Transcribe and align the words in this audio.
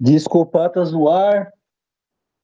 Discopatas 0.00 0.92
no 0.92 1.08
ar, 1.08 1.52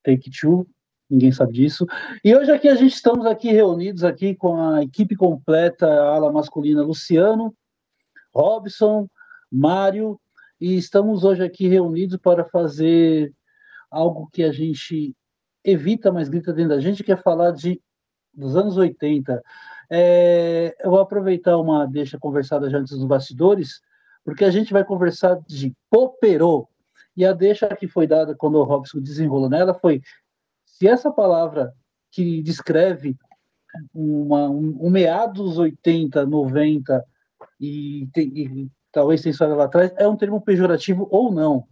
take 0.04 0.30
two, 0.30 0.66
ninguém 1.10 1.32
sabe 1.32 1.52
disso. 1.52 1.86
E 2.24 2.34
hoje 2.34 2.50
aqui 2.50 2.68
a 2.68 2.74
gente 2.74 2.94
estamos 2.94 3.26
aqui 3.26 3.50
reunidos 3.50 4.04
aqui 4.04 4.34
com 4.34 4.56
a 4.56 4.82
equipe 4.82 5.16
completa, 5.16 5.86
a 5.86 6.14
ala 6.14 6.32
masculina 6.32 6.82
Luciano, 6.82 7.54
Robson, 8.34 9.08
Mário, 9.50 10.20
e 10.60 10.76
estamos 10.76 11.24
hoje 11.24 11.42
aqui 11.42 11.68
reunidos 11.68 12.18
para 12.18 12.44
fazer 12.44 13.32
algo 13.90 14.28
que 14.32 14.42
a 14.42 14.52
gente 14.52 15.14
evita, 15.64 16.12
mas 16.12 16.28
grita 16.28 16.52
dentro 16.52 16.76
da 16.76 16.80
gente, 16.80 17.02
que 17.02 17.12
é 17.12 17.16
falar 17.16 17.52
de 17.52 17.80
dos 18.32 18.56
anos 18.56 18.76
80. 18.76 19.42
É, 19.90 20.76
eu 20.80 20.90
vou 20.90 21.00
aproveitar 21.00 21.56
uma 21.56 21.86
deixa 21.86 22.18
conversada 22.18 22.68
já 22.68 22.78
antes 22.78 22.96
dos 22.96 23.06
bastidores, 23.06 23.80
porque 24.24 24.44
a 24.44 24.50
gente 24.50 24.72
vai 24.72 24.84
conversar 24.84 25.40
de 25.46 25.74
Poperô. 25.90 26.68
E 27.16 27.24
a 27.24 27.32
deixa 27.32 27.74
que 27.74 27.88
foi 27.88 28.06
dada 28.06 28.34
quando 28.34 28.56
o 28.56 28.64
Robson 28.64 29.00
desenrolou 29.00 29.48
nela 29.48 29.74
foi: 29.74 30.00
se 30.64 30.86
essa 30.86 31.10
palavra 31.10 31.74
que 32.10 32.42
descreve 32.42 33.16
uma, 33.94 34.48
um, 34.48 34.86
um 34.86 34.90
meados 34.90 35.58
80, 35.58 36.24
90 36.26 37.04
e, 37.60 38.08
e 38.16 38.68
talvez 38.92 39.22
tem 39.22 39.30
história 39.30 39.54
lá 39.54 39.64
atrás, 39.64 39.92
é 39.96 40.06
um 40.06 40.16
termo 40.16 40.40
pejorativo 40.40 41.08
ou 41.10 41.32
não. 41.32 41.66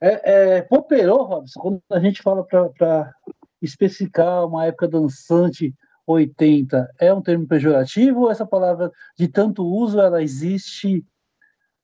É, 0.00 0.56
é 0.56 0.62
Poperô, 0.62 1.24
Robson, 1.24 1.60
quando 1.60 1.82
a 1.92 2.00
gente 2.00 2.22
fala 2.22 2.42
para 2.44 3.14
especificar 3.60 4.46
uma 4.46 4.64
época 4.64 4.88
dançante 4.88 5.74
80, 6.12 6.88
é 6.98 7.12
um 7.12 7.22
termo 7.22 7.46
pejorativo 7.46 8.20
ou 8.20 8.30
essa 8.30 8.46
palavra 8.46 8.90
de 9.18 9.28
tanto 9.28 9.64
uso 9.64 10.00
ela 10.00 10.22
existe 10.22 11.04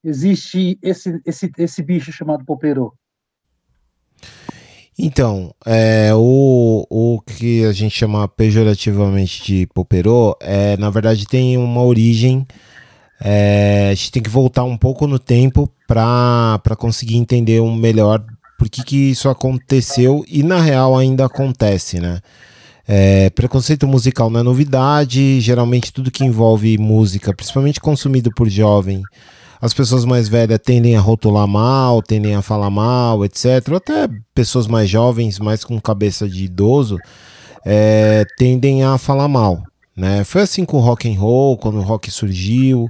existe 0.05 0.79
esse, 0.83 1.21
esse, 1.25 1.51
esse 1.59 1.83
bicho 1.83 2.13
chamado 2.13 2.45
Poperô? 2.45 2.95
Então, 4.99 5.55
é, 5.67 6.11
o, 6.15 6.87
o 6.89 7.21
que 7.21 7.65
a 7.65 7.73
gente 7.73 7.95
chama 7.95 8.27
pejorativamente 8.27 9.45
de 9.45 9.67
Poperô, 9.67 10.37
é, 10.41 10.77
na 10.79 10.89
verdade 10.89 11.27
tem 11.27 11.59
uma 11.59 11.83
origem, 11.83 12.47
é, 13.21 13.89
a 13.91 13.95
gente 13.95 14.13
tem 14.13 14.23
que 14.23 14.31
voltar 14.31 14.65
um 14.65 14.77
pouco 14.77 15.07
no 15.07 15.19
tempo 15.19 15.71
para 15.87 16.77
conseguir 16.79 17.17
entender 17.17 17.61
um 17.61 17.75
melhor 17.75 18.25
por 18.59 18.71
que, 18.71 18.83
que 18.83 19.11
isso 19.11 19.29
aconteceu 19.29 20.25
e 20.27 20.43
na 20.43 20.61
real 20.61 20.97
ainda 20.97 21.27
acontece, 21.27 22.01
né? 22.01 22.21
É, 22.89 23.31
preconceito 23.31 23.87
musical 23.87 24.31
não 24.31 24.41
é 24.41 24.42
novidade, 24.42 25.41
geralmente 25.41 25.92
tudo 25.92 26.11
que 26.11 26.25
envolve 26.25 26.79
música, 26.79 27.34
principalmente 27.34 27.81
consumido 27.81 28.31
por 28.33 28.48
jovem, 28.48 29.03
as 29.61 29.73
pessoas 29.73 30.05
mais 30.05 30.28
velhas 30.28 30.61
tendem 30.62 30.97
a 30.97 31.01
rotular 31.01 31.47
mal, 31.47 32.03
tendem 32.03 32.34
a 32.34 32.43
falar 32.43 32.70
mal, 32.70 33.25
etc. 33.25 33.47
Até 33.75 34.09
pessoas 34.34 34.67
mais 34.67 34.89
jovens, 34.89 35.39
mais 35.39 35.65
com 35.65 35.81
cabeça 35.81 36.28
de 36.28 36.45
idoso, 36.45 36.98
é, 37.65 38.25
tendem 38.37 38.84
a 38.84 38.98
falar 38.98 39.28
mal. 39.28 39.62
Né? 39.97 40.25
Foi 40.25 40.43
assim 40.43 40.65
com 40.65 40.77
o 40.77 40.81
rock 40.81 41.11
and 41.11 41.19
roll, 41.19 41.56
quando 41.56 41.78
o 41.78 41.83
rock 41.83 42.11
surgiu. 42.11 42.89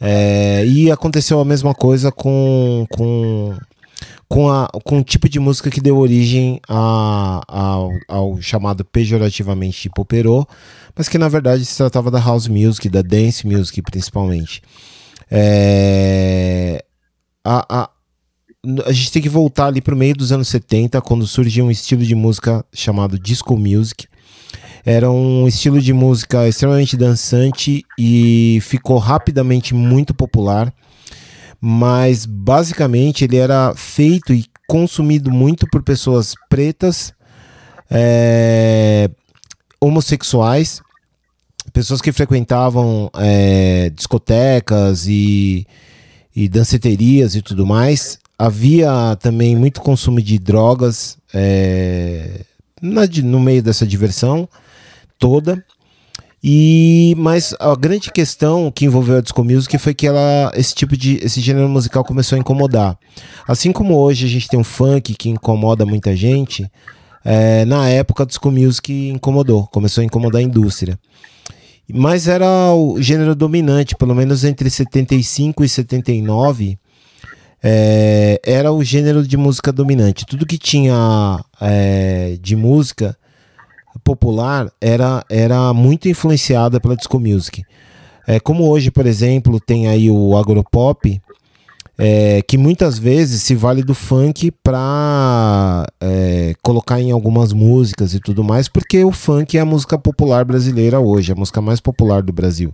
É, 0.00 0.64
e 0.64 0.90
aconteceu 0.90 1.40
a 1.40 1.44
mesma 1.44 1.74
coisa 1.74 2.10
com, 2.10 2.86
com, 2.90 3.54
com, 4.28 4.50
a, 4.50 4.68
com 4.84 4.98
o 4.98 5.04
tipo 5.04 5.28
de 5.28 5.38
música 5.38 5.70
que 5.70 5.80
deu 5.80 5.96
origem 5.98 6.60
a, 6.68 7.40
a, 7.48 7.78
ao, 8.08 8.40
chamado 8.40 8.84
pejorativamente 8.84 9.82
de 9.82 9.90
poperô, 9.90 10.46
mas 10.94 11.08
que 11.08 11.18
na 11.18 11.28
verdade 11.28 11.64
se 11.64 11.76
tratava 11.76 12.10
da 12.10 12.20
house 12.20 12.48
music, 12.48 12.88
da 12.88 13.02
dance 13.02 13.46
music 13.46 13.80
principalmente. 13.82 14.62
É, 15.30 16.84
a, 17.44 17.82
a, 17.82 17.90
a 18.86 18.92
gente 18.92 19.12
tem 19.12 19.22
que 19.22 19.28
voltar 19.28 19.66
ali 19.66 19.80
para 19.80 19.94
o 19.94 19.98
meio 19.98 20.14
dos 20.14 20.32
anos 20.32 20.48
70, 20.48 21.00
quando 21.00 21.26
surgiu 21.26 21.64
um 21.64 21.70
estilo 21.70 22.04
de 22.04 22.14
música 22.14 22.64
chamado 22.72 23.18
disco 23.18 23.56
music. 23.56 24.06
Era 24.84 25.10
um 25.10 25.46
estilo 25.46 25.80
de 25.80 25.92
música 25.92 26.48
extremamente 26.48 26.96
dançante 26.96 27.84
e 27.98 28.58
ficou 28.62 28.98
rapidamente 28.98 29.74
muito 29.74 30.14
popular, 30.14 30.72
mas 31.60 32.24
basicamente 32.26 33.24
ele 33.24 33.36
era 33.36 33.74
feito 33.74 34.32
e 34.32 34.44
consumido 34.66 35.30
muito 35.30 35.66
por 35.70 35.82
pessoas 35.82 36.34
pretas, 36.48 37.12
é, 37.90 39.10
homossexuais 39.80 40.82
pessoas 41.72 42.00
que 42.00 42.12
frequentavam 42.12 43.10
é, 43.16 43.90
discotecas 43.90 45.06
e, 45.06 45.66
e 46.34 46.48
danceterias 46.48 47.34
e 47.34 47.42
tudo 47.42 47.66
mais. 47.66 48.18
Havia 48.38 49.16
também 49.20 49.56
muito 49.56 49.80
consumo 49.80 50.22
de 50.22 50.38
drogas 50.38 51.18
é, 51.34 52.44
na, 52.80 53.02
no 53.24 53.40
meio 53.40 53.62
dessa 53.62 53.86
diversão 53.86 54.48
toda. 55.18 55.64
E 56.42 57.14
mas 57.18 57.54
a 57.58 57.74
grande 57.74 58.12
questão 58.12 58.70
que 58.70 58.84
envolveu 58.84 59.16
a 59.16 59.20
disco 59.20 59.42
music 59.42 59.76
foi 59.78 59.92
que 59.92 60.06
ela 60.06 60.52
esse 60.54 60.74
tipo 60.74 60.96
de 60.96 61.16
esse 61.16 61.40
gênero 61.40 61.68
musical 61.68 62.04
começou 62.04 62.36
a 62.36 62.38
incomodar. 62.38 62.96
Assim 63.46 63.72
como 63.72 63.96
hoje 63.96 64.26
a 64.26 64.28
gente 64.28 64.48
tem 64.48 64.58
um 64.58 64.64
funk 64.64 65.14
que 65.14 65.30
incomoda 65.30 65.84
muita 65.84 66.14
gente, 66.14 66.70
é, 67.24 67.64
na 67.64 67.88
época 67.88 68.22
a 68.22 68.26
disco 68.26 68.50
music 68.50 69.08
incomodou, 69.08 69.66
começou 69.66 70.02
a 70.02 70.04
incomodar 70.04 70.40
a 70.40 70.44
indústria 70.44 70.98
mas 71.92 72.28
era 72.28 72.72
o 72.74 73.00
gênero 73.00 73.34
dominante, 73.34 73.96
pelo 73.96 74.14
menos 74.14 74.44
entre 74.44 74.68
75 74.68 75.64
e 75.64 75.68
79, 75.68 76.78
é, 77.62 78.40
era 78.44 78.70
o 78.70 78.84
gênero 78.84 79.26
de 79.26 79.36
música 79.36 79.72
dominante. 79.72 80.26
Tudo 80.26 80.46
que 80.46 80.58
tinha 80.58 81.42
é, 81.60 82.36
de 82.40 82.54
música 82.54 83.16
popular 84.04 84.70
era, 84.80 85.24
era 85.28 85.72
muito 85.72 86.08
influenciada 86.08 86.80
pela 86.80 86.96
disco 86.96 87.18
music. 87.18 87.62
É, 88.26 88.38
como 88.38 88.68
hoje, 88.68 88.90
por 88.90 89.06
exemplo, 89.06 89.58
tem 89.58 89.88
aí 89.88 90.10
o 90.10 90.36
agropop, 90.36 91.20
é, 91.96 92.42
que 92.42 92.56
muitas 92.56 92.98
vezes 92.98 93.42
se 93.42 93.54
vale 93.54 93.82
do 93.82 93.94
funk 93.94 94.52
para 94.62 95.84
é, 96.00 96.54
colocar 96.62 97.00
em 97.00 97.10
algumas 97.10 97.52
músicas 97.52 98.14
e 98.14 98.20
tudo 98.20 98.44
mais, 98.44 98.68
porque 98.68 99.02
o 99.02 99.10
funk 99.10 99.58
é 99.58 99.60
a 99.60 99.64
música 99.64 99.98
popular 99.98 100.44
brasileira 100.44 101.00
hoje, 101.00 101.32
a 101.32 101.34
música 101.34 101.60
mais 101.60 101.80
popular 101.80 102.22
do 102.22 102.32
Brasil. 102.32 102.72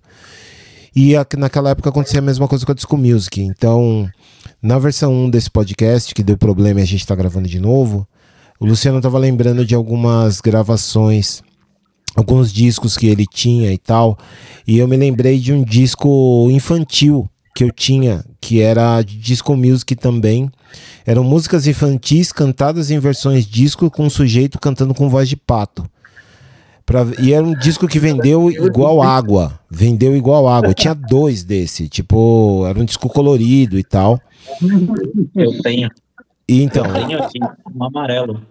E 0.94 1.16
a, 1.16 1.26
naquela 1.38 1.70
época 1.70 1.88
acontecia 1.88 2.18
a 2.18 2.22
mesma 2.22 2.46
coisa 2.46 2.66
com 2.66 2.72
a 2.72 2.74
Disco 2.74 2.96
Music. 2.96 3.40
Então, 3.40 4.08
na 4.62 4.78
versão 4.78 5.12
1 5.12 5.30
desse 5.30 5.50
podcast, 5.50 6.14
que 6.14 6.22
deu 6.22 6.36
problema 6.36 6.80
e 6.80 6.82
a 6.82 6.86
gente 6.86 7.00
está 7.00 7.14
gravando 7.14 7.48
de 7.48 7.58
novo, 7.58 8.06
o 8.60 8.66
Luciano 8.66 8.98
estava 8.98 9.18
lembrando 9.18 9.64
de 9.64 9.74
algumas 9.74 10.40
gravações, 10.40 11.42
alguns 12.14 12.52
discos 12.52 12.96
que 12.96 13.06
ele 13.06 13.26
tinha 13.26 13.72
e 13.72 13.78
tal, 13.78 14.18
e 14.66 14.78
eu 14.78 14.88
me 14.88 14.96
lembrei 14.96 15.38
de 15.38 15.52
um 15.52 15.62
disco 15.62 16.48
infantil 16.50 17.28
que 17.54 17.62
eu 17.62 17.70
tinha, 17.70 18.24
que 18.40 18.60
era 18.60 19.00
disco 19.02 19.56
music 19.56 19.94
também. 19.94 20.50
Eram 21.06 21.22
músicas 21.22 21.66
infantis 21.66 22.32
cantadas 22.32 22.90
em 22.90 22.98
versões 22.98 23.46
disco 23.46 23.90
com 23.90 24.06
um 24.06 24.10
sujeito 24.10 24.58
cantando 24.58 24.92
com 24.92 25.08
voz 25.08 25.28
de 25.28 25.36
pato. 25.36 25.84
Pra, 26.84 27.06
e 27.18 27.32
era 27.32 27.44
um 27.44 27.54
disco 27.54 27.88
que 27.88 27.98
vendeu 27.98 28.50
igual 28.50 29.00
água. 29.00 29.58
Vendeu 29.70 30.14
igual 30.16 30.46
água. 30.46 30.74
Tinha 30.74 30.94
dois 30.94 31.42
desse. 31.42 31.88
Tipo, 31.88 32.66
era 32.66 32.78
um 32.78 32.84
disco 32.84 33.08
colorido 33.08 33.78
e 33.78 33.84
tal. 33.84 34.20
Eu 35.34 35.62
tenho. 35.62 35.88
E 36.48 36.62
então. 36.62 36.84
Eu 36.86 37.22
aqui, 37.22 37.38
um 37.74 37.84
amarelo. 37.84 38.42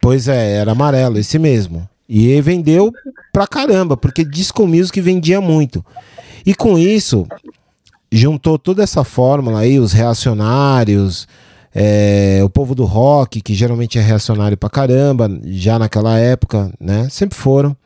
Pois 0.00 0.28
é, 0.28 0.56
era 0.56 0.72
amarelo, 0.72 1.18
esse 1.18 1.38
mesmo. 1.38 1.88
E 2.08 2.40
vendeu 2.40 2.92
pra 3.32 3.46
caramba, 3.46 3.96
porque 3.96 4.24
disco 4.24 4.66
music 4.66 5.00
vendia 5.00 5.40
muito. 5.40 5.84
E 6.44 6.54
com 6.54 6.78
isso, 6.78 7.26
juntou 8.12 8.58
toda 8.58 8.82
essa 8.82 9.02
fórmula 9.02 9.60
aí, 9.60 9.78
os 9.78 9.92
reacionários, 9.92 11.26
é, 11.74 12.40
o 12.44 12.50
povo 12.50 12.74
do 12.74 12.84
rock, 12.84 13.40
que 13.40 13.54
geralmente 13.54 13.98
é 13.98 14.02
reacionário 14.02 14.56
pra 14.56 14.70
caramba, 14.70 15.28
já 15.44 15.78
naquela 15.78 16.18
época, 16.18 16.70
né? 16.78 17.08
Sempre 17.10 17.36
foram. 17.36 17.76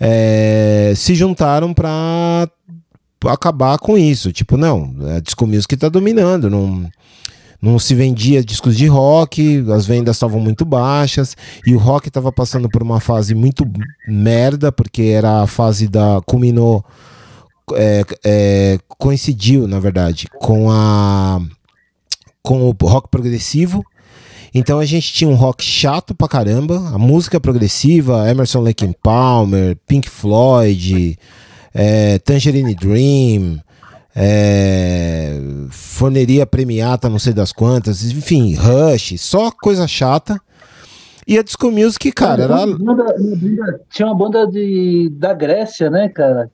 É, 0.00 0.92
se 0.96 1.14
juntaram 1.14 1.72
pra 1.72 2.48
acabar 3.26 3.78
com 3.78 3.96
isso. 3.96 4.32
Tipo, 4.32 4.56
não, 4.56 4.94
a 5.14 5.20
disco 5.20 5.46
music 5.46 5.76
tá 5.76 5.88
dominando, 5.88 6.50
não, 6.50 6.90
não 7.64 7.78
se 7.78 7.94
vendia 7.94 8.44
discos 8.44 8.76
de 8.76 8.86
rock, 8.86 9.64
as 9.72 9.86
vendas 9.86 10.16
estavam 10.16 10.38
muito 10.38 10.64
baixas, 10.66 11.34
e 11.66 11.74
o 11.74 11.78
rock 11.78 12.08
estava 12.08 12.30
passando 12.30 12.68
por 12.68 12.82
uma 12.82 13.00
fase 13.00 13.34
muito 13.34 13.66
merda, 14.06 14.70
porque 14.70 15.02
era 15.02 15.42
a 15.42 15.46
fase 15.46 15.88
da. 15.88 16.20
culminou 16.26 16.84
é, 17.72 18.04
é, 18.22 18.78
coincidiu, 18.86 19.66
na 19.66 19.80
verdade, 19.80 20.28
com 20.38 20.70
a 20.70 21.40
com 22.42 22.68
o 22.68 22.86
rock 22.86 23.08
progressivo. 23.08 23.82
Então 24.54 24.78
a 24.78 24.84
gente 24.84 25.12
tinha 25.12 25.28
um 25.28 25.34
rock 25.34 25.64
chato 25.64 26.14
pra 26.14 26.28
caramba, 26.28 26.76
a 26.92 26.98
música 26.98 27.40
progressiva, 27.40 28.30
Emerson 28.30 28.60
Lake 28.60 28.94
Palmer, 29.02 29.76
Pink 29.88 30.08
Floyd, 30.08 31.18
é, 31.74 32.18
Tangerine 32.18 32.74
Dream, 32.74 33.58
é, 34.14 35.40
Foneria 35.70 36.46
Premiata, 36.46 37.08
não 37.08 37.18
sei 37.18 37.32
das 37.32 37.52
quantas, 37.52 38.04
enfim, 38.04 38.54
Rush, 38.54 39.20
só 39.20 39.50
coisa 39.50 39.86
chata. 39.88 40.40
E 41.26 41.38
a 41.38 41.42
Disco 41.42 41.70
Music, 41.70 42.12
cara, 42.12 42.42
era... 42.42 42.66
Tinha 43.90 44.06
uma 44.08 44.14
banda 44.14 44.46
de, 44.46 45.10
da 45.14 45.32
Grécia, 45.32 45.88
né, 45.88 46.08
cara? 46.08 46.50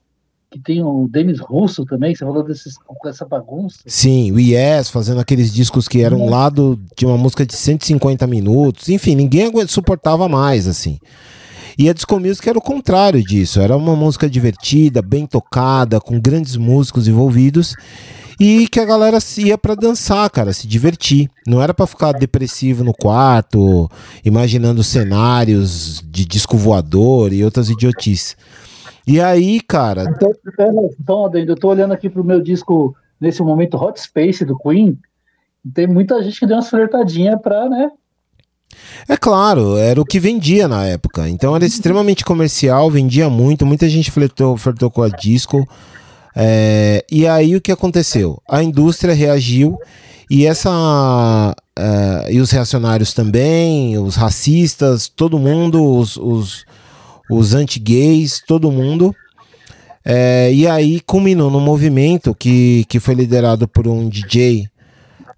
que 0.50 0.58
tem 0.58 0.82
o 0.82 1.06
Denis 1.08 1.38
Russo 1.38 1.84
também, 1.84 2.12
você 2.12 2.24
falou 2.24 2.42
desses, 2.42 2.74
com 2.76 3.08
essa 3.08 3.24
bagunça. 3.24 3.78
Sim, 3.86 4.32
o 4.32 4.40
Yes, 4.40 4.90
fazendo 4.90 5.20
aqueles 5.20 5.52
discos 5.52 5.86
que 5.86 6.02
eram 6.02 6.20
um 6.20 6.28
lado 6.28 6.78
de 6.96 7.06
uma 7.06 7.16
música 7.16 7.46
de 7.46 7.54
150 7.54 8.26
minutos, 8.26 8.88
enfim, 8.88 9.14
ninguém 9.14 9.48
suportava 9.68 10.28
mais, 10.28 10.66
assim. 10.66 10.98
E 11.78 11.88
a 11.88 11.92
Disco 11.92 12.18
Music 12.18 12.48
era 12.48 12.58
o 12.58 12.62
contrário 12.62 13.22
disso, 13.22 13.60
era 13.60 13.76
uma 13.76 13.96
música 13.96 14.28
divertida, 14.28 15.02
bem 15.02 15.26
tocada, 15.26 16.00
com 16.00 16.20
grandes 16.20 16.56
músicos 16.56 17.08
envolvidos, 17.08 17.74
e 18.38 18.66
que 18.68 18.80
a 18.80 18.84
galera 18.84 19.18
ia 19.38 19.58
para 19.58 19.74
dançar, 19.74 20.30
cara, 20.30 20.52
se 20.52 20.66
divertir. 20.66 21.28
Não 21.46 21.60
era 21.60 21.74
para 21.74 21.86
ficar 21.86 22.12
depressivo 22.12 22.82
no 22.82 22.94
quarto, 22.94 23.90
imaginando 24.24 24.82
cenários 24.82 26.02
de 26.06 26.24
disco 26.24 26.56
voador 26.56 27.32
e 27.32 27.44
outras 27.44 27.68
idiotices. 27.68 28.36
E 29.06 29.20
aí, 29.20 29.60
cara. 29.60 30.04
Então, 30.04 30.32
então 30.98 31.30
eu 31.34 31.56
tô 31.56 31.68
olhando 31.68 31.92
aqui 31.92 32.08
pro 32.08 32.24
meu 32.24 32.40
disco 32.40 32.94
nesse 33.20 33.42
momento 33.42 33.76
Hot 33.76 34.00
Space 34.00 34.44
do 34.44 34.56
Queen. 34.56 34.98
Tem 35.74 35.86
muita 35.86 36.22
gente 36.22 36.40
que 36.40 36.46
deu 36.46 36.56
umas 36.56 36.70
flertadinhas 36.70 37.38
pra, 37.42 37.68
né? 37.68 37.90
É 39.08 39.16
claro, 39.16 39.76
era 39.76 40.00
o 40.00 40.04
que 40.04 40.20
vendia 40.20 40.68
na 40.68 40.86
época. 40.86 41.28
Então 41.28 41.54
era 41.54 41.64
extremamente 41.64 42.24
comercial, 42.24 42.90
vendia 42.90 43.28
muito, 43.28 43.66
muita 43.66 43.88
gente 43.88 44.10
flertou, 44.10 44.56
flertou 44.56 44.90
com 44.90 45.02
a 45.02 45.08
disco. 45.08 45.66
É, 46.34 47.04
e 47.10 47.26
aí 47.26 47.56
o 47.56 47.60
que 47.60 47.72
aconteceu? 47.72 48.40
A 48.48 48.62
indústria 48.62 49.14
reagiu 49.14 49.78
e 50.30 50.46
essa 50.46 50.70
uh, 51.78 52.30
e 52.30 52.40
os 52.40 52.50
reacionários 52.52 53.12
também, 53.12 53.98
os 53.98 54.14
racistas, 54.14 55.08
todo 55.08 55.38
mundo, 55.38 55.84
os, 55.84 56.16
os 56.16 56.64
os 57.30 57.54
anti-gays, 57.54 58.42
todo 58.44 58.72
mundo. 58.72 59.14
É, 60.04 60.50
e 60.52 60.66
aí 60.66 61.00
culminou 61.00 61.50
num 61.50 61.60
movimento 61.60 62.34
que, 62.34 62.84
que 62.88 62.98
foi 62.98 63.14
liderado 63.14 63.68
por 63.68 63.86
um 63.86 64.08
DJ 64.08 64.66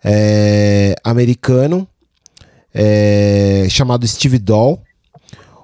é, 0.03 0.95
americano 1.05 1.87
é, 2.75 3.67
chamado 3.69 4.07
Steve 4.07 4.39
Doll. 4.39 4.81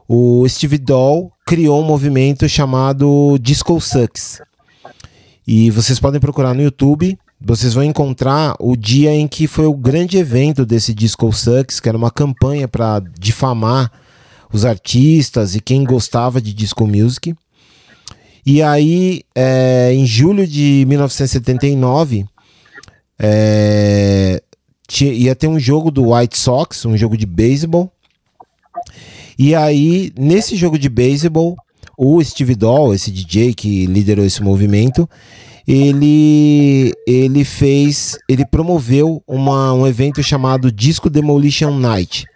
O 0.08 0.48
Steve 0.48 0.78
Doll 0.78 1.30
criou 1.46 1.82
um 1.82 1.86
movimento 1.86 2.48
chamado 2.48 3.38
Disco 3.40 3.80
Sucks. 3.80 4.40
E 5.46 5.70
vocês 5.70 5.98
podem 5.98 6.20
procurar 6.20 6.54
no 6.54 6.62
YouTube, 6.62 7.18
vocês 7.40 7.72
vão 7.72 7.84
encontrar 7.84 8.54
o 8.58 8.76
dia 8.76 9.14
em 9.14 9.26
que 9.26 9.46
foi 9.46 9.66
o 9.66 9.74
grande 9.74 10.18
evento 10.18 10.66
desse 10.66 10.92
Disco 10.92 11.32
Sucks, 11.32 11.80
que 11.80 11.88
era 11.88 11.96
uma 11.96 12.10
campanha 12.10 12.66
para 12.68 13.00
difamar 13.18 13.90
os 14.52 14.64
artistas 14.64 15.54
e 15.54 15.60
quem 15.60 15.84
gostava 15.84 16.40
de 16.40 16.52
disco 16.52 16.86
music. 16.86 17.34
E 18.44 18.62
aí, 18.62 19.22
é, 19.34 19.92
em 19.92 20.06
julho 20.06 20.46
de 20.46 20.84
1979, 20.88 22.26
é, 23.18 24.42
tinha, 24.88 25.12
ia 25.12 25.36
ter 25.36 25.46
um 25.46 25.60
jogo 25.60 25.90
do 25.90 26.12
White 26.12 26.36
Sox, 26.36 26.84
um 26.84 26.96
jogo 26.96 27.16
de 27.16 27.26
beisebol. 27.26 27.92
E 29.38 29.54
aí, 29.54 30.12
nesse 30.18 30.56
jogo 30.56 30.78
de 30.78 30.88
beisebol, 30.88 31.56
o 31.96 32.22
Steve 32.24 32.56
Doll, 32.56 32.94
esse 32.94 33.12
DJ 33.12 33.54
que 33.54 33.86
liderou 33.86 34.24
esse 34.24 34.42
movimento, 34.42 35.08
ele, 35.66 36.92
ele 37.06 37.44
fez, 37.44 38.18
ele 38.28 38.44
promoveu 38.44 39.22
uma, 39.28 39.72
um 39.72 39.86
evento 39.86 40.22
chamado 40.22 40.72
Disco 40.72 41.08
Demolition 41.08 41.70
Night 41.70 42.26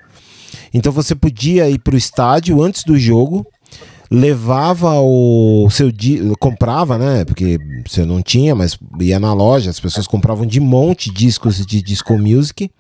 então 0.73 0.91
você 0.91 1.15
podia 1.15 1.69
ir 1.69 1.79
para 1.79 1.95
o 1.95 1.99
estádio 1.99 2.63
antes 2.63 2.83
do 2.85 2.99
jogo, 2.99 3.47
levava 4.13 5.01
o 5.01 5.71
seu 5.71 5.91
comprava, 6.39 6.99
né? 6.99 7.25
Porque 7.25 7.59
você 7.87 8.05
não 8.05 8.21
tinha, 8.21 8.55
mas 8.55 8.79
ia 9.01 9.19
na 9.19 9.33
loja, 9.33 9.71
as 9.71 9.81
pessoas 9.81 10.07
compravam 10.07 10.45
de 10.45 10.61
monte 10.61 11.11
discos 11.11 11.65
de 11.65 11.81
disco 11.81 12.19
music 12.19 12.71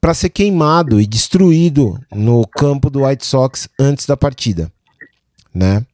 para 0.00 0.14
ser 0.14 0.30
queimado 0.30 0.98
e 0.98 1.06
destruído 1.06 2.00
no 2.10 2.46
campo 2.46 2.88
do 2.88 3.04
White 3.04 3.26
Sox 3.26 3.68
antes 3.78 4.06
da 4.06 4.16
partida, 4.16 4.72
né? 5.54 5.84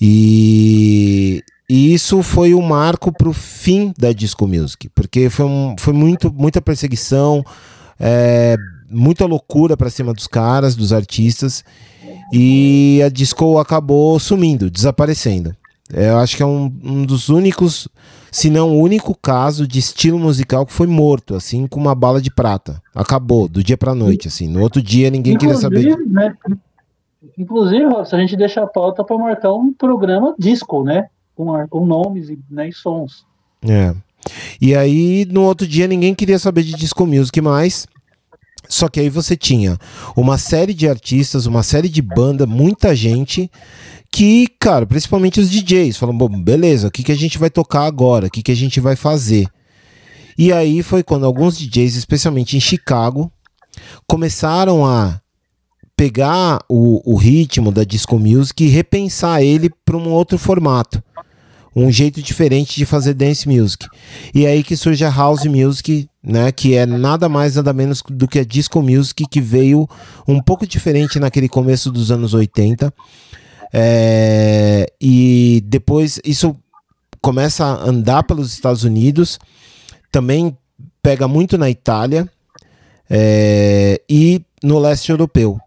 E, 0.00 1.42
e 1.68 1.92
isso 1.92 2.22
foi 2.22 2.54
o 2.54 2.60
um 2.60 2.62
marco 2.62 3.10
para 3.10 3.28
o 3.28 3.32
fim 3.32 3.92
da 3.98 4.12
disco 4.12 4.46
music, 4.46 4.88
porque 4.90 5.28
foi, 5.28 5.46
um, 5.46 5.74
foi 5.76 5.92
muito, 5.92 6.32
muita 6.32 6.62
perseguição, 6.62 7.44
é, 7.98 8.56
muita 8.88 9.26
loucura 9.26 9.76
para 9.76 9.90
cima 9.90 10.12
dos 10.12 10.28
caras, 10.28 10.76
dos 10.76 10.92
artistas, 10.92 11.64
e 12.32 13.02
a 13.04 13.10
disco 13.10 13.58
acabou 13.58 14.18
sumindo, 14.18 14.70
desaparecendo. 14.70 15.54
Eu 15.92 16.16
acho 16.18 16.36
que 16.36 16.42
é 16.42 16.46
um, 16.46 16.72
um 16.82 17.04
dos 17.04 17.28
únicos, 17.28 17.86
se 18.30 18.48
não 18.48 18.70
o 18.70 18.80
único 18.80 19.14
caso 19.14 19.68
de 19.68 19.78
estilo 19.78 20.18
musical 20.18 20.64
que 20.64 20.72
foi 20.72 20.86
morto, 20.86 21.34
assim, 21.34 21.66
com 21.66 21.78
uma 21.78 21.94
bala 21.94 22.22
de 22.22 22.30
prata. 22.30 22.82
Acabou, 22.94 23.46
do 23.46 23.62
dia 23.62 23.76
pra 23.76 23.94
noite, 23.94 24.28
assim. 24.28 24.48
No 24.48 24.62
outro 24.62 24.80
dia 24.80 25.10
ninguém 25.10 25.34
inclusive, 25.34 25.68
queria 25.68 25.92
saber. 25.92 26.06
Né, 26.08 26.34
inclusive, 27.36 27.84
se 28.06 28.16
a 28.16 28.18
gente 28.18 28.34
deixa 28.34 28.62
a 28.62 28.66
pauta 28.66 29.04
para 29.04 29.18
marcar 29.18 29.52
um 29.52 29.70
programa 29.72 30.34
disco, 30.38 30.82
né? 30.82 31.08
Com, 31.36 31.66
com 31.68 31.84
nomes 31.84 32.32
né, 32.50 32.68
e 32.68 32.72
sons. 32.72 33.26
É. 33.68 33.94
E 34.60 34.74
aí, 34.74 35.26
no 35.30 35.42
outro 35.42 35.66
dia, 35.66 35.86
ninguém 35.86 36.14
queria 36.14 36.38
saber 36.38 36.62
de 36.62 36.72
disco 36.72 37.06
music 37.06 37.38
mais. 37.40 37.86
Só 38.72 38.88
que 38.88 38.98
aí 38.98 39.10
você 39.10 39.36
tinha 39.36 39.76
uma 40.16 40.38
série 40.38 40.72
de 40.72 40.88
artistas, 40.88 41.44
uma 41.44 41.62
série 41.62 41.90
de 41.90 42.00
banda, 42.00 42.46
muita 42.46 42.96
gente 42.96 43.50
que, 44.10 44.46
cara, 44.58 44.86
principalmente 44.86 45.38
os 45.38 45.50
DJs, 45.50 45.98
falam, 45.98 46.16
bom, 46.16 46.42
beleza, 46.42 46.88
o 46.88 46.90
que, 46.90 47.02
que 47.02 47.12
a 47.12 47.14
gente 47.14 47.36
vai 47.36 47.50
tocar 47.50 47.84
agora? 47.84 48.28
O 48.28 48.30
que, 48.30 48.42
que 48.42 48.50
a 48.50 48.56
gente 48.56 48.80
vai 48.80 48.96
fazer? 48.96 49.46
E 50.38 50.50
aí 50.54 50.82
foi 50.82 51.02
quando 51.02 51.26
alguns 51.26 51.58
DJs, 51.58 51.96
especialmente 51.96 52.56
em 52.56 52.60
Chicago, 52.60 53.30
começaram 54.06 54.86
a 54.86 55.20
pegar 55.94 56.58
o, 56.66 57.02
o 57.04 57.16
ritmo 57.16 57.70
da 57.70 57.84
disco 57.84 58.18
music 58.18 58.64
e 58.64 58.68
repensar 58.68 59.42
ele 59.42 59.68
para 59.84 59.98
um 59.98 60.08
outro 60.08 60.38
formato 60.38 61.02
um 61.74 61.90
jeito 61.90 62.22
diferente 62.22 62.76
de 62.76 62.84
fazer 62.84 63.14
dance 63.14 63.48
music. 63.48 63.86
E 64.34 64.44
é 64.44 64.50
aí 64.50 64.62
que 64.62 64.76
surge 64.76 65.04
a 65.04 65.10
house 65.10 65.44
music, 65.44 66.08
né, 66.22 66.52
que 66.52 66.74
é 66.74 66.84
nada 66.86 67.28
mais 67.28 67.56
nada 67.56 67.72
menos 67.72 68.02
do 68.08 68.28
que 68.28 68.38
a 68.38 68.44
disco 68.44 68.82
music 68.82 69.24
que 69.28 69.40
veio 69.40 69.88
um 70.28 70.40
pouco 70.40 70.66
diferente 70.66 71.18
naquele 71.18 71.48
começo 71.48 71.90
dos 71.90 72.10
anos 72.10 72.34
80. 72.34 72.92
É, 73.72 74.86
e 75.00 75.62
depois 75.66 76.20
isso 76.24 76.54
começa 77.22 77.64
a 77.64 77.88
andar 77.88 78.22
pelos 78.24 78.52
Estados 78.52 78.84
Unidos, 78.84 79.38
também 80.10 80.56
pega 81.02 81.26
muito 81.26 81.56
na 81.56 81.70
Itália 81.70 82.28
é, 83.08 84.00
e 84.08 84.42
no 84.62 84.78
leste 84.78 85.10
europeu. 85.10 85.58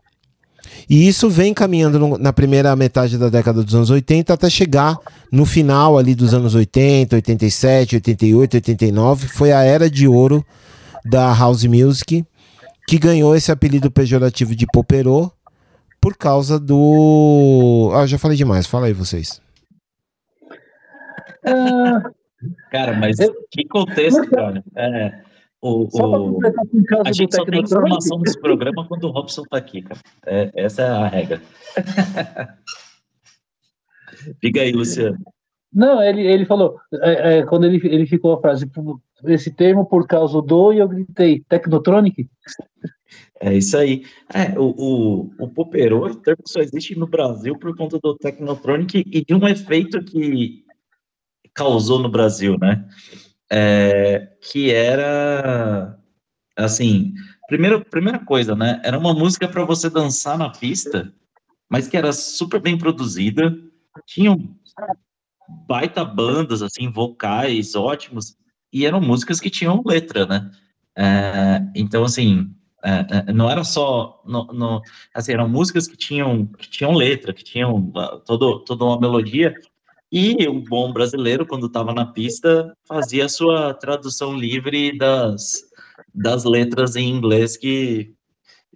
E 0.89 1.07
isso 1.07 1.29
vem 1.29 1.53
caminhando 1.53 1.99
no, 1.99 2.17
na 2.17 2.31
primeira 2.31 2.75
metade 2.75 3.17
da 3.17 3.29
década 3.29 3.63
dos 3.63 3.73
anos 3.73 3.89
80 3.89 4.33
até 4.33 4.49
chegar 4.49 4.97
no 5.31 5.45
final 5.45 5.97
ali 5.97 6.15
dos 6.15 6.33
anos 6.33 6.55
80, 6.55 7.15
87, 7.15 7.95
88, 7.95 8.53
89. 8.55 9.27
Foi 9.27 9.51
a 9.51 9.63
era 9.63 9.89
de 9.89 10.07
ouro 10.07 10.45
da 11.03 11.33
house 11.33 11.65
music 11.65 12.25
que 12.87 12.99
ganhou 12.99 13.35
esse 13.35 13.51
apelido 13.51 13.89
pejorativo 13.89 14.55
de 14.55 14.65
poperô 14.67 15.31
por 15.99 16.15
causa 16.15 16.59
do. 16.59 17.91
Ah, 17.95 18.05
já 18.05 18.17
falei 18.17 18.37
demais. 18.37 18.67
Fala 18.67 18.87
aí 18.87 18.93
vocês. 18.93 19.41
Cara, 22.71 22.93
mas 22.93 23.17
que 23.51 23.65
contexto, 23.67 24.29
cara. 24.29 24.63
É, 24.75 25.13
o, 25.65 25.89
o... 25.91 26.39
A 27.05 27.11
gente 27.11 27.35
só 27.35 27.43
tem 27.45 27.61
informação 27.61 28.19
desse 28.19 28.39
programa 28.39 28.87
quando 28.87 29.05
o 29.05 29.11
Robson 29.11 29.43
tá 29.43 29.57
aqui, 29.57 29.81
cara. 29.81 29.99
É, 30.25 30.51
essa 30.55 30.83
é 30.83 30.87
a 30.87 31.07
regra. 31.07 31.41
Fica 34.39 34.61
aí, 34.61 34.71
Luciano. 34.71 35.17
Não, 35.73 36.01
ele, 36.01 36.21
ele 36.21 36.45
falou, 36.45 36.79
é, 37.01 37.39
é, 37.39 37.43
quando 37.43 37.65
ele, 37.65 37.81
ele 37.83 38.05
ficou 38.05 38.33
a 38.33 38.39
frase, 38.39 38.69
esse 39.25 39.51
termo 39.51 39.85
por 39.85 40.07
causa 40.07 40.41
do, 40.41 40.71
e 40.71 40.79
eu 40.79 40.87
gritei, 40.87 41.43
Technotronic? 41.49 42.29
É 43.41 43.53
isso 43.53 43.77
aí. 43.77 44.05
É, 44.33 44.57
o, 44.57 44.73
o, 44.77 45.31
o 45.37 45.49
Poperô, 45.49 46.05
o 46.05 46.15
termo 46.15 46.43
só 46.45 46.61
existe 46.61 46.97
no 46.97 47.07
Brasil 47.07 47.57
por 47.57 47.75
conta 47.75 47.99
do 47.99 48.15
Technotronic 48.15 49.03
e 49.05 49.25
de 49.25 49.33
um 49.33 49.45
efeito 49.47 50.01
que 50.03 50.63
causou 51.53 51.99
no 51.99 52.09
Brasil, 52.09 52.57
né? 52.57 52.87
É, 53.51 54.35
que 54.41 54.71
era 54.71 55.97
assim, 56.55 57.13
primeira, 57.47 57.83
primeira 57.83 58.19
coisa, 58.19 58.55
né? 58.55 58.81
Era 58.83 58.97
uma 58.97 59.13
música 59.13 59.47
para 59.47 59.65
você 59.65 59.89
dançar 59.89 60.37
na 60.37 60.49
pista, 60.49 61.13
mas 61.69 61.87
que 61.87 61.97
era 61.97 62.13
super 62.13 62.59
bem 62.61 62.77
produzida, 62.77 63.55
tinha 64.05 64.35
baita 65.67 66.03
bandas, 66.03 66.61
assim, 66.61 66.91
vocais 66.91 67.75
ótimos, 67.75 68.35
e 68.71 68.85
eram 68.85 69.01
músicas 69.01 69.39
que 69.39 69.49
tinham 69.49 69.81
letra, 69.85 70.25
né? 70.25 70.51
É, 70.97 71.61
então, 71.75 72.03
assim, 72.03 72.49
é, 72.83 73.29
é 73.29 73.33
não 73.33 73.49
era 73.49 73.63
só, 73.63 74.21
no, 74.25 74.45
no, 74.47 74.81
assim, 75.13 75.33
eram 75.33 75.47
músicas 75.49 75.87
que 75.87 75.97
tinham, 75.97 76.47
que 76.47 76.69
tinham 76.69 76.93
letra, 76.93 77.33
que 77.33 77.43
tinham 77.43 77.75
uh, 77.75 78.19
todo, 78.25 78.59
toda 78.63 78.85
uma 78.85 78.99
melodia, 78.99 79.53
e 80.17 80.47
o 80.47 80.61
bom 80.61 80.93
brasileiro, 80.93 81.45
quando 81.45 81.67
estava 81.67 81.93
na 81.93 82.05
pista, 82.05 82.73
fazia 82.87 83.25
a 83.25 83.29
sua 83.29 83.73
tradução 83.73 84.33
livre 84.33 84.97
das, 84.97 85.61
das 86.13 86.45
letras 86.45 86.95
em 86.95 87.09
inglês 87.09 87.57
que 87.57 88.13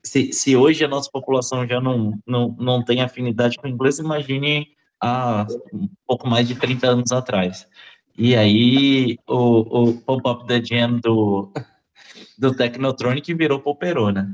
se, 0.03 0.34
se 0.34 0.58
hoje 0.58 0.84
a 0.84 0.88
nossa 0.89 1.10
população 1.10 1.65
já 1.65 1.79
não, 1.79 2.19
não, 2.27 2.53
não 2.60 2.84
tem 2.84 3.01
afinidade 3.01 3.58
com 3.58 3.69
inglês, 3.69 4.00
imagine 4.00 4.67
há 5.01 5.48
um 5.74 5.88
pouco 6.05 6.27
mais 6.27 6.46
de 6.46 6.55
30 6.55 6.88
anos 6.88 7.12
atrás. 7.13 7.65
E 8.17 8.36
aí 8.36 9.17
o, 9.25 9.91
o 9.91 10.01
Pop-Up 10.01 10.46
The 10.46 10.62
Jam 10.62 11.00
do, 11.00 11.53
do 12.38 12.53
Technotronic 12.53 13.34
virou 13.34 13.62
Poperô, 13.62 14.10
né? 14.10 14.29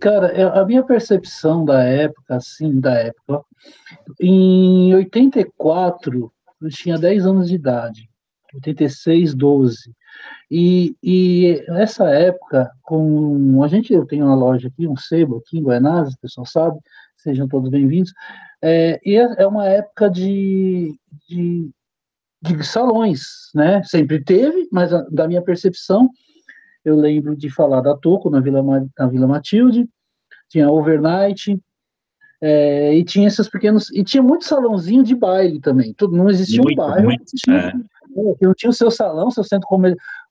Cara, 0.00 0.60
a 0.60 0.64
minha 0.64 0.82
percepção 0.84 1.64
da 1.64 1.82
época, 1.82 2.36
assim, 2.36 2.78
da 2.78 2.94
época, 2.94 3.42
em 4.20 4.94
84, 4.94 6.32
eu 6.62 6.68
tinha 6.68 6.96
10 6.96 7.26
anos 7.26 7.48
de 7.48 7.56
idade, 7.56 8.08
86, 8.54 9.34
12. 9.34 9.92
E, 10.50 10.96
e 11.02 11.64
nessa 11.68 12.08
época, 12.10 12.70
com 12.82 13.62
a 13.62 13.68
gente, 13.68 13.92
eu 13.92 14.06
tenho 14.06 14.26
uma 14.26 14.34
loja 14.34 14.68
aqui, 14.68 14.86
um 14.86 14.96
sebo 14.96 15.38
aqui 15.38 15.58
em 15.58 15.62
Guanás, 15.62 16.14
o 16.14 16.20
pessoal 16.20 16.46
sabe, 16.46 16.78
sejam 17.16 17.48
todos 17.48 17.68
bem-vindos. 17.68 18.12
É, 18.62 19.00
e 19.04 19.16
é, 19.16 19.42
é 19.42 19.46
uma 19.46 19.66
época 19.66 20.08
de, 20.08 20.98
de, 21.28 21.70
de, 22.40 22.66
salões, 22.66 23.50
né? 23.54 23.82
Sempre 23.84 24.22
teve, 24.22 24.68
mas 24.72 24.92
a, 24.92 25.02
da 25.10 25.28
minha 25.28 25.42
percepção, 25.42 26.08
eu 26.88 26.96
lembro 26.96 27.36
de 27.36 27.50
falar 27.50 27.80
da 27.80 27.96
Toco 27.96 28.30
na 28.30 28.40
Vila, 28.40 28.62
na 28.62 29.06
Vila 29.06 29.26
Matilde, 29.26 29.88
tinha 30.48 30.70
Overnight, 30.70 31.60
é, 32.40 32.94
e 32.94 33.04
tinha 33.04 33.28
esses 33.28 33.48
pequenos. 33.48 33.90
E 33.90 34.02
tinha 34.02 34.22
muito 34.22 34.44
salãozinho 34.44 35.02
de 35.02 35.14
baile 35.14 35.60
também. 35.60 35.92
Tudo, 35.94 36.16
não 36.16 36.30
existia 36.30 36.62
muito, 36.62 36.80
um 36.80 36.86
bairro. 36.86 37.04
Muito, 37.04 37.22
existia, 37.22 37.54
é. 37.54 37.72
Não 38.40 38.54
tinha 38.54 38.70
o 38.70 38.74
seu 38.74 38.90
salão, 38.90 39.30
seu 39.30 39.44
centro 39.44 39.68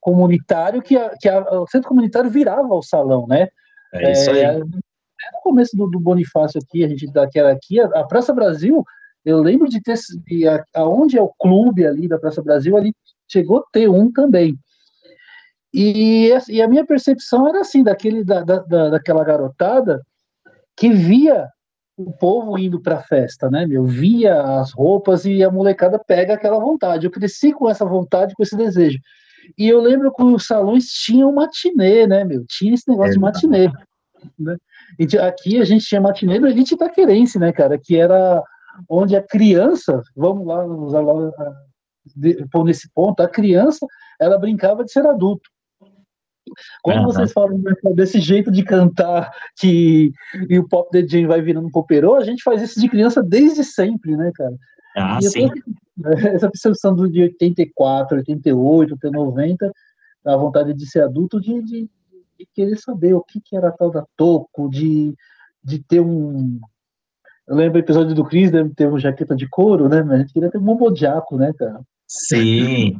comunitário, 0.02 0.82
que, 0.82 0.98
a, 0.98 1.16
que 1.18 1.30
a, 1.30 1.62
o 1.62 1.68
centro 1.68 1.88
comunitário 1.88 2.30
virava 2.30 2.74
o 2.74 2.82
salão, 2.82 3.28
né? 3.28 3.48
É 3.94 4.12
isso 4.12 4.30
aí. 4.32 4.40
É, 4.40 4.60
no 4.60 5.42
começo 5.42 5.76
do, 5.76 5.88
do, 5.88 6.00
Bonifácio 6.00 6.60
aqui, 6.62 6.84
a 6.84 6.88
gente 6.88 7.08
daquela 7.12 7.52
aqui, 7.52 7.80
a, 7.80 7.86
a, 7.86 8.04
Praça 8.06 8.34
Brasil, 8.34 8.84
eu 9.24 9.42
lembro 9.42 9.70
de 9.70 9.82
ter, 9.82 9.98
de, 10.26 10.46
aonde 10.76 11.18
é 11.18 11.22
o 11.22 11.32
clube 11.40 11.86
ali 11.86 12.08
da 12.08 12.18
Praça 12.18 12.42
Brasil, 12.42 12.76
ali 12.76 12.94
chegou 13.28 13.60
a 13.60 13.64
ter 13.72 13.90
um 13.90 14.12
também. 14.12 14.58
E, 15.74 16.32
e 16.50 16.62
a 16.62 16.68
minha 16.68 16.86
percepção 16.86 17.48
era 17.48 17.62
assim, 17.62 17.84
daquele, 17.84 18.24
da, 18.24 18.42
da, 18.42 18.90
daquela 18.90 19.24
garotada 19.24 20.02
que 20.76 20.90
via 20.90 21.48
o 21.98 22.12
povo 22.12 22.58
indo 22.60 22.80
para 22.80 22.98
a 22.98 23.04
festa, 23.04 23.50
né, 23.50 23.66
meu? 23.66 23.84
Via 23.84 24.60
as 24.60 24.72
roupas 24.72 25.26
e 25.26 25.44
a 25.44 25.50
molecada 25.50 25.98
pega 25.98 26.36
aquela 26.36 26.60
vontade. 26.60 27.06
Eu 27.06 27.12
cresci 27.12 27.52
com 27.52 27.68
essa 27.70 27.84
vontade, 27.84 28.36
com 28.36 28.44
esse 28.44 28.56
desejo. 28.56 29.00
E 29.58 29.68
eu 29.68 29.82
lembro 29.82 30.14
que 30.14 30.24
os 30.24 30.46
salões 30.46 30.86
tinham 30.86 31.32
matinê, 31.34 32.06
né, 32.06 32.24
meu? 32.24 32.46
Tinha 32.48 32.74
esse 32.74 32.88
negócio 32.88 33.12
é, 33.12 33.14
de 33.14 33.20
matinê. 33.20 33.72
Né? 34.38 34.58
E 35.00 35.18
aqui 35.18 35.60
a 35.60 35.66
gente 35.66 35.86
tinha 35.86 36.00
matinê 36.00 36.40
do 36.40 36.48
Elite 36.48 36.76
Itaquerense, 36.76 37.40
né, 37.40 37.52
cara? 37.52 37.78
Que 37.78 37.98
era 37.98 38.44
onde 38.88 39.16
a 39.16 39.24
criança, 39.24 40.04
vamos 40.16 40.46
lá 40.46 40.64
usar 40.66 41.02
lá, 41.02 41.32
pôr 42.52 42.64
nesse 42.64 42.90
ponto, 42.94 43.22
a 43.22 43.28
criança, 43.28 43.86
ela 44.20 44.38
brincava 44.38 44.84
de 44.84 44.92
ser 44.92 45.06
adulto. 45.06 45.50
Quando 46.82 47.00
uhum. 47.00 47.06
vocês 47.06 47.32
falam 47.32 47.62
desse 47.96 48.20
jeito 48.20 48.52
de 48.52 48.64
cantar 48.64 49.32
que 49.58 50.12
e 50.50 50.60
o 50.60 50.68
pop 50.68 50.90
DJ 50.92 51.26
vai 51.26 51.42
virando 51.42 51.72
poperô, 51.72 52.16
a 52.16 52.24
gente 52.24 52.44
faz 52.44 52.62
isso 52.62 52.80
de 52.80 52.90
criança 52.90 53.24
desde 53.24 53.64
sempre, 53.64 54.16
né, 54.16 54.32
cara? 54.34 54.56
Ah, 54.96 55.20
sim. 55.22 55.50
essa 56.34 56.50
percepção 56.50 56.96
do 56.96 57.10
de 57.10 57.24
84, 57.24 58.18
88, 58.18 58.96
até 58.96 59.10
90, 59.10 59.72
a 60.26 60.36
vontade 60.36 60.74
de 60.74 60.90
ser 60.90 61.04
adulto, 61.04 61.40
de, 61.40 61.62
de, 61.62 61.90
de 62.38 62.48
querer 62.54 62.78
saber 62.78 63.14
o 63.14 63.24
que, 63.24 63.40
que 63.40 63.56
era 63.56 63.72
tal 63.72 63.90
da 63.90 64.06
Toco, 64.16 64.70
de, 64.70 65.16
de 65.64 65.80
ter 65.80 66.00
um. 66.00 66.60
Eu 67.48 67.56
lembro 67.56 67.74
do 67.74 67.80
episódio 67.80 68.14
do 68.14 68.26
Chris, 68.26 68.52
né, 68.52 68.70
ter 68.76 68.88
uma 68.88 69.00
jaqueta 69.00 69.36
de 69.36 69.48
couro, 69.48 69.88
né? 69.88 70.04
Mas 70.04 70.14
a 70.14 70.18
gente 70.20 70.34
queria 70.34 70.52
ter 70.52 70.58
um 70.58 70.64
bombodiaco, 70.64 71.38
né, 71.38 71.54
cara? 71.58 71.82
Sim. 72.08 72.98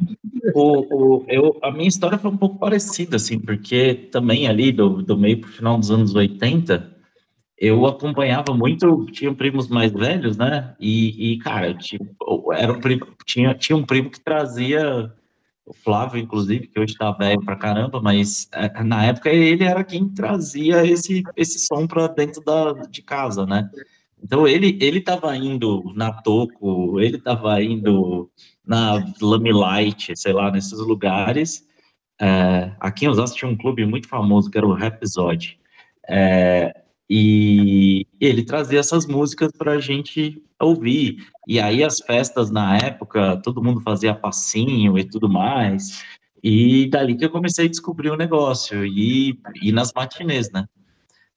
o, 0.54 1.20
o, 1.20 1.26
eu, 1.30 1.58
a 1.64 1.72
minha 1.72 1.88
história 1.88 2.18
foi 2.18 2.30
um 2.30 2.38
pouco 2.38 2.60
parecida, 2.60 3.16
assim, 3.16 3.40
porque 3.40 3.94
também 4.12 4.48
ali 4.48 4.72
do, 4.72 5.02
do 5.02 5.18
meio 5.18 5.40
para 5.40 5.50
o 5.50 5.54
final 5.54 5.78
dos 5.78 5.90
anos 5.90 6.14
80, 6.14 6.98
eu 7.58 7.86
acompanhava 7.88 8.54
muito, 8.54 9.06
tinha 9.08 9.34
primos 9.34 9.70
mais 9.70 9.92
velhos, 9.92 10.38
né? 10.38 10.76
E, 10.80 11.34
e 11.34 11.38
cara, 11.40 11.74
tipo, 11.74 12.54
era 12.54 12.72
um 12.72 12.82
primo, 12.82 13.08
tinha, 13.26 13.54
tinha 13.56 13.78
um 13.78 13.86
primo 13.86 14.12
que 14.12 14.20
trazia, 14.20 15.12
o 15.66 15.74
Flávio, 15.74 16.20
inclusive, 16.22 16.68
que 16.68 16.80
hoje 16.80 16.94
está 16.94 17.12
velho 17.12 17.44
pra 17.44 17.56
caramba, 17.56 18.02
mas 18.02 18.48
é, 18.54 18.84
na 18.84 19.06
época 19.06 19.30
ele 19.30 19.64
era 19.64 19.84
quem 19.84 20.08
trazia 20.10 20.86
esse, 20.86 21.24
esse 21.36 21.60
som 21.60 21.88
para 21.88 22.08
dentro 22.08 22.44
da, 22.44 22.74
de 22.74 23.02
casa, 23.02 23.46
né? 23.46 23.70
Então 24.22 24.48
ele 24.48 24.78
ele 24.82 25.00
estava 25.00 25.36
indo 25.36 25.92
na 25.96 26.12
Toco, 26.12 27.00
ele 27.00 27.18
estava 27.18 27.62
indo 27.62 28.30
na 28.66 29.06
Lamilight, 29.22 30.16
sei 30.16 30.34
lá, 30.34 30.52
nesses 30.52 30.80
lugares. 30.80 31.66
É, 32.20 32.72
aqui 32.80 33.06
em 33.06 33.10
Osasco 33.10 33.38
tinha 33.38 33.52
um 33.52 33.58
clube 33.58 33.86
muito 33.86 34.08
famoso 34.08 34.50
que 34.50 34.58
era 34.58 34.68
o 34.68 34.74
Rhapsody. 34.74 35.60
É, 36.10 36.74
e 37.10 38.06
ele 38.20 38.44
trazia 38.44 38.80
essas 38.80 39.06
músicas 39.06 39.52
para 39.58 39.74
a 39.74 39.80
gente 39.80 40.42
ouvir. 40.60 41.28
E 41.48 41.60
aí 41.60 41.84
as 41.84 42.00
festas 42.00 42.52
na 42.52 42.78
época, 42.78 43.38
todo 43.38 43.64
mundo 43.64 43.82
fazia 43.82 44.14
passinho 44.14 44.98
e 44.98 45.04
tudo 45.04 45.30
mais. 45.30 46.04
E 46.44 46.90
dali 46.90 47.16
que 47.16 47.26
eu 47.26 47.30
comecei 47.30 47.66
a 47.66 47.70
descobrir 47.70 48.10
o 48.10 48.18
negócio 48.18 48.86
e, 48.86 49.40
e 49.62 49.72
nas 49.72 49.94
matinês, 49.94 50.52
né? 50.52 50.66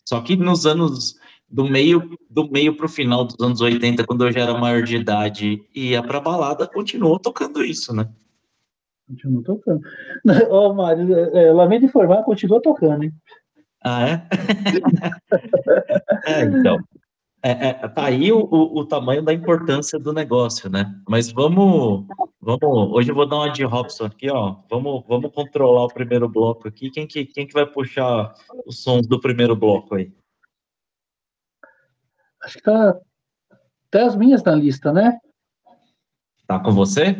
Só 0.05 0.21
que 0.21 0.37
nos 0.37 0.67
anos 0.67 1.17
do 1.51 1.65
meio 1.65 2.17
do 2.31 2.49
meio 2.49 2.77
para 2.77 2.87
o 2.87 2.89
final 2.89 3.25
dos 3.25 3.37
anos 3.41 3.61
80, 3.61 4.05
quando 4.05 4.25
eu 4.25 4.33
já 4.33 4.41
era 4.41 4.57
maior 4.57 4.83
de 4.83 4.97
idade 4.97 5.63
e 5.75 5.91
ia 5.91 6.03
para 6.03 6.21
balada, 6.21 6.67
continuou 6.67 7.19
tocando 7.19 7.65
isso, 7.65 7.95
né? 7.95 8.09
Continua 9.09 9.43
tocando. 9.43 9.81
Ô, 10.49 10.69
oh, 10.69 10.75
Mário, 10.75 11.13
é, 11.37 11.53
lamento 11.53 11.85
informar, 11.85 12.23
continua 12.23 12.63
tocando, 12.63 13.03
hein? 13.03 13.13
Ah, 13.83 14.09
é? 14.09 14.27
é, 16.27 16.43
então. 16.45 16.79
É, 17.43 17.69
é, 17.69 17.73
tá 17.89 18.05
aí 18.05 18.31
o, 18.31 18.41
o, 18.41 18.81
o, 18.81 18.85
tamanho 18.85 19.23
da 19.23 19.33
importância 19.33 19.99
do 19.99 20.13
negócio, 20.13 20.69
né? 20.69 20.95
Mas 21.09 21.33
vamos, 21.33 22.07
vamos. 22.39 22.93
Hoje 22.93 23.11
eu 23.11 23.15
vou 23.15 23.27
dar 23.27 23.37
uma 23.37 23.51
de 23.51 23.65
Robson 23.65 24.05
aqui, 24.05 24.31
ó. 24.31 24.57
Vamos, 24.71 25.03
vamos 25.09 25.33
controlar 25.33 25.85
o 25.85 25.93
primeiro 25.93 26.29
bloco 26.29 26.69
aqui. 26.69 26.91
Quem 26.91 27.07
que, 27.07 27.25
quem 27.25 27.47
que 27.47 27.55
vai 27.55 27.65
puxar 27.65 28.35
os 28.67 28.83
sons 28.83 29.07
do 29.07 29.19
primeiro 29.19 29.57
bloco 29.57 29.95
aí? 29.95 30.13
Acho 32.43 32.59
que 32.59 32.63
tá 32.63 32.97
até 33.89 34.03
as 34.03 34.17
minhas 34.17 34.43
na 34.43 34.55
lista, 34.55 34.93
né? 34.93 35.19
Tá 36.47 36.59
com 36.59 36.73
você? 36.73 37.17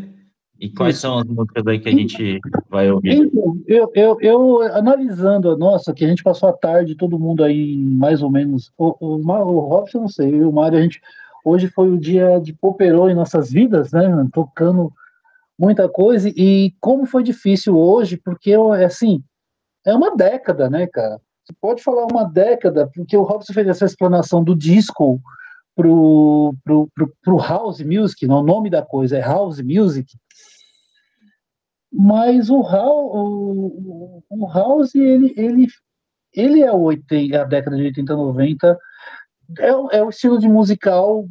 E 0.61 0.69
quais 0.69 0.97
Isso. 0.97 1.03
são 1.03 1.19
as 1.19 1.27
músicas 1.27 1.67
aí 1.67 1.81
que 1.81 1.89
a 1.89 1.93
gente 1.93 2.39
vai 2.69 2.91
ouvir? 2.91 3.15
Então, 3.15 3.59
eu, 3.67 3.91
eu, 3.95 4.19
eu, 4.21 4.63
analisando 4.75 5.51
a 5.51 5.57
nossa, 5.57 5.95
que 5.95 6.05
a 6.05 6.09
gente 6.09 6.23
passou 6.23 6.51
a 6.51 6.53
tarde, 6.53 6.95
todo 6.95 7.19
mundo 7.19 7.43
aí, 7.43 7.79
mais 7.79 8.23
ou 8.23 8.31
menos. 8.31 8.71
O, 8.77 8.95
o, 9.01 9.17
o 9.17 9.61
Robson, 9.61 10.01
não 10.01 10.09
sei, 10.09 10.45
o 10.45 10.53
Mário, 10.53 10.79
a 10.79 10.83
gente. 10.83 11.01
Hoje 11.43 11.69
foi 11.69 11.89
o 11.89 11.99
dia 11.99 12.39
de 12.39 12.53
Poperô 12.53 13.09
em 13.09 13.15
nossas 13.15 13.51
vidas, 13.51 13.91
né? 13.93 14.03
Tocando 14.35 14.93
muita 15.59 15.89
coisa. 15.89 16.29
E 16.29 16.75
como 16.79 17.07
foi 17.07 17.23
difícil 17.23 17.79
hoje, 17.79 18.19
porque, 18.19 18.55
assim, 18.85 19.23
é 19.87 19.95
uma 19.95 20.15
década, 20.15 20.69
né, 20.69 20.87
cara? 20.87 21.19
Você 21.45 21.55
pode 21.61 21.83
falar 21.83 22.07
uma 22.07 22.25
década, 22.25 22.91
porque 22.95 23.17
o 23.17 23.23
Robson 23.23 23.53
fez 23.53 23.67
essa 23.67 23.85
explanação 23.85 24.45
do 24.45 24.55
disco 24.55 25.21
pro, 25.75 26.55
pro, 26.65 26.89
pro, 26.95 27.13
pro 27.23 27.37
house 27.39 27.81
music, 27.81 28.27
não, 28.27 28.41
o 28.41 28.45
nome 28.45 28.71
da 28.71 28.83
coisa 28.83 29.17
é 29.17 29.21
house 29.21 29.61
music, 29.61 30.17
mas 31.93 32.51
o 32.51 32.61
o, 32.61 34.23
o 34.29 34.53
house 34.53 34.95
ele, 34.95 35.35
ele, 35.37 35.67
ele 36.33 36.63
é 36.63 36.71
o 36.71 36.81
80, 36.83 37.41
a 37.41 37.45
década 37.45 37.77
de 37.77 37.83
80, 37.85 38.15
90, 38.15 38.79
é, 39.59 39.69
é 39.69 40.05
o 40.05 40.11
estilo 40.11 40.39
de 40.39 40.49
musical 40.49 41.27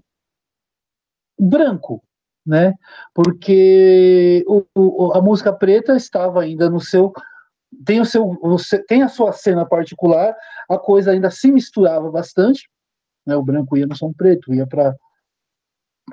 branco, 1.39 2.04
né? 2.46 2.74
Porque 3.13 4.44
o, 4.48 4.66
o, 4.75 5.13
a 5.13 5.22
música 5.22 5.54
preta 5.54 5.96
estava 5.96 6.42
ainda 6.42 6.70
no 6.70 6.82
seu 6.82 7.13
tem 7.86 8.00
o 8.00 8.06
seu 8.06 8.38
tem 8.88 9.04
a 9.04 9.08
sua 9.08 9.32
cena 9.32 9.66
particular, 9.66 10.36
a 10.70 10.78
coisa 10.78 11.12
ainda 11.12 11.30
se 11.30 11.52
misturava 11.52 12.10
bastante, 12.12 12.70
né? 13.26 13.36
O 13.36 13.44
branco 13.44 13.78
ia 13.78 13.86
no 13.86 13.96
som 13.96 14.12
preto, 14.12 14.54
ia 14.54 14.66
para 14.66 14.96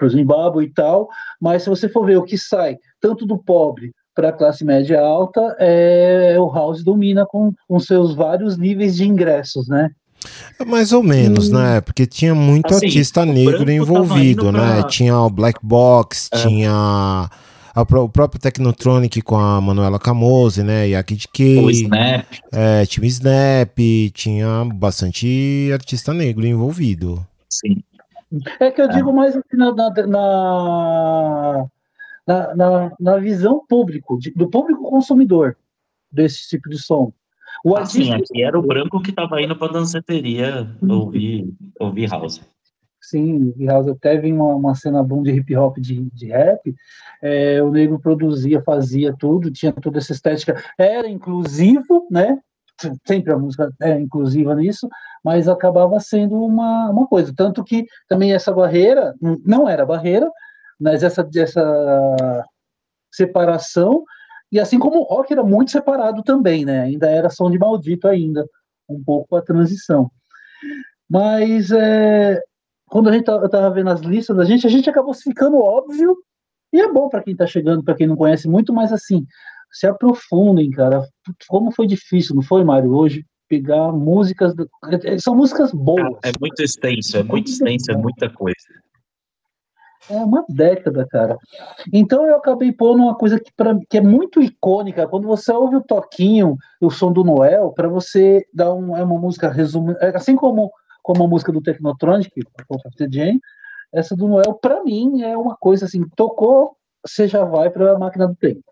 o 0.03 0.09
Zimbábue 0.09 0.65
e 0.65 0.73
tal, 0.73 1.09
mas 1.41 1.63
se 1.63 1.71
você 1.71 1.89
for 1.89 2.05
ver 2.05 2.17
o 2.19 2.25
que 2.25 2.37
sai 2.37 2.77
tanto 3.01 3.27
do 3.27 3.39
pobre 3.39 3.93
para 4.15 4.31
a 4.31 4.33
classe 4.33 4.65
média 4.65 5.01
alta, 5.01 5.57
é, 5.59 6.37
o 6.39 6.51
house 6.51 6.83
domina 6.83 7.27
com, 7.27 7.53
com 7.69 7.79
seus 7.79 8.15
vários 8.15 8.57
níveis 8.57 8.97
de 8.97 9.07
ingressos, 9.07 9.69
né? 9.69 9.91
Mais 10.67 10.93
ou 10.93 11.03
menos, 11.03 11.51
hum. 11.51 11.55
né? 11.55 11.81
Porque 11.83 12.07
tinha 12.07 12.35
muito 12.35 12.75
assim, 12.75 12.87
artista 12.87 13.27
negro 13.27 13.71
envolvido, 13.71 14.51
né? 14.51 14.81
Pra... 14.81 14.89
Tinha 14.89 15.19
o 15.19 15.31
Black 15.31 15.61
Box, 15.63 16.31
é. 16.33 16.39
tinha 16.39 17.29
a, 17.77 17.83
o 17.83 18.09
próprio 18.09 18.41
Technotronic 18.41 19.21
com 19.21 19.37
a 19.37 19.61
Manuela 19.61 19.99
Camose, 19.99 20.63
né? 20.63 20.89
E 20.89 20.97
a 20.97 21.03
Kid 21.03 21.29
K. 21.29 21.59
O 21.59 21.71
Snap. 21.71 22.25
É, 22.51 22.87
tinha 22.87 23.05
o 23.05 23.07
Snap, 23.07 23.79
tinha 24.15 24.65
bastante 24.75 25.71
artista 25.75 26.15
negro 26.15 26.47
envolvido. 26.47 27.25
Sim. 27.51 27.83
É 28.59 28.71
que 28.71 28.81
eu 28.81 28.87
é. 28.87 28.89
digo 28.89 29.13
mais 29.13 29.37
assim, 29.37 29.57
na, 29.57 29.75
na, 29.75 29.91
na, 32.27 32.55
na, 32.57 32.93
na 32.99 33.17
visão 33.19 33.63
público, 33.69 34.19
de, 34.19 34.31
do 34.31 34.49
público 34.49 34.89
consumidor 34.89 35.55
desse 36.11 36.49
tipo 36.49 36.71
de 36.71 36.79
som. 36.79 37.13
O 37.63 37.77
ah, 37.77 37.81
artista... 37.81 38.01
Sim, 38.01 38.15
aqui 38.15 38.43
era 38.43 38.59
o 38.59 38.63
branco 38.67 39.03
que 39.03 39.11
estava 39.11 39.41
indo 39.43 39.55
para 39.55 39.73
danceteria 39.73 40.67
ouvir, 40.89 41.47
ouvir 41.79 42.09
house. 42.09 42.41
Sim, 43.09 43.55
house 43.67 43.87
até 43.87 44.19
vi 44.19 44.33
uma, 44.33 44.57
uma 44.57 44.75
cena 44.75 45.01
boom 45.01 45.23
de 45.23 45.31
hip 45.31 45.55
hop, 45.57 45.79
de, 45.79 46.11
de 46.11 46.27
rap, 46.27 46.75
é, 47.23 47.63
o 47.63 47.71
negro 47.71 48.01
produzia, 48.01 48.61
fazia 48.63 49.15
tudo, 49.17 49.49
tinha 49.49 49.73
toda 49.73 49.99
essa 49.99 50.11
estética, 50.11 50.61
era 50.77 51.09
inclusivo, 51.09 52.09
né? 52.11 52.37
Sempre 53.07 53.33
a 53.33 53.39
música 53.39 53.73
é 53.81 53.97
inclusiva 53.97 54.57
nisso, 54.57 54.89
mas 55.25 55.47
acabava 55.47 56.01
sendo 56.01 56.35
uma, 56.45 56.91
uma 56.91 57.07
coisa. 57.07 57.33
Tanto 57.35 57.63
que 57.63 57.87
também 58.09 58.33
essa 58.33 58.53
barreira, 58.53 59.15
não 59.45 59.69
era 59.69 59.87
barreira, 59.87 60.29
mas 60.79 61.05
essa, 61.05 61.27
essa 61.37 62.45
separação, 63.13 64.03
e 64.51 64.59
assim 64.59 64.81
como 64.81 64.99
o 64.99 65.05
rock 65.05 65.33
era 65.33 65.45
muito 65.45 65.71
separado 65.71 66.25
também, 66.25 66.65
né? 66.65 66.83
Ainda 66.83 67.09
era 67.09 67.31
som 67.31 67.53
de 67.53 67.59
maldito 67.59 68.09
ainda, 68.09 68.45
um 68.89 69.01
pouco 69.03 69.37
a 69.37 69.43
transição. 69.43 70.11
Mas 71.09 71.71
é, 71.71 72.43
quando 72.89 73.09
a 73.09 73.13
gente 73.13 73.29
eu 73.29 73.49
tava 73.49 73.71
vendo 73.71 73.91
as 73.91 74.01
listas 74.01 74.37
da 74.37 74.45
gente, 74.45 74.67
a 74.67 74.71
gente 74.71 74.89
acabou 74.89 75.15
ficando 75.15 75.59
óbvio, 75.59 76.17
e 76.73 76.81
é 76.81 76.93
bom 76.93 77.09
para 77.09 77.23
quem 77.23 77.33
está 77.33 77.47
chegando, 77.47 77.83
para 77.83 77.95
quem 77.95 78.07
não 78.07 78.17
conhece 78.17 78.49
muito, 78.49 78.73
mas 78.73 78.93
assim, 78.93 79.27
se 79.71 79.87
aprofundem, 79.87 80.71
cara. 80.71 81.07
Como 81.49 81.71
foi 81.71 81.87
difícil, 81.87 82.35
não 82.35 82.43
foi, 82.43 82.65
Mário, 82.65 82.95
hoje 82.95 83.25
pegar 83.49 83.93
músicas, 83.93 84.55
são 85.21 85.37
músicas 85.37 85.73
boas. 85.73 86.19
É 86.25 86.33
muito 86.41 86.63
extenso, 86.63 87.17
é 87.17 87.23
muito 87.23 87.49
extenso, 87.49 87.93
é 87.93 87.97
muita 87.97 88.29
coisa. 88.29 88.57
É 90.09 90.17
uma 90.17 90.45
década, 90.49 91.07
cara. 91.09 91.37
Então 91.93 92.27
eu 92.27 92.37
acabei 92.37 92.73
pondo 92.73 93.03
uma 93.03 93.17
coisa 93.17 93.41
que, 93.41 93.53
pra, 93.57 93.77
que 93.89 93.99
é 93.99 94.01
muito 94.01 94.41
icônica. 94.41 95.07
Quando 95.09 95.27
você 95.27 95.53
ouve 95.53 95.77
o 95.77 95.83
toquinho, 95.83 96.57
o 96.81 96.91
som 96.91 97.13
do 97.13 97.25
Noel, 97.25 97.73
para 97.73 97.89
você 97.89 98.45
dar 98.53 98.73
um, 98.73 98.97
é 98.97 99.03
uma 99.03 99.19
música 99.19 99.49
resumida, 99.49 99.99
é 100.01 100.17
assim 100.17 100.37
como, 100.37 100.71
como 101.07 101.23
a 101.23 101.29
música 101.29 101.53
do 101.53 101.63
Technotronic, 101.63 102.33
the 102.99 103.09
Jane, 103.09 103.41
essa 103.95 104.17
do 104.17 104.27
Noel, 104.27 104.55
para 104.55 104.83
mim, 104.83 105.23
é 105.23 105.37
uma 105.37 105.57
coisa 105.57 105.85
assim, 105.85 106.03
tocou, 106.17 106.77
você 107.07 107.29
já 107.29 107.45
vai 107.45 107.71
para 107.71 107.93
a 107.93 107.99
máquina 107.99 108.27
do 108.27 108.35
tempo. 108.35 108.65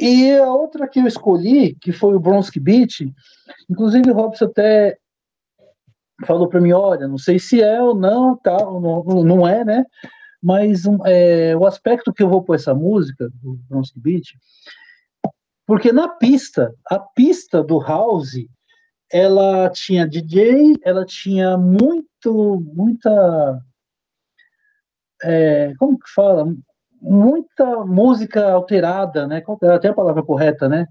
E 0.00 0.32
a 0.32 0.52
outra 0.52 0.88
que 0.88 0.98
eu 0.98 1.06
escolhi, 1.06 1.76
que 1.80 1.92
foi 1.92 2.16
o 2.16 2.20
Bronski 2.20 2.58
Beat, 2.58 3.02
inclusive 3.70 4.10
o 4.10 4.14
Robson 4.14 4.46
até 4.46 4.98
falou 6.26 6.48
para 6.48 6.60
mim, 6.60 6.72
olha, 6.72 7.06
não 7.06 7.18
sei 7.18 7.38
se 7.38 7.62
é 7.62 7.80
ou 7.80 7.94
não, 7.94 8.36
tal, 8.36 8.80
não, 8.80 9.04
não 9.22 9.46
é, 9.46 9.64
né? 9.64 9.84
Mas 10.42 10.82
é, 11.06 11.56
o 11.56 11.64
aspecto 11.64 12.12
que 12.12 12.24
eu 12.24 12.28
vou 12.28 12.42
pôr 12.42 12.56
essa 12.56 12.74
música, 12.74 13.30
do 13.40 13.56
Bronze 13.68 13.92
Beat, 13.94 14.24
porque 15.64 15.92
na 15.92 16.08
pista, 16.08 16.74
a 16.90 16.98
pista 16.98 17.62
do 17.62 17.78
House, 17.78 18.34
ela 19.12 19.68
tinha 19.68 20.08
DJ, 20.08 20.74
ela 20.82 21.04
tinha 21.04 21.58
muito, 21.58 22.64
muita, 22.74 23.62
é, 25.22 25.74
como 25.78 25.98
que 25.98 26.10
fala? 26.14 26.46
Muita 27.00 27.84
música 27.84 28.52
alterada, 28.52 29.26
né? 29.26 29.42
Até 29.74 29.88
a 29.88 29.94
palavra 29.94 30.22
correta, 30.22 30.68
né? 30.68 30.86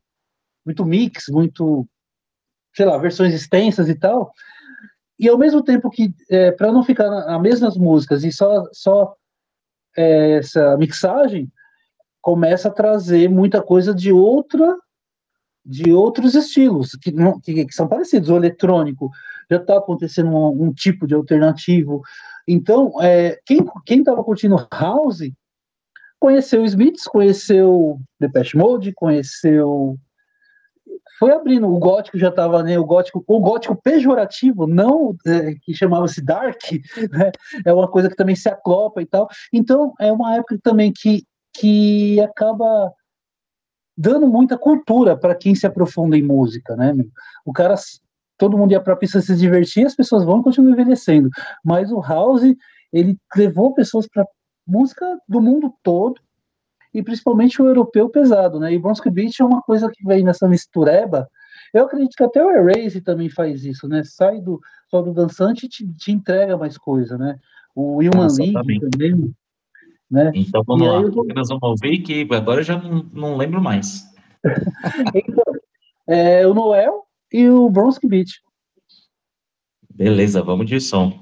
Muito 0.64 0.86
mix, 0.86 1.26
muito, 1.30 1.88
sei 2.76 2.86
lá, 2.86 2.98
versões 2.98 3.34
extensas 3.34 3.90
e 3.90 3.96
tal. 3.96 4.32
E 5.18 5.28
ao 5.28 5.38
mesmo 5.38 5.64
tempo 5.64 5.90
que, 5.90 6.14
é, 6.30 6.52
para 6.52 6.72
não 6.72 6.84
ficar 6.84 7.10
nas 7.10 7.42
mesmas 7.42 7.76
músicas 7.76 8.24
e 8.24 8.32
só, 8.32 8.68
só 8.72 9.16
é, 9.98 10.38
essa 10.38 10.78
mixagem, 10.78 11.52
começa 12.22 12.68
a 12.68 12.74
trazer 12.74 13.30
muita 13.30 13.64
coisa 13.64 13.96
de 13.96 14.12
outra 14.12 14.78
de 15.66 15.92
outros 15.92 16.36
estilos 16.36 16.92
que, 17.02 17.12
não, 17.12 17.40
que, 17.40 17.66
que 17.66 17.74
são 17.74 17.88
parecidos. 17.88 18.30
O 18.30 18.36
eletrônico 18.36 19.10
já 19.50 19.58
está 19.58 19.78
acontecendo 19.78 20.30
um, 20.30 20.68
um, 20.68 20.74
tipo 20.74 21.06
de 21.06 21.14
alternativo. 21.14 22.02
Então, 22.48 22.94
é, 23.02 23.40
quem 23.46 24.00
estava 24.00 24.24
curtindo 24.24 24.68
House 24.72 25.32
conheceu 26.20 26.64
Smiths, 26.66 27.06
conheceu 27.06 28.00
Depeche 28.20 28.58
Mode, 28.58 28.94
conheceu 28.94 29.98
foi 31.20 31.32
abrindo. 31.32 31.68
O 31.68 31.78
gótico 31.78 32.18
já 32.18 32.30
estava, 32.30 32.64
né? 32.64 32.80
O 32.80 32.86
gótico, 32.86 33.24
o 33.28 33.40
gótico 33.40 33.76
pejorativo, 33.76 34.66
não 34.66 35.16
é, 35.26 35.54
que 35.62 35.74
chamava-se 35.74 36.20
dark, 36.20 36.60
né? 37.12 37.32
É 37.64 37.72
uma 37.72 37.88
coisa 37.88 38.10
que 38.10 38.16
também 38.16 38.36
se 38.36 38.50
aclopa 38.50 39.02
e 39.02 39.06
tal. 39.06 39.28
Então 39.54 39.94
é 40.00 40.12
uma 40.12 40.36
época 40.36 40.58
também 40.64 40.92
que 40.92 41.24
que 41.54 42.20
acaba 42.22 42.92
dando 44.02 44.28
muita 44.28 44.58
cultura 44.58 45.16
para 45.16 45.36
quem 45.36 45.54
se 45.54 45.68
aprofunda 45.68 46.18
em 46.18 46.24
música, 46.24 46.76
né? 46.76 46.92
O 47.46 47.54
cara, 47.54 47.76
todo 48.36 48.58
mundo 48.58 48.72
ia 48.72 48.82
para 48.82 48.94
a 48.94 48.98
pista 48.98 49.22
se 49.22 49.36
divertir, 49.36 49.86
as 49.86 49.96
pessoas 49.96 50.24
vão 50.26 50.42
continuar 50.42 50.72
envelhecendo. 50.72 51.30
Mas 51.64 51.92
o 51.92 52.02
House 52.02 52.56
ele 52.92 53.16
levou 53.36 53.76
pessoas 53.76 54.08
para 54.08 54.26
música 54.68 55.06
do 55.30 55.40
mundo 55.40 55.72
todo 55.84 56.20
e 56.92 57.04
principalmente 57.04 57.62
o 57.62 57.68
europeu 57.68 58.10
pesado, 58.10 58.60
né? 58.60 58.74
E 58.74 58.80
Bronski 58.80 59.12
Beat 59.12 59.40
é 59.40 59.46
uma 59.46 59.62
coisa 59.62 59.88
que 59.94 60.04
vem 60.04 60.24
nessa 60.24 60.48
mistureba. 60.48 61.30
Eu 61.72 61.86
acredito 61.86 62.16
que 62.18 62.24
até 62.24 62.44
o 62.44 62.50
Erase 62.50 63.02
também 63.02 63.30
faz 63.30 63.64
isso, 63.64 63.88
né? 63.88 64.02
Sai 64.04 64.42
do 64.42 64.60
só 64.90 65.04
do 65.04 65.14
dançante 65.14 65.68
e 65.68 65.70
te, 65.70 65.88
te 65.94 66.12
entrega 66.12 66.58
mais 66.58 66.76
coisa, 66.76 67.20
né? 67.20 67.38
O 67.76 68.00
Human 68.00 68.28
League 68.40 68.80
também. 68.80 69.34
Né? 70.12 70.32
Então 70.36 70.62
vamos 70.68 70.86
e 70.86 70.90
lá, 70.90 71.26
que 71.26 71.34
nós 71.34 71.48
vamos 71.48 71.64
ouvir 71.64 72.00
que 72.00 72.28
agora 72.34 72.60
eu 72.60 72.66
já 72.66 72.78
não, 72.78 73.06
não 73.14 73.38
lembro 73.38 73.62
mais. 73.62 74.04
então, 75.16 75.44
é, 76.08 76.46
o 76.46 76.54
Noel 76.54 77.06
e 77.32 77.48
o 77.48 77.70
Bronski 77.70 78.08
Beat. 78.08 78.30
Beleza, 79.90 80.42
vamos 80.42 80.68
de 80.68 80.82
som. 80.82 81.21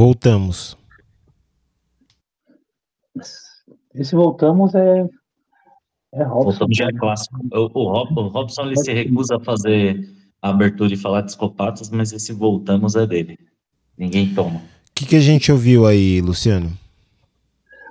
Voltamos. 0.00 0.78
Esse 3.94 4.14
voltamos 4.14 4.74
é. 4.74 5.06
É 6.14 6.22
Robson. 6.22 6.44
Voltamos 6.44 6.76
já 6.78 6.86
é 6.86 6.92
clássico. 6.92 7.38
O, 7.52 7.70
o, 7.78 7.92
Rob, 7.92 8.18
o 8.18 8.28
Robson 8.28 8.62
ele 8.62 8.78
se 8.78 8.94
recusa 8.94 9.36
a 9.36 9.40
fazer 9.40 10.08
a 10.40 10.48
abertura 10.48 10.94
e 10.94 10.96
falar 10.96 11.20
de 11.20 11.26
psicopatas, 11.26 11.90
mas 11.90 12.14
esse 12.14 12.32
voltamos 12.32 12.96
é 12.96 13.06
dele. 13.06 13.38
Ninguém 13.98 14.32
toma. 14.34 14.60
O 14.60 14.62
que, 14.94 15.04
que 15.04 15.16
a 15.16 15.20
gente 15.20 15.52
ouviu 15.52 15.84
aí, 15.84 16.22
Luciano? 16.22 16.72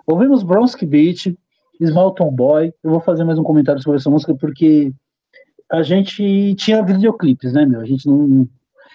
Ouvimos 0.07 0.41
Bronski 0.41 0.87
Beat, 0.87 1.37
Small 1.79 2.15
Boy. 2.31 2.73
Eu 2.83 2.89
vou 2.89 3.01
fazer 3.01 3.23
mais 3.23 3.37
um 3.37 3.43
comentário 3.43 3.83
sobre 3.83 3.99
essa 3.99 4.09
música 4.09 4.33
porque 4.33 4.91
a 5.71 5.83
gente 5.83 6.55
tinha 6.55 6.83
videoclipes, 6.83 7.53
né, 7.53 7.67
meu? 7.67 7.81
A 7.81 7.85
gente 7.85 8.07
não. 8.07 8.49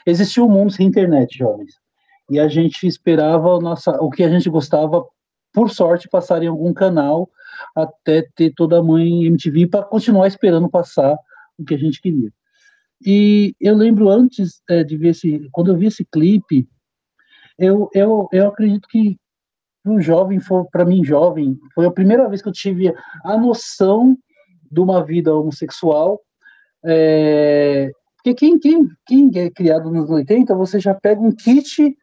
Existia 0.05 0.42
um 0.42 0.50
mundo 0.50 0.72
sem 0.72 0.85
internet, 0.85 1.38
jovens 1.38 1.84
e 2.30 2.38
a 2.38 2.48
gente 2.48 2.87
esperava 2.87 3.58
nossa, 3.60 3.92
o 4.02 4.10
que 4.10 4.22
a 4.22 4.28
gente 4.28 4.48
gostava, 4.48 5.04
por 5.52 5.70
sorte, 5.70 6.08
passar 6.08 6.42
em 6.42 6.46
algum 6.46 6.72
canal 6.72 7.28
até 7.74 8.26
ter 8.34 8.52
toda 8.54 8.78
a 8.78 8.82
mãe 8.82 9.26
MTV 9.26 9.68
para 9.68 9.84
continuar 9.84 10.26
esperando 10.26 10.68
passar 10.68 11.16
o 11.58 11.64
que 11.64 11.74
a 11.74 11.78
gente 11.78 12.00
queria. 12.00 12.30
E 13.04 13.54
eu 13.60 13.74
lembro 13.74 14.08
antes 14.08 14.62
é, 14.68 14.82
de 14.82 14.96
ver 14.96 15.08
esse, 15.08 15.48
quando 15.52 15.70
eu 15.70 15.76
vi 15.76 15.87
esse 15.87 16.04
clipe, 16.04 16.66
eu, 17.58 17.88
eu, 17.94 18.28
eu 18.32 18.48
acredito 18.48 18.88
que 18.88 19.16
um 19.87 20.00
jovem, 20.00 20.40
para 20.72 20.84
mim 20.84 21.04
jovem, 21.04 21.58
foi 21.74 21.87
a 21.87 21.90
primeira 21.90 22.28
vez 22.28 22.40
que 22.40 22.48
eu 22.48 22.52
tive 22.52 22.92
a 23.22 23.37
noção 23.37 24.16
de 24.70 24.80
uma 24.80 25.04
vida 25.04 25.34
homossexual 25.34 26.20
é, 26.84 27.90
porque 28.16 28.34
quem, 28.34 28.58
quem, 28.58 28.88
quem 29.06 29.30
é 29.37 29.50
criado 29.50 29.90
nos 29.90 30.10
80, 30.10 30.54
você 30.54 30.78
já 30.78 30.94
pega 30.94 31.20
um 31.20 31.32
kit 31.32 31.96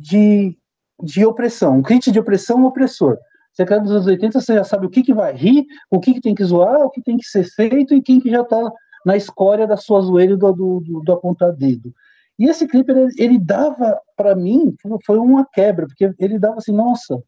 de, 0.00 0.56
de 1.02 1.24
opressão, 1.24 1.78
um 1.78 1.82
kit 1.82 2.10
de 2.10 2.18
opressão 2.18 2.64
opressor. 2.64 3.18
Você 3.52 3.62
acaba 3.62 3.82
nos 3.82 3.90
anos 3.90 4.06
80, 4.06 4.40
você 4.40 4.54
já 4.54 4.64
sabe 4.64 4.86
o 4.86 4.90
que, 4.90 5.02
que 5.02 5.12
vai 5.12 5.34
rir, 5.34 5.66
o 5.90 6.00
que, 6.00 6.14
que 6.14 6.20
tem 6.20 6.34
que 6.34 6.44
zoar, 6.44 6.80
o 6.80 6.90
que 6.90 7.02
tem 7.02 7.16
que 7.16 7.26
ser 7.26 7.44
feito 7.44 7.94
e 7.94 8.02
quem 8.02 8.20
que 8.20 8.30
já 8.30 8.42
está 8.42 8.72
na 9.04 9.16
escória 9.16 9.66
da 9.66 9.76
sua 9.76 10.00
zoeira 10.00 10.36
do, 10.36 10.52
do, 10.52 10.80
do, 10.80 11.00
do 11.00 11.12
apontar 11.12 11.52
dedo. 11.52 11.92
E 12.38 12.48
esse 12.48 12.66
clipe, 12.66 12.90
ele, 12.90 13.12
ele 13.18 13.38
dava, 13.38 14.00
para 14.16 14.34
mim, 14.34 14.74
foi 15.04 15.18
uma 15.18 15.44
quebra, 15.52 15.86
porque 15.86 16.14
ele 16.18 16.38
dava 16.38 16.56
assim, 16.56 16.72
nossa, 16.72 17.22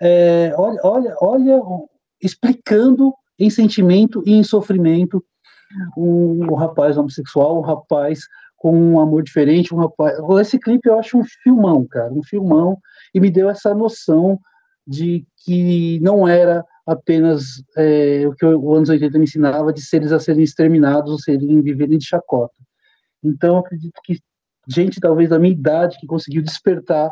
é, 0.00 0.52
olha, 0.56 0.80
olha, 0.82 1.16
olha, 1.20 1.62
explicando 2.20 3.14
em 3.38 3.48
sentimento 3.48 4.22
e 4.26 4.32
em 4.32 4.42
sofrimento 4.42 5.24
o, 5.96 6.44
o 6.50 6.54
rapaz 6.54 6.98
homossexual, 6.98 7.56
o 7.56 7.62
rapaz 7.62 8.20
com 8.60 8.76
um 8.78 9.00
amor 9.00 9.22
diferente, 9.22 9.74
um 9.74 9.78
rapaz. 9.78 10.18
Esse 10.38 10.58
clipe 10.58 10.86
eu 10.86 10.98
acho 10.98 11.16
um 11.16 11.24
filmão, 11.24 11.86
cara, 11.86 12.12
um 12.12 12.22
filmão, 12.22 12.78
e 13.14 13.18
me 13.18 13.30
deu 13.30 13.48
essa 13.48 13.74
noção 13.74 14.38
de 14.86 15.26
que 15.38 15.98
não 16.00 16.28
era 16.28 16.62
apenas 16.86 17.62
é, 17.74 18.28
o 18.28 18.34
que 18.34 18.44
o 18.44 18.74
anos 18.74 18.90
80 18.90 19.16
me 19.16 19.24
ensinava 19.24 19.72
de 19.72 19.80
seres 19.80 20.12
a 20.12 20.20
serem 20.20 20.44
exterminados 20.44 21.10
ou 21.10 21.18
serem 21.18 21.62
viverem 21.62 21.96
de 21.96 22.04
chacota. 22.04 22.52
Então, 23.24 23.56
acredito 23.56 23.98
que 24.04 24.18
gente, 24.68 25.00
talvez 25.00 25.30
da 25.30 25.38
minha 25.38 25.54
idade, 25.54 25.98
que 25.98 26.06
conseguiu 26.06 26.42
despertar, 26.42 27.10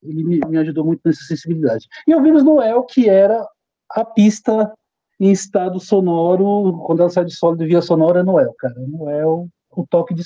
ele 0.00 0.22
me, 0.22 0.40
me 0.46 0.58
ajudou 0.58 0.84
muito 0.84 1.00
nessa 1.04 1.24
sensibilidade. 1.24 1.88
E 2.06 2.14
ouvimos 2.14 2.44
Noel, 2.44 2.84
que 2.84 3.08
era 3.08 3.44
a 3.90 4.04
pista 4.04 4.72
em 5.18 5.32
estado 5.32 5.80
sonoro, 5.80 6.84
quando 6.86 7.00
ela 7.00 7.10
sai 7.10 7.24
de 7.24 7.34
solo 7.34 7.56
de 7.56 7.66
via 7.66 7.82
sonora, 7.82 8.20
é 8.20 8.22
Noel, 8.22 8.54
cara. 8.56 8.76
Noel, 8.86 9.48
o 9.72 9.84
toque 9.88 10.14
de 10.14 10.22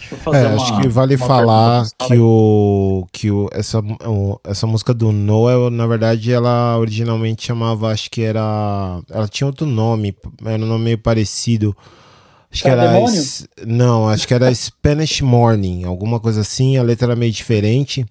estúdio. 0.00 0.34
É, 0.34 0.48
uma, 0.48 0.62
acho 0.62 0.80
que 0.80 0.88
vale 0.88 1.16
falar 1.16 1.86
que 2.06 2.18
o 2.18 3.06
que 3.12 3.30
o, 3.30 3.48
essa, 3.52 3.80
o, 3.80 4.40
essa 4.44 4.66
música 4.66 4.94
do 4.94 5.12
Noel, 5.12 5.70
na 5.70 5.86
verdade, 5.86 6.32
ela 6.32 6.76
originalmente 6.78 7.46
chamava, 7.46 7.90
acho 7.90 8.10
que 8.10 8.22
era, 8.22 9.00
ela 9.10 9.28
tinha 9.28 9.46
outro 9.46 9.66
nome, 9.66 10.16
era 10.44 10.62
um 10.62 10.66
nome 10.66 10.84
meio 10.84 10.98
parecido. 10.98 11.76
Acho 12.50 12.62
que 12.62 12.68
era 12.68 12.92
não, 13.66 14.08
acho 14.08 14.26
que 14.26 14.32
era 14.32 14.54
Spanish 14.54 15.20
Morning, 15.20 15.84
alguma 15.84 16.18
coisa 16.18 16.40
assim, 16.40 16.78
a 16.78 16.82
letra 16.82 17.08
era 17.08 17.16
meio 17.16 17.32
diferente. 17.32 18.06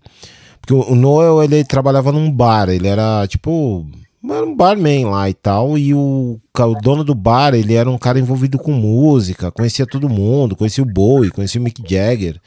Porque 0.62 0.74
o 0.74 0.96
Noel 0.96 1.42
ele 1.42 1.64
trabalhava 1.64 2.12
num 2.12 2.30
bar, 2.32 2.70
ele 2.70 2.88
era 2.88 3.26
tipo 3.28 3.88
um 4.34 4.56
barman 4.56 5.06
lá 5.06 5.30
e 5.30 5.34
tal, 5.34 5.78
e 5.78 5.94
o, 5.94 6.40
o, 6.58 6.82
dono 6.82 7.04
do 7.04 7.16
bar, 7.16 7.54
ele 7.54 7.74
era 7.74 7.90
um 7.90 7.98
cara 7.98 8.20
envolvido 8.20 8.58
com 8.58 8.72
música, 8.72 9.52
conhecia 9.52 9.86
todo 9.86 10.10
mundo, 10.10 10.56
conhecia 10.56 10.84
o 10.84 10.88
Bowie, 10.88 11.32
conhecia 11.32 11.60
o 11.60 11.64
Mick 11.64 11.82
Jagger. 11.88 12.40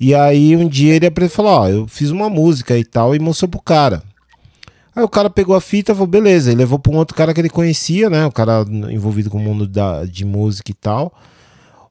E 0.00 0.14
aí 0.14 0.56
um 0.56 0.68
dia 0.68 0.94
ele 0.94 1.10
falou, 1.28 1.52
ó, 1.52 1.68
eu 1.68 1.86
fiz 1.86 2.10
uma 2.10 2.28
música 2.28 2.76
e 2.76 2.84
tal, 2.84 3.14
e 3.14 3.18
mostrou 3.18 3.48
pro 3.48 3.60
cara. 3.60 4.02
Aí 4.96 5.02
o 5.02 5.08
cara 5.08 5.28
pegou 5.28 5.56
a 5.56 5.60
fita 5.60 5.92
e 5.92 5.94
falou, 5.94 6.06
beleza, 6.06 6.52
e 6.52 6.54
levou 6.54 6.78
pra 6.78 6.92
um 6.92 6.96
outro 6.96 7.16
cara 7.16 7.34
que 7.34 7.40
ele 7.40 7.50
conhecia, 7.50 8.08
né, 8.08 8.26
o 8.26 8.32
cara 8.32 8.64
envolvido 8.90 9.30
com 9.30 9.38
o 9.38 9.40
mundo 9.40 9.66
da, 9.66 10.04
de 10.04 10.24
música 10.24 10.70
e 10.70 10.74
tal. 10.74 11.12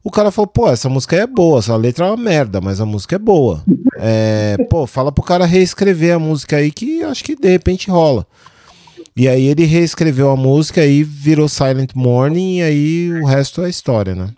O 0.02 0.10
cara 0.10 0.30
falou, 0.30 0.46
pô, 0.46 0.68
essa 0.68 0.88
música 0.88 1.16
é 1.16 1.26
boa, 1.26 1.60
essa 1.60 1.74
letra 1.76 2.06
é 2.06 2.10
uma 2.10 2.16
merda, 2.16 2.60
mas 2.60 2.78
a 2.78 2.84
música 2.84 3.16
é 3.16 3.18
boa. 3.18 3.64
É, 3.96 4.56
pô, 4.68 4.86
fala 4.86 5.10
pro 5.10 5.24
cara 5.24 5.46
reescrever 5.46 6.14
a 6.14 6.18
música 6.18 6.56
aí 6.56 6.70
que 6.70 7.02
acho 7.02 7.24
que 7.24 7.34
de 7.34 7.48
repente 7.48 7.90
rola. 7.90 8.26
E 9.16 9.28
aí 9.28 9.46
ele 9.46 9.64
reescreveu 9.64 10.30
a 10.30 10.36
música 10.36 10.84
e 10.84 11.04
virou 11.04 11.48
Silent 11.48 11.90
Morning, 11.94 12.58
e 12.58 12.62
aí 12.62 13.12
o 13.22 13.26
resto 13.26 13.62
é 13.62 13.70
história, 13.70 14.14
né? 14.14 14.30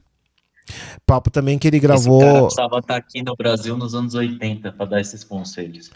Papo 1.06 1.30
também 1.30 1.58
que 1.58 1.66
ele 1.66 1.78
gravou. 1.78 2.20
Esse 2.20 2.26
cara 2.26 2.42
precisava 2.42 2.78
estar 2.78 2.96
aqui 2.96 3.22
no 3.22 3.34
Brasil 3.36 3.76
nos 3.76 3.94
anos 3.94 4.14
80 4.14 4.72
para 4.72 4.86
dar 4.86 5.00
esses 5.00 5.24
conselhos. 5.24 5.90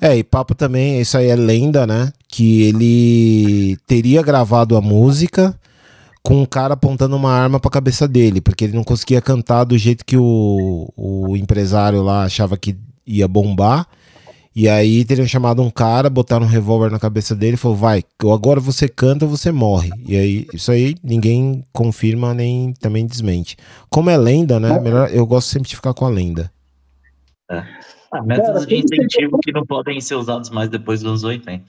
É, 0.00 0.16
e 0.16 0.22
papo 0.22 0.54
também, 0.54 1.00
isso 1.00 1.18
aí 1.18 1.28
é 1.28 1.36
lenda, 1.36 1.86
né? 1.86 2.12
Que 2.28 2.62
ele 2.62 3.76
teria 3.86 4.22
gravado 4.22 4.76
a 4.76 4.80
música 4.80 5.58
com 6.22 6.42
um 6.42 6.46
cara 6.46 6.74
apontando 6.74 7.16
uma 7.16 7.32
arma 7.32 7.58
para 7.58 7.68
a 7.68 7.72
cabeça 7.72 8.06
dele, 8.06 8.40
porque 8.40 8.64
ele 8.64 8.76
não 8.76 8.84
conseguia 8.84 9.20
cantar 9.20 9.64
do 9.64 9.76
jeito 9.76 10.04
que 10.04 10.16
o, 10.16 10.92
o 10.96 11.36
empresário 11.36 12.02
lá 12.02 12.24
achava 12.24 12.56
que 12.56 12.76
ia 13.06 13.26
bombar. 13.26 13.86
E 14.54 14.68
aí 14.68 15.04
teriam 15.04 15.26
chamado 15.28 15.62
um 15.62 15.70
cara, 15.70 16.10
botaram 16.10 16.44
um 16.44 16.48
revólver 16.48 16.90
na 16.90 16.98
cabeça 16.98 17.36
dele 17.36 17.54
e 17.54 17.56
falou: 17.56 17.76
vai, 17.76 18.02
agora 18.32 18.58
você 18.58 18.88
canta 18.88 19.24
ou 19.24 19.30
você 19.30 19.52
morre. 19.52 19.90
E 20.06 20.16
aí, 20.16 20.46
isso 20.52 20.72
aí 20.72 20.96
ninguém 21.02 21.64
confirma 21.72 22.34
nem 22.34 22.72
também 22.74 23.06
desmente. 23.06 23.56
Como 23.88 24.10
é 24.10 24.16
lenda, 24.16 24.58
né? 24.58 24.80
Melhor, 24.80 25.08
eu 25.12 25.24
gosto 25.24 25.48
sempre 25.48 25.68
de 25.68 25.76
ficar 25.76 25.94
com 25.94 26.04
a 26.04 26.08
lenda. 26.08 26.50
É. 27.50 27.62
Ah, 28.12 28.22
métodos 28.22 28.66
de 28.66 28.76
incentivo 28.76 29.38
que 29.38 29.52
não 29.52 29.64
podem 29.64 30.00
ser 30.00 30.16
usados 30.16 30.50
mais 30.50 30.68
depois 30.68 31.00
dos 31.00 31.08
anos 31.08 31.24
80. 31.24 31.64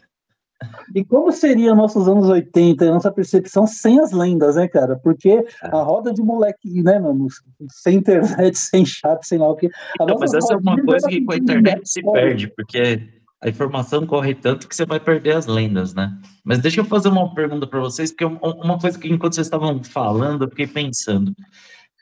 E 0.93 1.03
como 1.03 1.31
seria 1.31 1.73
nossos 1.73 2.07
anos 2.07 2.27
80, 2.27 2.85
a 2.85 2.91
nossa 2.91 3.11
percepção 3.11 3.65
sem 3.65 3.99
as 3.99 4.11
lendas, 4.11 4.55
né, 4.55 4.67
cara? 4.67 4.97
Porque 4.97 5.29
é. 5.29 5.45
a 5.63 5.81
roda 5.81 6.13
de 6.13 6.21
moleque, 6.21 6.83
né, 6.83 6.99
mano, 6.99 7.27
sem 7.69 7.97
internet, 7.97 8.57
sem 8.57 8.85
chat, 8.85 9.25
sem 9.25 9.39
lá 9.39 9.49
o 9.49 9.55
que. 9.55 9.69
Então, 9.99 10.17
mas 10.19 10.33
essa 10.33 10.53
é 10.53 10.57
uma 10.57 10.81
coisa 10.83 11.07
que 11.07 11.23
com 11.23 11.33
a 11.33 11.37
internet 11.37 11.81
se 11.85 12.01
perde, 12.03 12.47
porque 12.55 13.07
a 13.41 13.49
informação 13.49 14.05
corre 14.05 14.35
tanto 14.35 14.67
que 14.67 14.75
você 14.75 14.85
vai 14.85 14.99
perder 14.99 15.35
as 15.35 15.47
lendas, 15.47 15.93
né? 15.93 16.15
Mas 16.43 16.59
deixa 16.59 16.81
eu 16.81 16.85
fazer 16.85 17.09
uma 17.09 17.33
pergunta 17.33 17.65
para 17.65 17.79
vocês, 17.79 18.11
porque 18.11 18.25
uma 18.25 18.77
coisa 18.77 18.99
que 18.99 19.07
enquanto 19.07 19.33
vocês 19.33 19.47
estavam 19.47 19.83
falando, 19.83 20.43
eu 20.43 20.49
fiquei 20.49 20.67
pensando. 20.67 21.33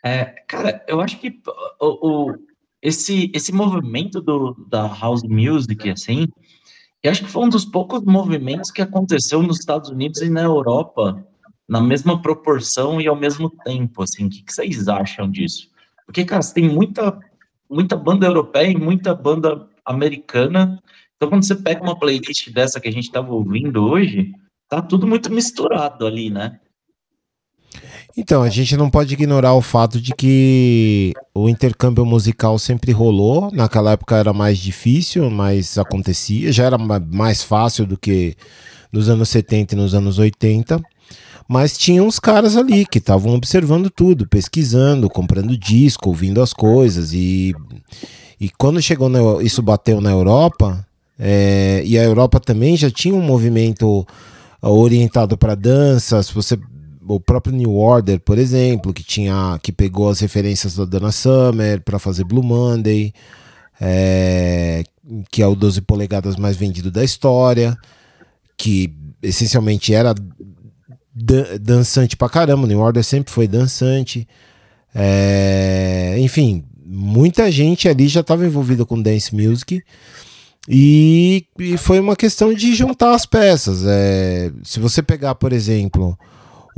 É, 0.04 0.26
cara, 0.48 0.84
eu 0.88 1.00
acho 1.00 1.20
que 1.20 1.40
o, 1.80 2.32
o, 2.32 2.36
esse, 2.82 3.32
esse 3.34 3.54
movimento 3.54 4.22
do, 4.22 4.54
da 4.70 4.88
house 4.88 5.24
music, 5.24 5.90
assim, 5.90 6.28
eu 7.04 7.12
acho 7.12 7.24
que 7.24 7.32
foi 7.32 7.46
um 7.46 7.50
dos 7.50 7.66
poucos 7.66 8.04
movimentos 8.04 8.72
que 8.72 8.82
aconteceu 8.82 9.42
nos 9.42 9.60
Estados 9.60 9.90
Unidos 9.90 10.22
e 10.22 10.30
na 10.30 10.42
Europa 10.42 11.26
na 11.70 11.80
mesma 11.80 12.20
proporção 12.20 13.00
e 13.00 13.08
ao 13.08 13.16
mesmo 13.16 13.48
tempo, 13.64 14.02
assim, 14.02 14.26
o 14.26 14.30
que, 14.30 14.42
que 14.42 14.52
vocês 14.52 14.88
acham 14.88 15.30
disso? 15.30 15.70
Porque, 16.04 16.26
cara, 16.26 16.42
você 16.42 16.56
tem 16.56 16.68
muita, 16.68 17.18
muita 17.70 17.96
banda 17.96 18.26
europeia 18.26 18.72
e 18.72 18.76
muita 18.76 19.14
banda 19.14 19.70
americana, 19.86 20.82
então 21.16 21.30
quando 21.30 21.46
você 21.46 21.56
pega 21.56 21.84
uma 21.84 21.98
playlist 21.98 22.50
dessa 22.50 22.80
que 22.80 22.88
a 22.88 22.92
gente 22.92 23.06
estava 23.06 23.32
ouvindo 23.32 23.86
hoje, 23.86 24.34
tá 24.68 24.82
tudo 24.82 25.06
muito 25.06 25.32
misturado 25.32 26.08
ali, 26.08 26.32
né? 26.32 26.60
Então, 28.18 28.42
a 28.42 28.50
gente 28.50 28.76
não 28.76 28.90
pode 28.90 29.14
ignorar 29.14 29.54
o 29.54 29.62
fato 29.62 30.02
de 30.02 30.14
que 30.14 31.14
o 31.34 31.48
intercâmbio 31.48 32.06
musical 32.06 32.58
sempre 32.58 32.92
rolou. 32.92 33.52
Naquela 33.52 33.92
época 33.92 34.18
era 34.18 34.34
mais 34.34 34.58
difícil, 34.58 35.30
mas 35.30 35.78
acontecia. 35.78 36.52
Já 36.52 36.66
era 36.66 36.78
mais 36.78 37.44
fácil 37.44 37.86
do 37.86 37.98
que 37.98 38.36
nos 38.92 39.10
anos 39.10 39.30
70 39.30 39.76
e 39.76 39.78
nos 39.78 39.94
anos 39.94 40.18
80. 40.18 40.82
Mas 41.48 41.78
tinha 41.78 42.04
uns 42.04 42.20
caras 42.20 42.56
ali 42.56 42.86
que 42.86 43.00
estavam 43.00 43.34
observando 43.34 43.90
tudo, 43.90 44.28
pesquisando, 44.28 45.10
comprando 45.10 45.58
disco, 45.58 46.10
ouvindo 46.10 46.42
as 46.42 46.54
coisas. 46.54 47.14
E, 47.14 47.56
e 48.40 48.50
quando 48.50 48.82
chegou 48.82 49.10
na, 49.10 49.20
isso 49.42 49.62
bateu 49.62 50.00
na 50.02 50.12
Europa, 50.12 50.86
é, 51.18 51.82
e 51.86 51.98
a 51.98 52.04
Europa 52.04 52.40
também 52.40 52.78
já 52.78 52.92
tinha 52.92 53.16
um 53.16 53.22
movimento 53.22 54.06
orientado 54.62 55.38
para 55.38 55.56
dança. 55.56 56.22
Se 56.22 56.34
você 56.34 56.58
o 57.10 57.20
próprio 57.20 57.56
New 57.56 57.76
Order, 57.76 58.20
por 58.20 58.38
exemplo, 58.38 58.94
que 58.94 59.04
tinha 59.04 59.60
que 59.64 59.72
pegou 59.72 60.10
as 60.10 60.20
referências 60.20 60.76
da 60.76 60.86
Donna 60.86 61.12
Summer 61.12 61.82
para 61.82 61.98
fazer 61.98 62.24
Blue 62.24 62.44
Monday, 62.44 63.12
é, 63.82 64.84
que 65.32 65.42
é 65.42 65.48
o 65.48 65.56
12 65.56 65.82
polegadas 65.82 66.36
mais 66.36 66.56
vendido 66.56 66.92
da 66.92 67.04
história, 67.04 67.76
que 68.56 68.94
essencialmente 69.24 69.92
era 69.92 70.14
dançante 71.60 72.16
pra 72.16 72.30
caramba. 72.30 72.68
New 72.68 72.80
Order 72.80 73.04
sempre 73.04 73.34
foi 73.34 73.48
dançante. 73.48 74.28
É, 74.94 76.16
enfim, 76.20 76.64
muita 76.86 77.52
gente 77.52 77.90
ali 77.90 78.08
já 78.08 78.20
estava 78.20 78.46
envolvida 78.46 78.86
com 78.86 79.02
dance 79.02 79.34
music. 79.34 79.82
E, 80.68 81.48
e, 81.58 81.76
foi 81.76 82.00
uma 82.00 82.16
questão 82.16 82.54
de 82.54 82.76
juntar 82.76 83.16
as 83.16 83.26
peças. 83.26 83.84
É, 83.88 84.52
se 84.64 84.80
você 84.80 85.02
pegar, 85.02 85.34
por 85.34 85.52
exemplo, 85.52 86.16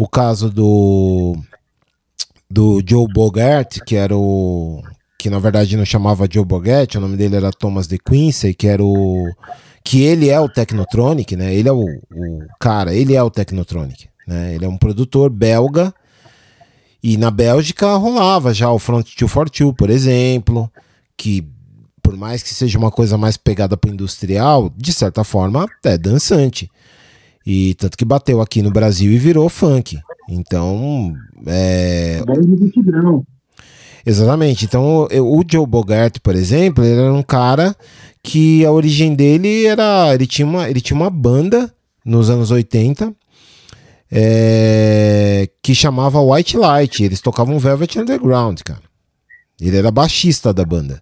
o 0.01 0.07
caso 0.07 0.49
do 0.49 1.37
do 2.49 2.81
Joe 2.83 3.05
Bogart, 3.13 3.77
que 3.85 3.95
era 3.95 4.17
o 4.17 4.81
que 5.15 5.29
na 5.29 5.37
verdade 5.37 5.77
não 5.77 5.85
chamava 5.85 6.27
Joe 6.29 6.43
Bogart, 6.43 6.95
o 6.95 6.99
nome 6.99 7.15
dele 7.15 7.35
era 7.35 7.51
Thomas 7.51 7.87
de 7.87 7.99
Quincy, 7.99 8.55
que 8.55 8.67
era 8.67 8.83
o 8.83 9.31
que 9.83 10.01
ele 10.01 10.27
é 10.27 10.39
o 10.39 10.49
Technotronic, 10.49 11.35
né? 11.35 11.53
Ele 11.53 11.69
é 11.69 11.71
o, 11.71 11.83
o 11.83 12.39
cara, 12.59 12.95
ele 12.95 13.13
é 13.13 13.21
o 13.21 13.29
Technotronic, 13.29 14.09
né? 14.27 14.55
Ele 14.55 14.65
é 14.65 14.67
um 14.67 14.77
produtor 14.77 15.29
belga 15.29 15.93
e 17.03 17.15
na 17.15 17.29
Bélgica 17.29 17.93
rolava 17.93 18.55
já 18.55 18.71
o 18.71 18.79
Front 18.79 19.05
242, 19.05 19.75
por 19.75 19.91
exemplo, 19.91 20.71
que 21.15 21.47
por 22.01 22.17
mais 22.17 22.41
que 22.41 22.55
seja 22.55 22.79
uma 22.79 22.89
coisa 22.89 23.19
mais 23.19 23.37
pegada 23.37 23.77
para 23.77 23.91
industrial, 23.91 24.71
de 24.75 24.91
certa 24.93 25.23
forma 25.23 25.67
é 25.83 25.95
dançante. 25.95 26.71
E 27.45 27.73
tanto 27.75 27.97
que 27.97 28.05
bateu 28.05 28.41
aqui 28.41 28.61
no 28.61 28.71
Brasil 28.71 29.11
e 29.11 29.17
virou 29.17 29.49
funk. 29.49 29.99
Então, 30.29 31.13
é. 31.45 32.21
Exatamente. 34.05 34.65
Então, 34.65 35.07
o 35.11 35.43
Joe 35.49 35.65
Bogart, 35.65 36.17
por 36.21 36.35
exemplo, 36.35 36.83
ele 36.83 36.99
era 36.99 37.13
um 37.13 37.23
cara 37.23 37.75
que 38.23 38.65
a 38.65 38.71
origem 38.71 39.15
dele 39.15 39.65
era. 39.65 40.13
Ele 40.13 40.27
tinha 40.27 40.45
uma, 40.45 40.69
ele 40.69 40.81
tinha 40.81 40.97
uma 40.97 41.09
banda 41.09 41.73
nos 42.05 42.29
anos 42.29 42.51
80 42.51 43.13
é, 44.11 45.49
que 45.61 45.73
chamava 45.73 46.21
White 46.21 46.57
Light. 46.57 47.03
Eles 47.03 47.21
tocavam 47.21 47.59
Velvet 47.59 47.99
Underground, 47.99 48.61
cara. 48.61 48.81
Ele 49.59 49.77
era 49.77 49.91
baixista 49.91 50.53
da 50.53 50.65
banda. 50.65 51.01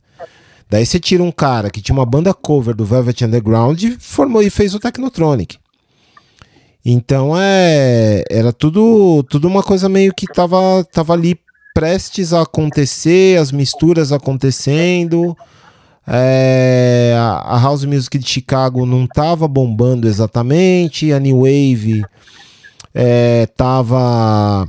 Daí 0.70 0.86
você 0.86 1.00
tira 1.00 1.24
um 1.24 1.32
cara 1.32 1.70
que 1.72 1.82
tinha 1.82 1.98
uma 1.98 2.06
banda 2.06 2.34
cover 2.34 2.76
do 2.76 2.86
Velvet 2.86 3.26
Underground 3.26 3.82
e 3.82 3.98
formou 4.00 4.42
e 4.44 4.50
fez 4.50 4.76
o 4.76 4.80
Technotronic. 4.80 5.58
Então 6.86 7.34
é, 7.38 8.24
era 8.30 8.54
tudo, 8.54 9.24
tudo 9.30 9.48
uma 9.48 9.62
coisa 9.62 9.90
meio 9.90 10.14
que 10.14 10.26
tava, 10.26 10.84
tava 10.92 11.14
ali 11.14 11.38
prestes 11.74 12.34
a 12.34 12.42
acontecer, 12.42 13.40
as 13.40 13.52
misturas 13.52 14.12
acontecendo. 14.12 15.36
É, 16.08 17.14
a, 17.18 17.60
House 17.60 17.86
Music 17.86 18.18
de 18.18 18.28
Chicago 18.28 18.86
não 18.86 19.06
tava 19.06 19.48
bombando 19.48 20.08
exatamente, 20.08 21.12
a 21.12 21.20
New 21.20 21.42
Wave 21.42 22.04
é, 22.96 23.46
tava 23.56 24.68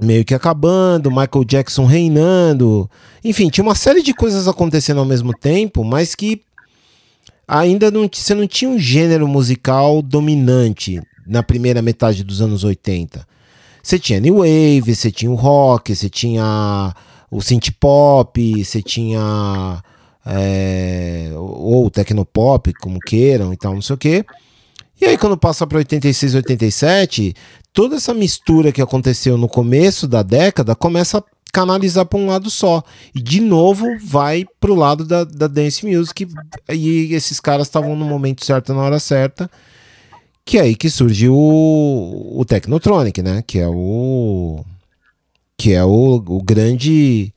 meio 0.00 0.24
que 0.24 0.34
acabando, 0.34 1.10
Michael 1.10 1.44
Jackson 1.46 1.86
reinando. 1.86 2.90
Enfim, 3.24 3.48
tinha 3.48 3.64
uma 3.64 3.74
série 3.74 4.02
de 4.02 4.12
coisas 4.12 4.46
acontecendo 4.46 4.98
ao 4.98 5.06
mesmo 5.06 5.32
tempo, 5.32 5.82
mas 5.84 6.14
que 6.14 6.42
ainda 7.46 7.90
não, 7.90 8.08
você 8.12 8.34
não 8.34 8.46
tinha 8.46 8.70
um 8.70 8.78
gênero 8.78 9.26
musical 9.26 10.02
dominante 10.02 11.00
na 11.28 11.42
primeira 11.42 11.82
metade 11.82 12.24
dos 12.24 12.40
anos 12.40 12.64
80. 12.64 13.26
Você 13.82 13.98
tinha 13.98 14.20
New 14.20 14.38
Wave, 14.38 14.94
você 14.94 15.10
tinha 15.10 15.30
o 15.30 15.34
rock, 15.34 15.94
você 15.94 16.08
tinha 16.08 16.94
o 17.30 17.40
synth 17.40 17.70
pop, 17.78 18.64
você 18.64 18.82
tinha 18.82 19.82
é, 20.26 21.30
ou 21.34 21.86
o 21.86 21.90
tecnopop, 21.90 22.72
como 22.74 22.98
queiram 22.98 23.52
e 23.52 23.56
tal, 23.56 23.74
não 23.74 23.82
sei 23.82 23.94
o 23.94 23.98
quê. 23.98 24.24
E 25.00 25.04
aí 25.04 25.16
quando 25.16 25.36
passa 25.36 25.66
para 25.66 25.78
86, 25.78 26.34
87, 26.34 27.34
toda 27.72 27.96
essa 27.96 28.12
mistura 28.12 28.72
que 28.72 28.82
aconteceu 28.82 29.38
no 29.38 29.48
começo 29.48 30.08
da 30.08 30.22
década 30.22 30.74
começa 30.74 31.18
a 31.18 31.22
canalizar 31.52 32.04
para 32.04 32.18
um 32.18 32.26
lado 32.26 32.50
só. 32.50 32.82
E 33.14 33.22
de 33.22 33.40
novo 33.40 33.86
vai 34.04 34.44
para 34.60 34.72
o 34.72 34.74
lado 34.74 35.04
da, 35.04 35.24
da 35.24 35.46
dance 35.46 35.86
music. 35.86 36.28
E 36.68 37.14
esses 37.14 37.40
caras 37.40 37.66
estavam 37.66 37.96
no 37.96 38.04
momento 38.04 38.44
certo, 38.44 38.74
na 38.74 38.82
hora 38.82 38.98
certa. 38.98 39.50
Que 40.48 40.56
é 40.56 40.62
aí 40.62 40.74
que 40.74 40.88
surge 40.88 41.28
o, 41.28 42.32
o 42.34 42.42
Technotronic, 42.42 43.20
né? 43.20 43.44
Que 43.46 43.58
é 43.58 43.68
o. 43.68 44.64
Que 45.58 45.74
é 45.74 45.84
o, 45.84 46.14
o 46.14 46.42
grande. 46.42 47.34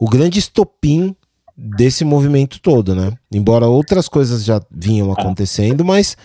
O 0.00 0.10
grande 0.10 0.40
estopim 0.40 1.14
desse 1.56 2.04
movimento 2.04 2.58
todo, 2.60 2.92
né? 2.92 3.12
Embora 3.32 3.68
outras 3.68 4.08
coisas 4.08 4.44
já 4.44 4.60
vinham 4.68 5.12
acontecendo, 5.12 5.84
mas 5.84 6.16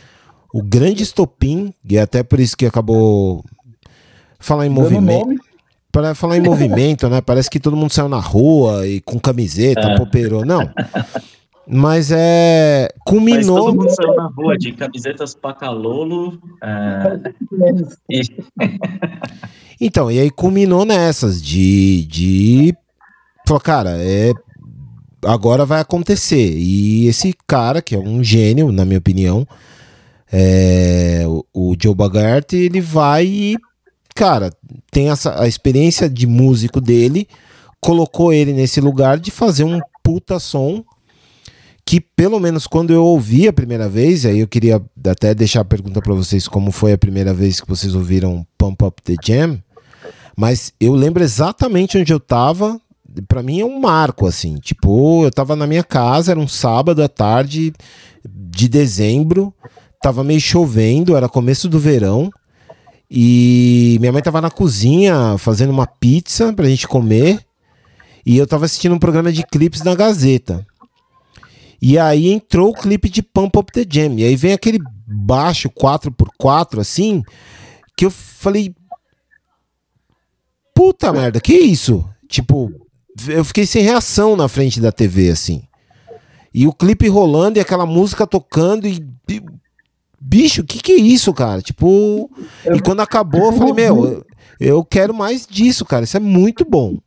o 0.51 0.63
grande 0.63 1.03
estopim, 1.03 1.71
e 1.87 1.95
é 1.95 2.01
até 2.01 2.23
por 2.23 2.39
isso 2.39 2.57
que 2.57 2.65
acabou 2.65 3.45
falar 4.39 4.65
em 4.65 4.69
movimento. 4.69 5.39
Para 5.91 6.15
falar 6.15 6.37
em 6.37 6.41
movimento, 6.41 7.07
né? 7.07 7.21
Parece 7.21 7.51
que 7.51 7.59
todo 7.59 7.77
mundo 7.77 7.93
saiu 7.93 8.09
na 8.09 8.19
rua 8.19 8.87
e 8.87 8.99
com 8.99 9.19
camiseta, 9.19 9.81
é. 9.81 9.95
poperou. 9.95 10.43
Não. 10.43 10.67
Mas 11.67 12.11
é. 12.11 12.89
Culminou. 13.05 13.55
Mas 13.55 13.65
todo 13.65 13.75
mundo 13.75 13.89
saiu 13.89 14.15
na 14.15 14.27
rua 14.27 14.57
de 14.57 14.71
camisetas 14.73 15.33
Pacalolo. 15.35 16.39
É... 16.63 17.19
então, 19.81 20.11
e 20.11 20.19
aí 20.19 20.29
culminou 20.29 20.85
nessas 20.85 21.41
de. 21.41 22.05
de... 22.05 22.75
Falou, 23.47 23.61
cara, 23.61 23.91
é 23.99 24.33
agora 25.25 25.65
vai 25.65 25.81
acontecer. 25.81 26.55
E 26.57 27.07
esse 27.07 27.33
cara, 27.47 27.81
que 27.81 27.95
é 27.95 27.99
um 27.99 28.23
gênio, 28.23 28.71
na 28.71 28.85
minha 28.85 28.99
opinião, 28.99 29.47
é, 30.31 31.23
o, 31.25 31.45
o 31.53 31.75
Joe 31.81 31.95
Bagart, 31.95 32.53
ele 32.53 32.79
vai 32.79 33.25
e, 33.25 33.57
cara, 34.13 34.51
tem 34.91 35.09
essa, 35.09 35.41
a 35.41 35.47
experiência 35.47 36.09
de 36.09 36.27
músico 36.27 36.79
dele, 36.79 37.27
colocou 37.81 38.31
ele 38.31 38.53
nesse 38.53 38.79
lugar 38.79 39.19
de 39.19 39.31
fazer 39.31 39.63
um 39.63 39.79
puta 40.03 40.39
som 40.39 40.83
que 41.85 42.01
pelo 42.01 42.39
menos 42.39 42.65
quando 42.65 42.91
eu 42.91 43.03
ouvi 43.03 43.47
a 43.47 43.53
primeira 43.53 43.87
vez, 43.87 44.25
aí 44.25 44.39
eu 44.39 44.47
queria 44.47 44.81
até 45.07 45.33
deixar 45.35 45.61
a 45.61 45.65
pergunta 45.65 46.01
para 46.01 46.13
vocês 46.13 46.47
como 46.47 46.71
foi 46.71 46.93
a 46.93 46.97
primeira 46.97 47.33
vez 47.33 47.61
que 47.61 47.67
vocês 47.67 47.93
ouviram 47.93 48.45
Pump 48.57 48.83
Up 48.83 49.01
the 49.03 49.15
Jam, 49.23 49.61
mas 50.35 50.73
eu 50.79 50.93
lembro 50.93 51.23
exatamente 51.23 51.97
onde 51.97 52.11
eu 52.11 52.19
tava 52.19 52.79
para 53.27 53.43
mim 53.43 53.59
é 53.59 53.65
um 53.65 53.79
marco, 53.79 54.27
assim. 54.27 54.55
Tipo, 54.55 55.23
eu 55.23 55.31
tava 55.31 55.55
na 55.55 55.67
minha 55.67 55.83
casa, 55.83 56.31
era 56.31 56.39
um 56.39 56.47
sábado 56.47 57.01
à 57.03 57.07
tarde 57.07 57.73
de 58.27 58.67
dezembro, 58.67 59.53
tava 60.01 60.23
meio 60.23 60.41
chovendo, 60.41 61.15
era 61.15 61.29
começo 61.29 61.69
do 61.69 61.79
verão. 61.79 62.29
E 63.09 63.97
minha 63.99 64.11
mãe 64.11 64.21
tava 64.21 64.41
na 64.41 64.49
cozinha 64.49 65.37
fazendo 65.37 65.69
uma 65.69 65.85
pizza 65.85 66.51
pra 66.51 66.67
gente 66.67 66.87
comer. 66.87 67.39
E 68.25 68.37
eu 68.37 68.47
tava 68.47 68.65
assistindo 68.65 68.95
um 68.95 68.99
programa 68.99 69.31
de 69.31 69.45
clipes 69.45 69.83
na 69.83 69.93
Gazeta. 69.93 70.65
E 71.87 71.99
aí 71.99 72.31
entrou 72.31 72.71
o 72.71 72.73
clipe 72.73 73.07
de 73.07 73.21
Pump 73.21 73.59
Up 73.59 73.71
the 73.71 73.85
Jam. 73.87 74.15
E 74.15 74.23
aí 74.23 74.35
vem 74.35 74.53
aquele 74.53 74.79
baixo 75.05 75.69
4x4 75.69 76.79
assim, 76.79 77.21
que 77.95 78.07
eu 78.07 78.09
falei, 78.09 78.73
puta 80.73 81.13
merda, 81.13 81.39
que 81.39 81.53
isso? 81.53 82.03
Tipo, 82.27 82.73
eu 83.27 83.45
fiquei 83.45 83.67
sem 83.67 83.83
reação 83.83 84.35
na 84.35 84.47
frente 84.47 84.81
da 84.81 84.91
TV, 84.91 85.29
assim. 85.29 85.61
E 86.51 86.65
o 86.65 86.73
clipe 86.73 87.07
rolando 87.07 87.59
e 87.59 87.61
aquela 87.61 87.85
música 87.85 88.25
tocando 88.25 88.87
e. 88.87 88.99
Bicho, 90.19 90.63
o 90.63 90.65
que, 90.65 90.79
que 90.79 90.93
é 90.93 90.97
isso, 90.97 91.31
cara? 91.35 91.61
Tipo. 91.61 92.31
E 92.73 92.79
quando 92.79 93.01
acabou, 93.01 93.51
eu 93.51 93.53
falei, 93.53 93.73
meu, 93.73 94.25
eu 94.59 94.83
quero 94.83 95.13
mais 95.13 95.45
disso, 95.45 95.85
cara. 95.85 96.03
Isso 96.03 96.17
é 96.17 96.19
muito 96.19 96.65
bom. 96.65 96.97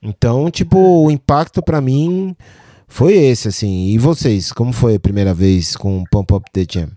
Então, 0.00 0.48
tipo, 0.52 0.78
o 0.78 1.10
impacto 1.10 1.60
para 1.60 1.80
mim 1.80 2.36
foi 2.88 3.12
esse, 3.12 3.48
assim. 3.48 3.86
E 3.88 3.98
vocês, 3.98 4.52
como 4.52 4.72
foi 4.72 4.96
a 4.96 5.00
primeira 5.00 5.32
vez 5.32 5.76
com 5.76 6.04
Pump 6.10 6.32
Up 6.34 6.50
the 6.52 6.66
Jam? 6.68 6.90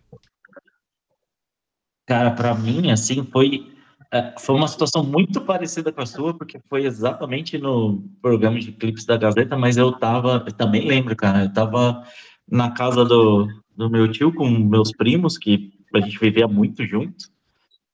Cara, 2.07 2.31
para 2.31 2.55
mim, 2.55 2.89
assim, 2.89 3.23
foi 3.31 3.71
é, 4.13 4.33
foi 4.37 4.55
uma 4.55 4.67
situação 4.67 5.03
muito 5.03 5.39
parecida 5.39 5.89
com 5.89 6.01
a 6.01 6.05
sua, 6.05 6.33
porque 6.33 6.59
foi 6.69 6.85
exatamente 6.85 7.57
no 7.57 8.03
programa 8.21 8.59
de 8.59 8.73
clipes 8.73 9.05
da 9.05 9.15
Gazeta, 9.15 9.55
mas 9.55 9.77
eu 9.77 9.93
tava, 9.93 10.43
eu 10.45 10.51
também 10.51 10.85
lembro, 10.85 11.15
cara, 11.15 11.45
eu 11.45 11.53
tava 11.53 12.03
na 12.49 12.71
casa 12.71 13.05
do, 13.05 13.47
do 13.73 13.89
meu 13.89 14.11
tio 14.11 14.33
com 14.33 14.49
meus 14.49 14.91
primos, 14.91 15.37
que 15.37 15.71
a 15.95 16.01
gente 16.01 16.19
vivia 16.19 16.45
muito 16.45 16.85
junto, 16.85 17.29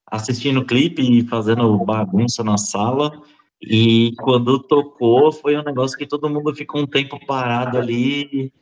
assistindo 0.08 0.62
o 0.62 0.66
clipe 0.66 1.04
e 1.04 1.28
fazendo 1.28 1.78
bagunça 1.86 2.44
na 2.44 2.58
sala, 2.58 3.22
e 3.62 4.14
quando 4.20 4.60
tocou, 4.60 5.32
foi 5.32 5.58
um 5.58 5.64
negócio 5.64 5.98
que 5.98 6.06
todo 6.06 6.30
mundo 6.30 6.54
ficou 6.56 6.82
um 6.82 6.88
tempo 6.88 7.20
parado 7.26 7.78
ali, 7.78 8.54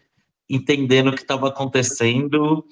entendendo 0.49 1.09
o 1.09 1.13
que 1.13 1.21
estava 1.21 1.49
acontecendo. 1.49 2.65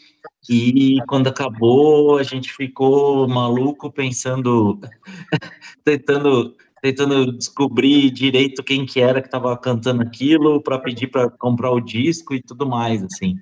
E 0.49 0.97
quando 1.07 1.27
acabou 1.27 2.17
a 2.17 2.23
gente 2.23 2.53
ficou 2.53 3.27
maluco 3.27 3.91
pensando 3.91 4.79
tentando 5.83 6.55
tentando 6.81 7.31
descobrir 7.31 8.11
direito 8.11 8.61
quem 8.61 8.85
que 8.85 8.99
era 8.99 9.21
que 9.21 9.27
estava 9.27 9.57
cantando 9.57 10.01
aquilo 10.01 10.61
para 10.61 10.77
pedir 10.77 11.07
para 11.07 11.29
comprar 11.29 11.71
o 11.71 11.79
disco 11.79 12.33
e 12.33 12.41
tudo 12.41 12.67
mais 12.67 13.01
assim. 13.03 13.39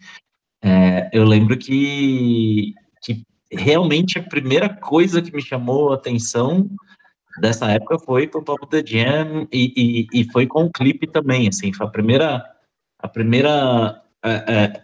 É, 0.63 1.09
eu 1.11 1.23
lembro 1.25 1.57
que, 1.57 2.75
que 3.01 3.23
realmente 3.51 4.19
a 4.19 4.23
primeira 4.23 4.69
coisa 4.69 5.23
que 5.23 5.33
me 5.33 5.41
chamou 5.41 5.91
a 5.91 5.95
atenção 5.95 6.69
dessa 7.41 7.69
época 7.71 7.99
foi 7.99 8.29
o 8.33 8.43
Pop 8.43 8.67
the 8.69 8.83
Jam 8.85 9.47
e, 9.51 10.07
e, 10.13 10.21
e 10.21 10.31
foi 10.31 10.47
com 10.47 10.65
o 10.65 10.71
clipe 10.71 11.07
também 11.07 11.47
assim 11.47 11.73
foi 11.73 11.87
a 11.87 11.89
primeira 11.89 12.45
a 12.99 13.07
primeira 13.07 14.01
é, 14.23 14.53
é, 14.53 14.83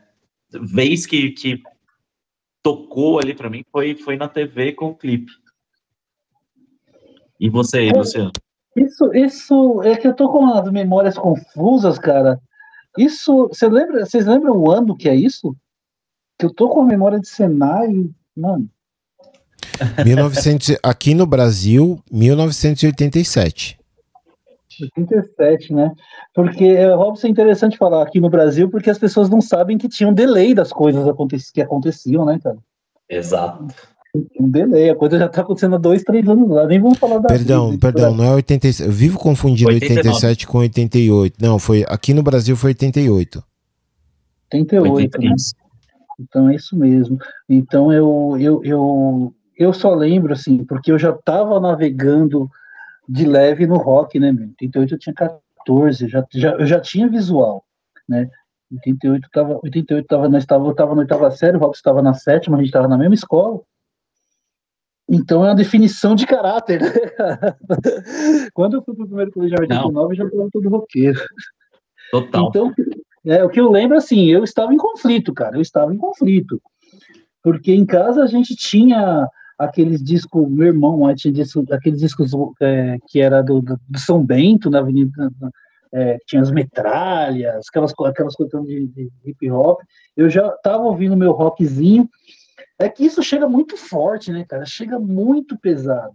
vez 0.52 1.06
que, 1.06 1.32
que 1.32 1.62
tocou 2.64 3.20
ali 3.20 3.34
para 3.34 3.50
mim 3.50 3.64
foi, 3.72 3.96
foi 3.96 4.18
na 4.18 4.28
TV 4.28 4.74
com 4.74 4.88
o 4.88 4.96
clipe. 4.96 5.32
E 7.40 7.50
você 7.50 7.78
aí, 7.80 7.90
é, 7.90 7.94
Luciano? 7.94 8.32
Isso, 8.76 9.14
isso 9.14 9.82
é 9.84 9.96
que 9.96 10.08
eu 10.08 10.16
tô 10.16 10.30
com 10.30 10.46
as 10.48 10.70
memórias 10.72 11.18
confusas, 11.18 12.00
cara. 12.00 12.42
Isso, 12.98 13.48
você 13.48 13.70
lembra, 13.70 14.06
vocês 14.06 14.26
lembram 14.26 14.58
o 14.58 14.72
ano 14.72 14.98
que 14.98 15.08
é 15.08 15.16
isso? 15.16 15.56
Que 16.38 16.46
eu 16.46 16.54
tô 16.54 16.70
com 16.70 16.82
a 16.82 16.86
memória 16.86 17.20
de 17.20 17.28
cenário, 17.28 18.14
mano. 18.36 18.70
1900, 20.04 20.78
aqui 20.84 21.14
no 21.14 21.26
Brasil, 21.26 22.00
1987. 22.12 23.78
87, 24.96 25.74
né? 25.74 25.92
Porque, 26.34 26.66
é, 26.66 26.94
Robson, 26.94 27.28
é 27.28 27.30
interessante 27.30 27.78
falar 27.78 28.04
aqui 28.04 28.20
no 28.20 28.30
Brasil, 28.30 28.70
porque 28.70 28.90
as 28.90 29.00
pessoas 29.00 29.30
não 29.30 29.42
sabem 29.42 29.78
que 29.78 29.90
tinha 29.90 30.08
um 30.08 30.14
delay 30.14 30.54
das 30.54 30.72
coisas 30.72 31.04
que 31.52 31.62
aconteciam, 31.62 32.26
né, 32.26 32.40
cara? 32.44 32.58
Exato. 33.10 33.68
Um 34.40 34.50
delay, 34.50 34.90
a 34.90 34.96
coisa 34.96 35.18
já 35.18 35.28
tá 35.28 35.42
acontecendo 35.42 35.76
há 35.76 35.80
dois, 35.80 36.04
três 36.04 36.28
anos 36.28 36.50
lá, 36.50 36.66
nem 36.66 36.80
vamos 36.80 36.98
falar 36.98 37.20
da 37.20 37.28
Perdão, 37.28 37.72
vida, 37.72 37.92
perdão, 37.92 38.16
não 38.16 38.24
é 38.24 38.34
87, 38.36 38.88
eu 38.88 38.92
vivo 38.92 39.20
confundindo 39.20 39.70
89. 39.70 40.10
87 40.10 40.48
com 40.48 40.58
88. 40.60 41.36
Não, 41.40 41.60
foi, 41.60 41.86
aqui 41.88 42.14
no 42.14 42.24
Brasil 42.24 42.56
foi 42.56 42.72
88. 42.72 43.44
88, 44.54 44.94
83. 44.94 45.32
né? 45.32 45.36
Então 46.20 46.50
é 46.50 46.56
isso 46.56 46.76
mesmo. 46.76 47.20
Então 47.48 47.92
eu, 47.92 48.36
eu, 48.40 48.64
eu, 48.64 49.34
eu 49.58 49.74
só 49.74 49.94
lembro, 49.94 50.34
assim, 50.34 50.64
porque 50.64 50.92
eu 50.92 51.00
já 51.00 51.10
estava 51.10 51.60
navegando 51.60 52.50
de 53.08 53.26
leve 53.26 53.66
no 53.66 53.78
rock, 53.78 54.20
né, 54.20 54.32
meu? 54.32 54.48
88 54.50 54.94
eu 54.94 55.00
tinha 55.00 55.14
14, 55.14 56.08
já, 56.08 56.26
já, 56.34 56.52
eu 56.54 56.66
já 56.66 56.80
tinha 56.80 57.10
visual, 57.10 57.64
né? 58.08 58.30
88 58.72 59.30
tava, 59.32 59.60
88 59.64 60.08
tava, 60.08 60.30
nós 60.30 60.46
tava, 60.46 60.68
eu 60.68 60.76
tava 60.76 60.94
na 60.94 61.02
oitava 61.02 61.32
série, 61.32 61.58
o 61.58 61.60
Robson 61.60 61.80
estava 61.80 62.02
na 62.02 62.14
sétima, 62.14 62.58
a 62.58 62.60
gente 62.60 62.68
estava 62.68 62.88
na 62.88 62.98
mesma 62.98 63.16
escola. 63.16 63.62
Então 65.10 65.46
é 65.46 65.50
uma 65.50 65.56
definição 65.56 66.16
de 66.16 66.28
caráter, 66.28 66.82
né? 66.82 66.90
Quando 68.54 68.76
eu 68.76 68.84
fui 68.84 68.94
pro 68.94 69.08
primeiro 69.08 69.32
colegial 69.32 69.64
em 69.64 69.72
89, 69.72 70.16
já 70.16 70.26
estava 70.26 70.50
todo 70.52 70.70
roqueiro. 70.70 71.20
Total. 72.12 72.50
Então, 72.50 72.74
é, 73.26 73.44
o 73.44 73.50
que 73.50 73.60
eu 73.60 73.72
lembro, 73.72 73.96
assim, 73.96 74.26
eu 74.26 74.44
estava 74.44 74.74
em 74.74 74.78
conflito, 74.78 75.34
cara, 75.34 75.56
eu 75.56 75.62
estava 75.62 75.94
em 75.94 75.98
conflito. 75.98 76.62
Porque 77.42 77.74
em 77.74 77.86
casa 77.86 78.22
a 78.22 78.28
gente 78.28 78.54
tinha 78.54 79.30
aqueles 79.58 80.04
discos, 80.04 80.48
meu 80.50 80.68
irmão 80.68 81.14
tinha 81.16 81.34
disco, 81.34 81.66
aqueles 81.72 82.00
discos 82.00 82.32
é, 82.62 82.98
que 83.08 83.20
era 83.20 83.42
do, 83.42 83.62
do, 83.62 83.80
São 83.98 84.24
Bento, 84.24 84.70
na 84.70 84.80
Avenida, 84.80 85.32
é, 85.92 86.18
tinha 86.26 86.42
as 86.42 86.52
metralhas, 86.52 87.66
aquelas, 87.70 87.94
aquelas 88.06 88.36
coisas 88.36 88.64
de, 88.66 88.88
de 88.88 89.12
hip 89.26 89.50
hop. 89.52 89.80
Eu 90.16 90.30
já 90.30 90.50
tava 90.64 90.84
ouvindo 90.84 91.16
meu 91.16 91.32
rockzinho. 91.32 92.10
É 92.80 92.88
que 92.88 93.06
isso 93.06 93.24
chega 93.24 93.48
muito 93.48 93.76
forte, 93.76 94.32
né, 94.32 94.46
cara? 94.48 94.66
Chega 94.66 95.00
muito 95.00 95.58
pesado. 95.58 96.14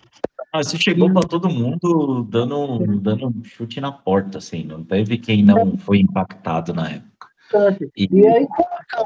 Ah, 0.53 0.61
isso 0.61 0.77
chegou 0.79 1.11
para 1.11 1.27
todo 1.27 1.49
mundo 1.49 2.25
dando, 2.29 3.01
dando 3.01 3.29
um 3.29 3.43
chute 3.43 3.81
na 3.81 3.91
porta, 3.91 4.39
assim, 4.39 4.65
não 4.65 4.85
teve 4.85 5.17
quem 5.17 5.43
não 5.43 5.77
foi 5.79 6.01
impactado 6.01 6.75
na 6.75 6.91
época. 6.91 7.12
E, 7.97 8.09
e 8.11 8.27
aí, 8.27 8.49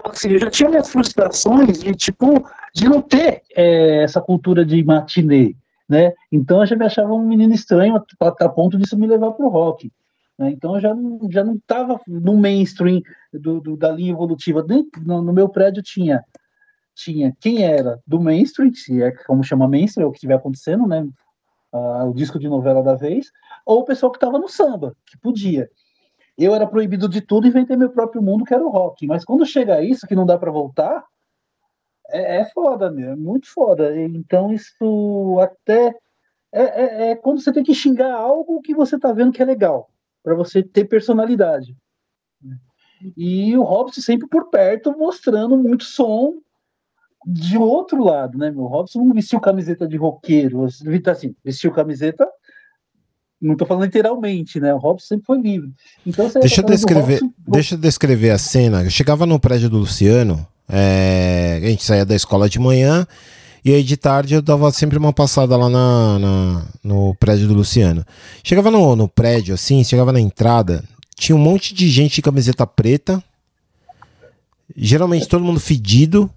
assim, 0.05 0.31
eu 0.31 0.39
já 0.39 0.51
tinha 0.51 0.71
minhas 0.71 0.89
frustrações 0.89 1.81
de, 1.81 1.95
tipo, 1.95 2.49
de 2.75 2.89
não 2.89 3.01
ter 3.01 3.43
é, 3.55 4.03
essa 4.03 4.21
cultura 4.21 4.65
de 4.65 4.83
matinê, 4.85 5.55
né? 5.89 6.13
Então 6.31 6.61
eu 6.61 6.67
já 6.67 6.77
me 6.77 6.85
achava 6.85 7.13
um 7.13 7.27
menino 7.27 7.55
estranho 7.55 7.97
a, 7.97 8.27
a 8.29 8.49
ponto 8.49 8.79
disso 8.79 8.99
me 8.99 9.07
levar 9.07 9.33
pro 9.33 9.49
rock. 9.49 9.91
Né? 10.39 10.51
Então 10.51 10.75
eu 10.75 10.81
já, 10.81 10.95
já 11.31 11.45
não 11.45 11.55
estava 11.55 12.01
no 12.07 12.37
mainstream 12.37 13.03
do, 13.33 13.61
do, 13.61 13.77
da 13.77 13.91
linha 13.91 14.13
evolutiva. 14.13 14.65
No, 15.05 15.23
no, 15.23 15.33
meu 15.33 15.49
prédio 15.49 15.83
tinha 15.83 16.25
tinha 16.95 17.37
quem 17.41 17.63
era 17.63 18.01
do 18.07 18.19
mainstream, 18.19 18.73
se 18.73 19.03
é 19.03 19.11
como 19.11 19.45
chama 19.45 19.69
mainstream, 19.69 20.07
é 20.07 20.09
o 20.09 20.11
que 20.11 20.17
estiver 20.17 20.35
acontecendo, 20.35 20.87
né? 20.87 21.07
Ah, 21.71 22.05
o 22.05 22.15
disco 22.15 22.39
de 22.39 22.49
novela 22.49 22.83
da 22.83 22.95
vez, 22.95 23.31
ou 23.67 23.81
o 23.81 23.85
pessoal 23.85 24.11
que 24.11 24.17
estava 24.17 24.39
no 24.39 24.49
samba, 24.49 24.97
que 25.05 25.19
podia. 25.19 25.69
Eu 26.37 26.55
era 26.55 26.67
proibido 26.67 27.09
de 27.09 27.21
tudo 27.21 27.47
e 27.47 27.51
inventei 27.51 27.77
meu 27.77 27.91
próprio 27.91 28.23
mundo, 28.23 28.45
que 28.45 28.53
era 28.53 28.65
o 28.65 28.69
rock. 28.69 29.07
Mas 29.07 29.25
quando 29.25 29.47
chega 29.47 29.83
isso, 29.83 30.07
que 30.07 30.15
não 30.15 30.27
dá 30.27 30.37
para 30.37 30.51
voltar, 30.51 31.05
é, 32.11 32.41
é 32.41 32.45
foda 32.47 32.91
mesmo, 32.91 33.13
é 33.13 33.17
muito 33.17 33.49
foda. 33.53 33.99
Então 34.01 34.53
isso 34.53 35.39
até 35.41 35.95
é, 36.53 36.63
é, 36.63 37.11
é, 37.11 37.17
quando 37.17 37.41
você 37.41 37.53
tem 37.53 37.63
que 37.63 37.75
xingar 37.75 38.15
algo 38.15 38.61
que 38.63 38.75
você 38.75 38.99
tá 38.99 39.13
vendo 39.13 39.33
que 39.33 39.43
é 39.43 39.45
legal, 39.45 39.91
para 40.23 40.35
você 40.35 40.63
ter 40.63 40.85
personalidade. 40.87 41.77
E 43.17 43.57
o 43.57 43.63
Robson 43.63 44.01
sempre 44.01 44.27
por 44.29 44.49
perto, 44.49 44.97
mostrando 44.97 45.57
muito 45.57 45.85
som 45.85 46.35
de 47.27 47.59
outro 47.59 48.03
lado, 48.03 48.39
né? 48.39 48.51
Meu 48.51 48.65
Robson 48.65 49.05
não 49.05 49.15
vestiu 49.15 49.41
camiseta 49.41 49.87
de 49.87 49.97
roqueiro, 49.97 50.65
assim, 50.65 51.35
vestiu 51.45 51.73
camiseta 51.73 52.27
não 53.41 53.53
estou 53.53 53.67
falando 53.67 53.85
literalmente, 53.85 54.59
né? 54.59 54.73
O 54.73 54.79
Robson 54.79 55.07
sempre 55.07 55.27
foi 55.27 55.39
livre. 55.41 55.71
Então, 56.07 56.31
deixa, 56.41 56.61
eu 56.61 56.65
descrever, 56.67 57.21
Robson... 57.21 57.35
deixa 57.47 57.75
eu 57.75 57.79
descrever 57.79 58.31
a 58.31 58.39
cena. 58.39 58.83
Eu 58.83 58.91
chegava 58.91 59.27
no 59.27 59.39
prédio 59.39 59.69
do 59.69 59.79
Luciano, 59.79 60.47
é, 60.69 61.61
a 61.63 61.67
gente 61.67 61.85
saía 61.85 62.05
da 62.05 62.15
escola 62.15 62.49
de 62.49 62.59
manhã 62.59 63.07
e 63.65 63.75
aí 63.75 63.83
de 63.83 63.97
tarde 63.97 64.35
eu 64.35 64.41
dava 64.41 64.71
sempre 64.71 64.97
uma 64.97 65.13
passada 65.13 65.57
lá 65.57 65.69
na, 65.69 66.19
na 66.19 66.67
no 66.85 67.15
prédio 67.17 67.49
do 67.49 67.55
Luciano. 67.55 68.05
Chegava 68.45 68.71
no, 68.71 68.95
no 68.95 69.09
prédio, 69.09 69.55
assim, 69.55 69.83
chegava 69.83 70.13
na 70.13 70.21
entrada, 70.21 70.85
tinha 71.17 71.35
um 71.35 71.41
monte 71.41 71.75
de 71.75 71.89
gente 71.89 72.15
de 72.15 72.23
camiseta 72.23 72.67
preta, 72.67 73.23
geralmente 74.77 75.27
todo 75.27 75.45
mundo 75.45 75.59
fedido, 75.59 76.31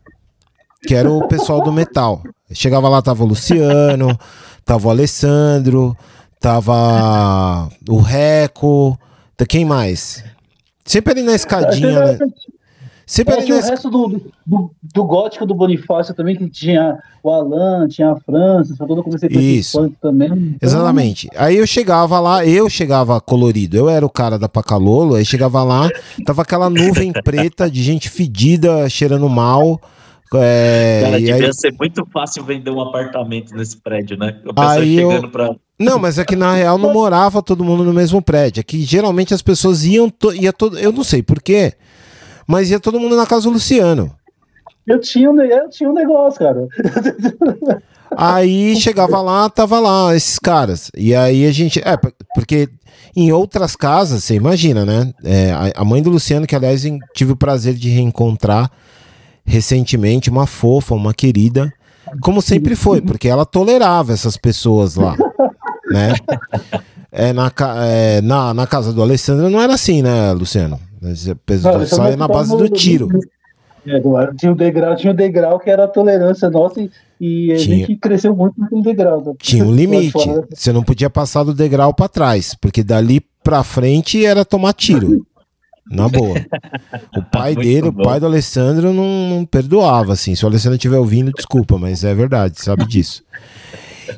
que 0.88 0.96
era 0.96 1.12
o 1.12 1.28
pessoal 1.28 1.62
do 1.62 1.72
metal. 1.72 2.24
Chegava 2.52 2.90
lá, 2.90 3.02
tava 3.02 3.24
o 3.24 3.28
Luciano, 3.28 4.18
tava 4.66 4.88
o 4.88 4.90
Alessandro, 4.90 5.96
Tava 6.40 7.70
o 7.88 8.00
Reco. 8.00 8.98
Quem 9.48 9.66
mais? 9.66 10.24
Sempre 10.86 11.14
ali 11.14 11.22
na 11.22 11.36
escadinha, 11.36 12.00
né? 12.00 12.18
Sempre 13.06 13.34
é, 13.34 13.38
ali 13.40 13.50
na 13.50 13.56
o 13.56 13.62
resto 13.62 13.90
do, 13.90 14.22
do, 14.46 14.72
do, 14.94 15.04
gótico 15.04 15.46
do 15.46 15.56
Bonifácio 15.56 16.14
também, 16.14 16.36
que 16.36 16.48
tinha 16.48 16.98
o 17.24 17.32
Alan, 17.32 17.88
tinha 17.88 18.12
a 18.12 18.20
França, 18.20 18.76
só 18.76 18.86
quando 18.86 19.00
eu 19.00 19.04
comecei 19.04 19.28
com 19.30 19.40
Isso. 19.40 19.92
também. 20.00 20.28
Então... 20.28 20.58
Exatamente. 20.62 21.28
Aí 21.36 21.58
eu 21.58 21.66
chegava 21.66 22.20
lá, 22.20 22.46
eu 22.46 22.70
chegava 22.70 23.20
colorido, 23.20 23.78
eu 23.78 23.90
era 23.90 24.06
o 24.06 24.10
cara 24.10 24.38
da 24.38 24.48
Pacalolo, 24.48 25.16
aí 25.16 25.26
chegava 25.26 25.64
lá, 25.64 25.90
tava 26.24 26.44
aquela 26.44 26.70
nuvem 26.70 27.12
preta 27.24 27.70
de 27.70 27.82
gente 27.82 28.10
fedida, 28.10 28.88
cheirando 28.90 29.28
mal. 29.28 29.82
É, 30.36 31.02
Cara, 31.04 31.18
devia 31.18 31.48
aí... 31.48 31.54
ser 31.54 31.74
muito 31.80 32.06
fácil 32.14 32.44
vender 32.44 32.70
um 32.70 32.80
apartamento 32.80 33.56
nesse 33.56 33.78
prédio, 33.78 34.18
né? 34.18 34.40
O 34.46 34.54
pessoal 34.54 34.78
aí 34.78 34.96
chegando 34.96 35.26
eu... 35.26 35.32
pra. 35.32 35.56
Não, 35.80 35.98
mas 35.98 36.20
é 36.20 36.26
que 36.26 36.36
na 36.36 36.54
real 36.56 36.78
não 36.78 36.92
morava 36.92 37.42
todo 37.42 37.64
mundo 37.64 37.84
no 37.84 37.94
mesmo 37.94 38.22
prédio. 38.22 38.60
É 38.60 38.64
que 38.64 38.82
geralmente 38.82 39.34
as 39.34 39.42
pessoas 39.42 39.86
iam. 39.86 40.10
To... 40.10 40.34
Ia 40.34 40.52
todo... 40.52 40.78
Eu 40.78 40.92
não 40.92 41.04
sei 41.04 41.24
porquê, 41.24 41.74
mas 42.46 42.70
ia 42.70 42.80
todo 42.80 43.00
mundo 43.00 43.16
na 43.16 43.26
casa 43.26 43.44
do 43.44 43.52
Luciano. 43.52 44.14
Eu 44.86 45.00
tinha, 45.00 45.30
um, 45.30 45.40
eu 45.42 45.70
tinha 45.70 45.90
um 45.90 45.94
negócio, 45.94 46.40
cara. 46.40 46.68
Aí 48.18 48.76
chegava 48.76 49.22
lá, 49.22 49.48
tava 49.50 49.80
lá 49.80 50.16
esses 50.16 50.40
caras. 50.40 50.92
E 50.98 51.16
aí 51.16 51.46
a 51.46 51.52
gente. 51.52 51.80
É, 51.80 51.96
porque 52.34 52.68
em 53.16 53.32
outras 53.32 53.76
casas, 53.76 54.24
você 54.24 54.36
imagina, 54.36 54.86
né? 54.86 55.14
É, 55.24 55.54
a 55.76 55.86
mãe 55.86 56.02
do 56.02 56.10
Luciano, 56.10 56.48
que 56.48 56.56
aliás 56.56 56.84
tive 57.14 57.34
o 57.34 57.38
prazer 57.38 57.76
de 57.76 57.90
reencontrar 57.90 58.72
recentemente 59.46 60.30
uma 60.30 60.46
fofa, 60.46 60.94
uma 60.94 61.14
querida, 61.14 61.74
como 62.22 62.42
sempre 62.42 62.76
foi, 62.76 63.02
porque 63.02 63.28
ela 63.28 63.46
tolerava 63.46 64.14
essas 64.14 64.38
pessoas 64.38 64.96
lá, 64.96 65.16
né? 65.90 66.14
É, 67.12 67.34
na, 67.34 67.52
é, 67.86 68.22
na, 68.22 68.54
na 68.54 68.68
casa 68.68 68.94
do 68.94 69.02
Alessandro 69.02 69.50
não 69.50 69.62
era 69.62 69.74
assim, 69.74 70.02
né, 70.02 70.32
Luciano? 70.32 70.80
Só 71.88 72.10
ia 72.10 72.18
na 72.18 72.28
base 72.28 72.56
do 72.56 72.70
tiro. 72.70 73.10
É, 73.88 74.00
tinha 74.38 74.52
o 74.52 74.56
degrau, 74.56 74.96
tinha 74.96 75.12
o 75.12 75.16
degrau 75.16 75.60
que 75.60 75.70
era 75.70 75.86
a 75.86 75.88
tolerância 75.88 76.50
nossa 76.50 76.82
e, 76.82 76.92
e 77.20 77.52
a 77.54 77.58
tinha, 77.58 77.78
gente 77.78 77.96
cresceu 77.96 78.36
muito 78.36 78.60
naquele 78.60 78.82
degrau. 78.82 79.24
Né? 79.26 79.34
Tinha 79.40 79.66
um 79.66 79.74
limite. 79.74 80.20
Você 80.54 80.72
não 80.72 80.84
podia 80.84 81.10
passar 81.10 81.44
do 81.44 81.54
degrau 81.54 81.94
para 81.94 82.10
trás, 82.10 82.56
porque 82.60 82.84
dali 82.84 83.22
para 83.44 83.64
frente 83.64 84.26
era 84.26 84.44
tomar 84.44 84.74
tiro. 84.74 85.26
Na 85.90 86.08
boa. 86.08 86.36
O 87.18 87.24
pai 87.32 87.56
dele, 87.56 87.90
bom. 87.90 88.02
o 88.02 88.06
pai 88.06 88.20
do 88.20 88.28
Alessandro, 88.28 88.94
não, 88.94 89.30
não, 89.30 89.46
perdoava, 89.46 90.14
assim. 90.14 90.36
Se 90.36 90.46
o 90.46 90.48
Alessandro 90.48 90.76
estiver 90.76 90.98
ouvindo, 91.00 91.32
desculpa, 91.32 91.80
mas 91.80 92.04
é 92.04 92.14
verdade, 92.14 92.62
sabe 92.62 92.86
disso. 92.86 93.24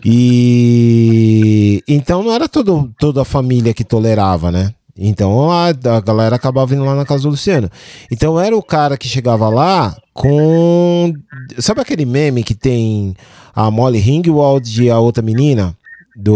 E 0.04 1.84
então 1.88 2.24
não 2.24 2.32
era 2.32 2.48
todo, 2.48 2.94
toda 3.00 3.22
a 3.22 3.26
família 3.26 3.74
que 3.74 3.84
tolerava, 3.84 4.52
né? 4.52 4.74
Então 4.98 5.50
a, 5.50 5.70
a 5.70 6.02
galera 6.02 6.36
acabava 6.36 6.74
indo 6.74 6.84
lá 6.84 6.96
na 6.96 7.06
casa 7.06 7.24
do 7.24 7.30
Luciano. 7.30 7.70
Então 8.12 8.40
era 8.40 8.56
o 8.56 8.64
cara 8.64 8.98
que 8.98 9.08
chegava 9.08 9.50
lá 9.50 9.96
com. 10.14 11.14
Sabe 11.58 11.82
aquele 11.82 12.06
meme 12.06 12.44
que 12.44 12.54
tem 12.54 13.16
a 13.56 13.72
Molly 13.72 14.00
Ringwald 14.00 14.84
e 14.84 14.90
a 14.90 15.00
outra 15.00 15.24
menina? 15.24 15.76
Do. 16.16 16.34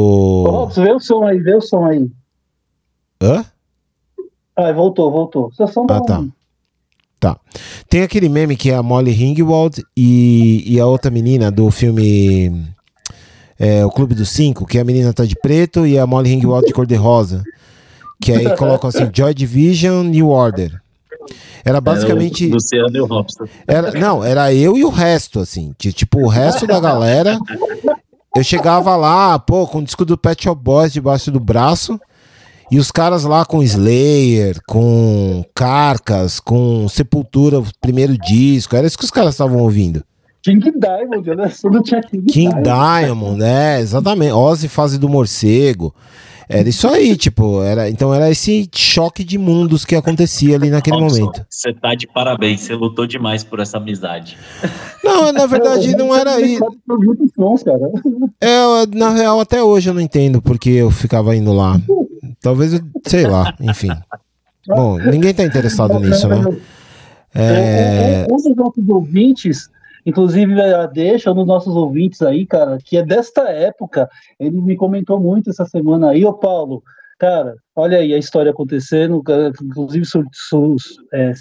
Oh, 0.47 0.67
vê 0.67 0.91
o 0.91 0.99
som 0.99 1.23
aí, 1.23 1.39
vê 1.39 1.55
o 1.55 1.61
som 1.61 1.85
aí. 1.85 2.09
Hã? 3.21 3.45
Ah, 4.55 4.71
voltou, 4.71 5.11
voltou. 5.11 5.51
Situação 5.51 5.85
ah, 5.89 6.01
tá. 6.01 6.23
Tá. 7.19 7.37
Tem 7.89 8.03
aquele 8.03 8.29
meme 8.29 8.55
que 8.55 8.71
é 8.71 8.75
a 8.75 8.83
Molly 8.83 9.11
Ringwald 9.11 9.83
e, 9.97 10.63
e 10.65 10.79
a 10.79 10.85
outra 10.85 11.11
menina 11.11 11.51
do 11.51 11.69
filme 11.71 12.65
é, 13.59 13.85
O 13.85 13.89
Clube 13.89 14.15
dos 14.15 14.29
Cinco, 14.29 14.65
que 14.65 14.79
a 14.79 14.83
menina 14.83 15.13
tá 15.13 15.25
de 15.25 15.35
preto 15.35 15.85
e 15.85 15.97
a 15.97 16.05
Molly 16.05 16.29
Ringwald 16.29 16.67
de 16.67 16.73
cor-de-rosa. 16.73 17.43
Que 18.21 18.31
aí 18.31 18.55
colocam 18.55 18.89
assim, 18.89 19.09
Joy 19.13 19.33
Division, 19.33 20.05
New 20.05 20.29
Order. 20.29 20.81
Era 21.63 21.81
basicamente. 21.81 22.45
Era 22.45 22.53
Luciano 22.53 22.95
e 22.95 23.01
o 23.01 23.05
Robson. 23.05 23.45
Era, 23.67 23.91
não, 23.91 24.23
era 24.23 24.53
eu 24.53 24.77
e 24.77 24.85
o 24.85 24.89
resto, 24.89 25.39
assim. 25.39 25.73
Tipo, 25.77 26.21
o 26.21 26.27
resto 26.27 26.67
da 26.67 26.79
galera. 26.79 27.37
Eu 28.35 28.43
chegava 28.43 28.95
lá, 28.95 29.39
pô, 29.39 29.65
com 29.65 29.79
o 29.79 29.83
disco 29.83 30.03
do 30.03 30.17
Pet 30.17 30.43
Shop 30.43 30.61
Boys 30.61 30.93
debaixo 30.93 31.31
do 31.31 31.39
braço. 31.39 31.99
E 32.69 32.77
os 32.77 32.91
caras 32.91 33.23
lá 33.23 33.45
com 33.45 33.63
Slayer, 33.63 34.59
com 34.67 35.45
Carcas, 35.53 36.39
com 36.39 36.87
Sepultura, 36.89 37.63
primeiro 37.79 38.17
disco, 38.17 38.75
era 38.75 38.87
isso 38.87 38.97
que 38.97 39.05
os 39.05 39.11
caras 39.11 39.35
estavam 39.35 39.59
ouvindo. 39.59 40.03
King 40.45 40.71
Diamond, 40.79 41.35
né? 41.35 41.51
Não 41.63 41.81
tinha 41.81 42.01
King, 42.01 42.25
King 42.31 42.61
Diamond. 42.61 42.63
Diamond, 42.63 43.43
é, 43.43 43.79
exatamente. 43.79 44.31
Ozzy 44.31 44.67
Fase 44.67 44.99
do 44.99 45.09
Morcego. 45.09 45.91
Era 46.47 46.69
isso 46.69 46.87
aí, 46.87 47.17
tipo, 47.17 47.63
era, 47.63 47.89
então 47.89 48.13
era 48.13 48.29
esse 48.29 48.69
choque 48.71 49.23
de 49.23 49.35
mundos 49.35 49.83
que 49.83 49.95
acontecia 49.95 50.55
ali 50.55 50.69
naquele 50.69 50.97
Robson, 50.99 51.21
momento. 51.21 51.43
Você 51.49 51.73
tá 51.73 51.95
de 51.95 52.05
parabéns, 52.05 52.61
você 52.61 52.75
lutou 52.75 53.07
demais 53.07 53.43
por 53.43 53.59
essa 53.59 53.77
amizade. 53.77 54.37
Não, 55.03 55.31
na 55.31 55.47
verdade 55.47 55.95
não 55.97 56.15
era 56.15 56.39
isso. 56.39 56.63
É, 58.39 58.87
na 58.95 59.09
real, 59.09 59.39
até 59.39 59.63
hoje 59.63 59.89
eu 59.89 59.95
não 59.95 60.01
entendo 60.01 60.39
porque 60.39 60.69
eu 60.69 60.91
ficava 60.91 61.35
indo 61.35 61.51
lá. 61.51 61.81
Talvez, 62.39 62.79
sei 63.07 63.25
lá, 63.25 63.51
enfim. 63.59 63.89
Bom, 64.67 64.99
ninguém 64.99 65.31
está 65.31 65.43
interessado 65.43 65.99
nisso, 65.99 66.27
né? 66.27 66.43
É... 67.33 68.27
Dos 68.27 68.55
nossos 68.55 68.87
ouvintes, 68.87 69.69
inclusive 70.05 70.53
deixa 70.93 71.31
um 71.31 71.35
dos 71.35 71.47
nossos 71.47 71.75
ouvintes 71.75 72.21
aí, 72.21 72.45
cara, 72.45 72.77
que 72.83 72.97
é 72.97 73.03
desta 73.03 73.49
época, 73.49 74.07
ele 74.39 74.61
me 74.61 74.75
comentou 74.75 75.19
muito 75.19 75.49
essa 75.49 75.65
semana 75.65 76.09
aí, 76.09 76.23
ô 76.23 76.33
Paulo, 76.33 76.83
cara, 77.17 77.55
olha 77.75 77.97
aí 77.97 78.13
a 78.13 78.17
história 78.17 78.51
acontecendo, 78.51 79.23
inclusive 79.63 80.05
su, 80.05 80.23
su, 80.31 80.75
é, 81.13 81.33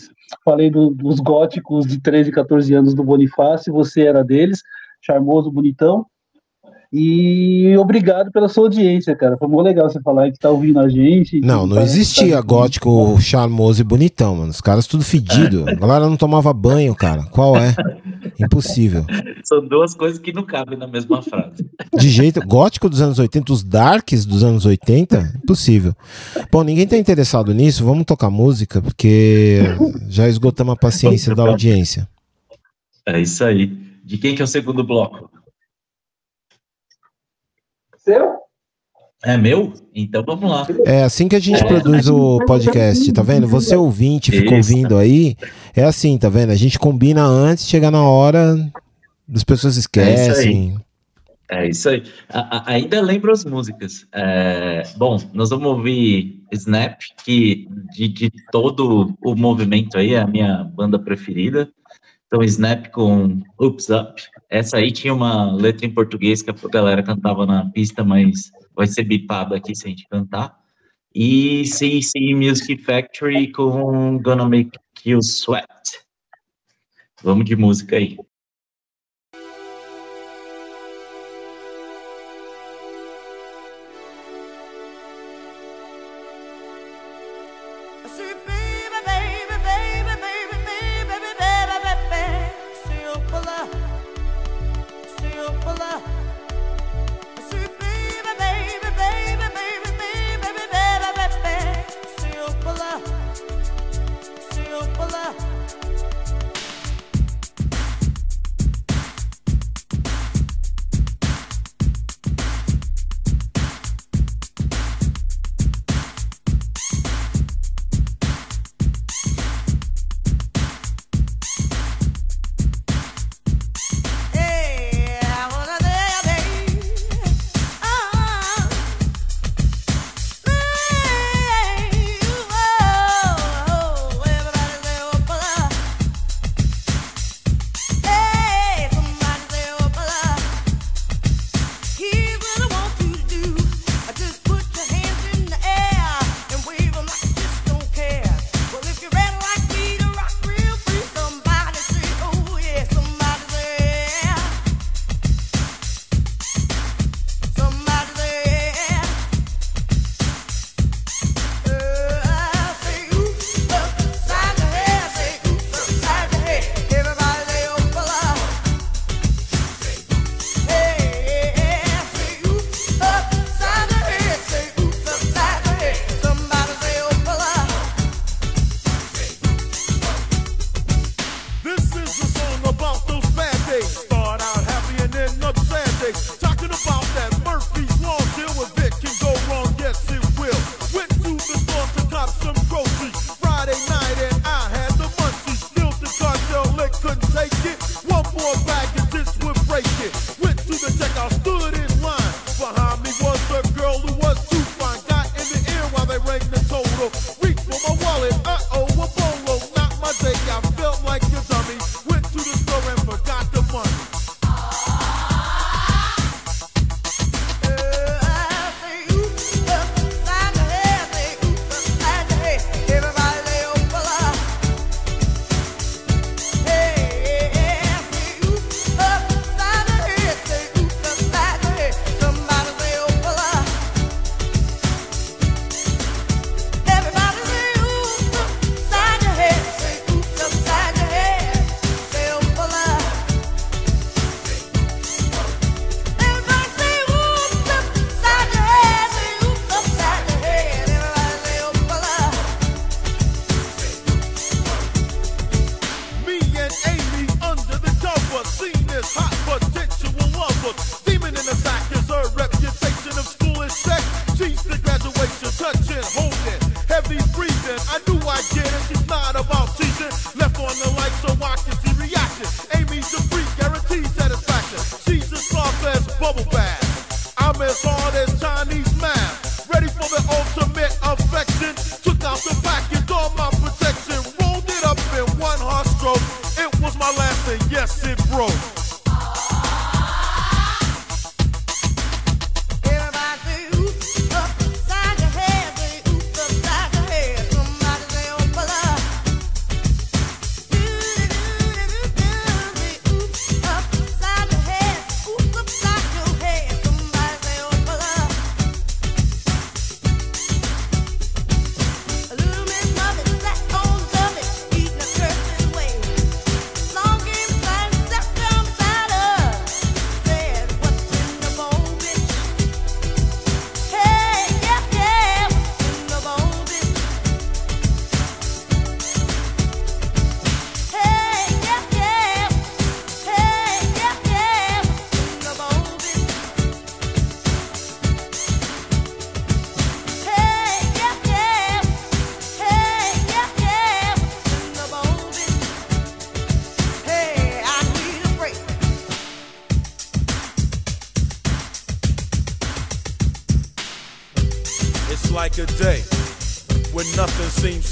falei 0.45 0.71
do, 0.71 0.91
dos 0.91 1.21
góticos 1.21 1.87
de 1.87 2.01
13, 2.01 2.31
14 2.31 2.75
anos 2.75 2.95
do 2.95 3.05
Bonifácio, 3.05 3.73
você 3.73 4.03
era 4.03 4.25
deles, 4.25 4.62
charmoso, 5.01 5.51
bonitão, 5.51 6.07
E 6.97 7.77
obrigado 7.77 8.31
pela 8.31 8.49
sua 8.49 8.65
audiência, 8.65 9.17
cara. 9.17 9.37
Foi 9.37 9.49
muito 9.49 9.65
legal 9.65 9.91
você 9.91 10.01
falar 10.01 10.31
que 10.31 10.39
tá 10.39 10.49
ouvindo 10.49 10.79
a 10.79 10.89
gente. 10.89 11.41
Não, 11.41 11.67
não 11.67 11.83
existia 11.83 12.37
tá 12.37 12.41
gótico 12.41 13.21
charmoso 13.21 13.81
e 13.81 13.85
bonitão, 13.85 14.37
mano. 14.37 14.51
Os 14.51 14.61
caras 14.61 14.87
tudo 14.87 15.03
fedido. 15.03 15.65
A 15.69 15.75
galera 15.75 16.09
não 16.09 16.17
tomava 16.17 16.53
banho, 16.53 16.95
cara. 16.95 17.25
Qual 17.33 17.57
é? 17.57 17.75
Impossível. 18.39 19.05
São 19.45 19.66
duas 19.66 19.95
coisas 19.95 20.18
que 20.18 20.33
não 20.33 20.45
cabem 20.45 20.79
na 20.79 20.87
mesma 20.87 21.22
frase. 21.22 21.68
De 21.97 22.09
jeito. 22.09 22.41
Gótico 22.47 22.89
dos 22.89 23.01
anos 23.01 23.18
80, 23.18 23.53
os 23.53 23.62
darks 23.62 24.25
dos 24.25 24.43
anos 24.43 24.66
80? 24.66 25.41
Impossível. 25.43 25.95
Bom, 26.51 26.62
ninguém 26.62 26.87
tá 26.87 26.97
interessado 26.97 27.53
nisso. 27.53 27.85
Vamos 27.85 28.05
tocar 28.05 28.31
música, 28.31 28.81
porque 28.83 29.61
já 30.09 30.29
esgotamos 30.29 30.75
a 30.75 30.77
paciência 30.77 31.35
da 31.35 31.43
audiência. 31.43 32.09
É 33.07 33.20
isso 33.20 33.45
aí. 33.45 33.66
De 34.05 34.18
quem 34.18 34.35
que 34.35 34.43
é 34.43 34.45
o 34.45 34.49
segundo 34.49 34.85
bloco? 34.85 35.31
Seu? 37.99 38.43
É 39.25 39.37
meu? 39.37 39.72
Então 39.95 40.22
vamos 40.25 40.51
lá. 40.51 40.66
É 40.85 41.03
assim 41.03 41.29
que 41.29 41.37
a 41.37 41.41
gente 41.41 41.62
é, 41.62 41.66
produz 41.66 42.09
o 42.09 42.39
podcast, 42.47 43.11
tá 43.12 43.22
vendo? 43.22 43.49
Você 43.49 43.75
ouvinte, 43.75 44.31
ficou 44.31 44.57
ouvindo 44.59 44.99
aí, 44.99 45.37
é 45.75 45.85
assim, 45.85 46.18
tá 46.18 46.29
vendo? 46.29 46.51
A 46.51 46.57
gente 46.57 46.79
combina 46.79 47.25
antes, 47.25 47.66
chega 47.66 47.91
na 47.91 48.03
hora, 48.03 48.55
as 49.33 49.43
pessoas 49.43 49.77
esquecem. 49.77 50.18
É 50.18 50.29
isso 50.29 50.41
aí. 50.41 50.85
É 51.51 51.68
isso 51.68 51.89
aí. 51.89 52.03
A, 52.31 52.59
a, 52.59 52.72
ainda 52.72 53.01
lembro 53.01 53.33
as 53.33 53.45
músicas. 53.45 54.07
É, 54.12 54.83
bom, 54.97 55.18
nós 55.33 55.51
vamos 55.51 55.66
ouvir 55.66 56.43
Snap, 56.53 56.99
que 57.25 57.68
de, 57.95 58.09
de 58.09 58.33
todo 58.51 59.14
o 59.22 59.35
movimento 59.35 59.97
aí 59.99 60.14
é 60.14 60.20
a 60.20 60.27
minha 60.27 60.64
banda 60.64 60.99
preferida. 60.99 61.68
Então, 62.35 62.43
Snap 62.43 62.89
com 62.89 63.43
Oops 63.61 63.91
Up. 63.91 64.20
Essa 64.51 64.78
aí 64.78 64.91
tinha 64.91 65.14
uma 65.14 65.55
letra 65.55 65.87
em 65.87 65.91
português 65.95 66.43
que 66.43 66.51
a 66.51 66.55
galera 66.68 67.01
cantava 67.01 67.47
na 67.47 67.70
pista, 67.70 68.03
mas 68.03 68.51
vai 68.74 68.89
ser 68.89 69.05
bipado 69.05 69.55
aqui 69.55 69.72
se 69.72 69.87
a 69.87 69.91
gente 69.91 70.09
cantar. 70.09 70.53
E 71.14 71.64
CC 71.64 72.35
Music 72.35 72.76
Factory 72.78 73.53
com 73.53 74.18
Gonna 74.18 74.49
Make 74.49 74.76
You 75.07 75.20
Sweat. 75.20 75.68
Vamos 77.22 77.45
de 77.45 77.55
música 77.55 77.95
aí. 77.95 78.18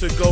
to 0.02 0.08
go 0.16 0.31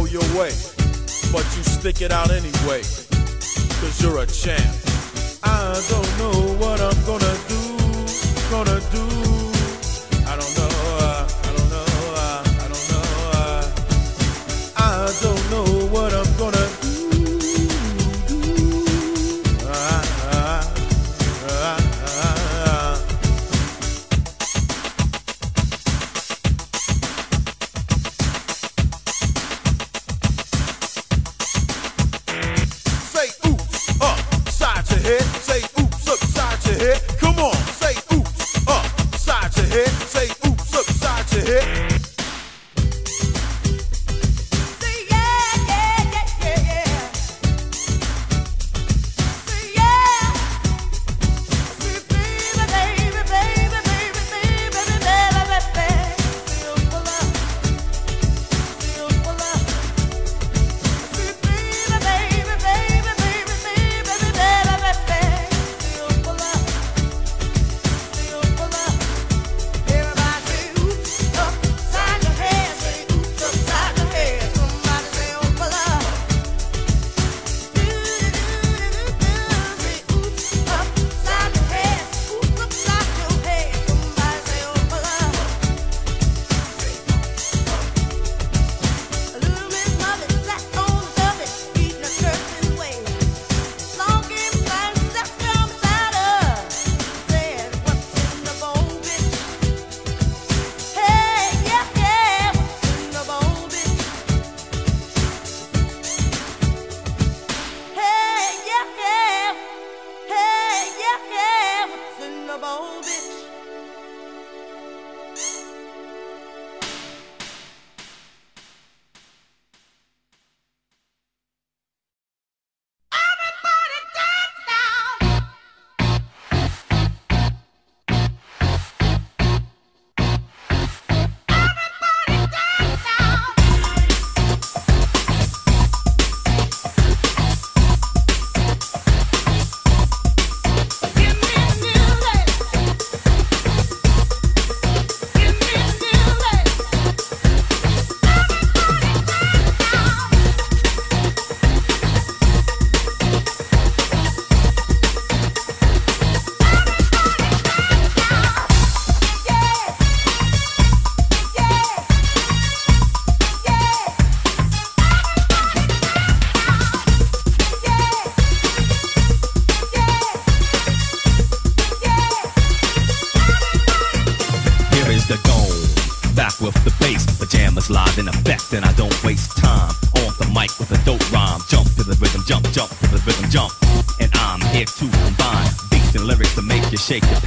to 187.18 187.39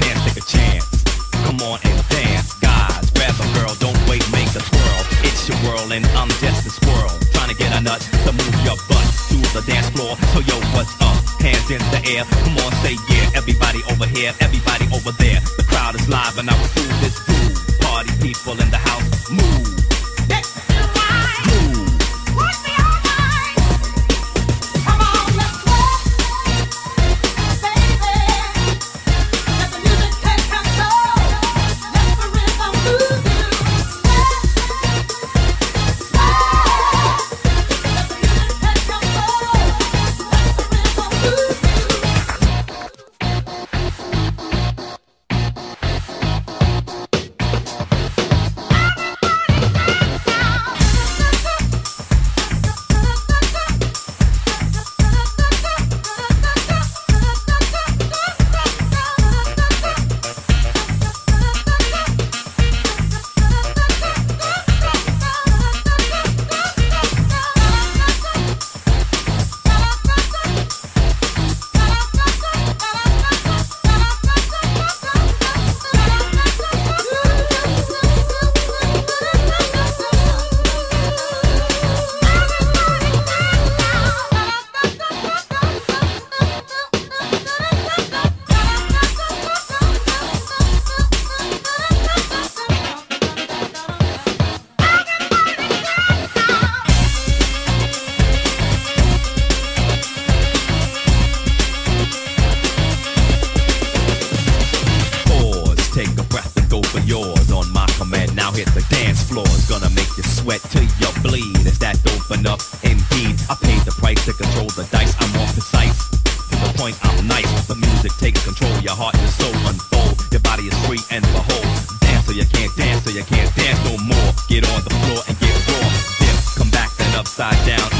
the 106.23 106.29
breath 106.29 106.53
to 106.55 106.61
go 106.67 106.81
for 106.81 106.99
yours 106.99 107.51
on 107.51 107.71
my 107.73 107.85
command. 107.97 108.35
Now 108.35 108.51
hit 108.51 108.67
the 108.73 108.85
dance 108.89 109.23
floor. 109.23 109.45
It's 109.55 109.69
gonna 109.69 109.89
make 109.91 110.09
you 110.17 110.23
sweat 110.23 110.61
till 110.71 110.83
you 110.83 111.09
bleed. 111.21 111.65
Is 111.65 111.79
that 111.79 111.99
open 112.15 112.45
up? 112.47 112.59
Indeed, 112.83 113.35
I 113.49 113.55
paid 113.61 113.81
the 113.83 113.95
price 113.99 114.23
to 114.25 114.33
control 114.33 114.67
the 114.75 114.87
dice. 114.91 115.15
I'm 115.19 115.31
more 115.33 115.47
precise. 115.53 116.09
To 116.51 116.55
the 116.59 116.71
point, 116.77 116.97
I'm 117.03 117.27
nice. 117.27 117.49
The 117.67 117.75
music 117.75 118.11
takes 118.19 118.43
control. 118.43 118.73
Your 118.81 118.95
heart 118.95 119.15
and 119.15 119.29
soul 119.29 119.55
unfold. 119.67 120.15
Your 120.31 120.41
body 120.41 120.63
is 120.67 120.77
free 120.85 121.01
and 121.11 121.23
behold. 121.33 121.67
Dance 122.01 122.29
or 122.29 122.33
you 122.33 122.45
can't 122.45 122.73
dance 122.75 123.05
or 123.07 123.11
you 123.11 123.23
can't 123.23 123.51
dance 123.55 123.79
no 123.83 123.97
more. 124.03 124.29
Get 124.47 124.63
on 124.69 124.81
the 124.83 124.93
floor 125.03 125.21
and 125.27 125.35
get 125.39 125.55
raw. 125.69 125.87
Dip, 126.19 126.37
come 126.57 126.71
back 126.71 126.91
and 126.99 127.15
upside 127.15 127.57
down. 127.65 127.92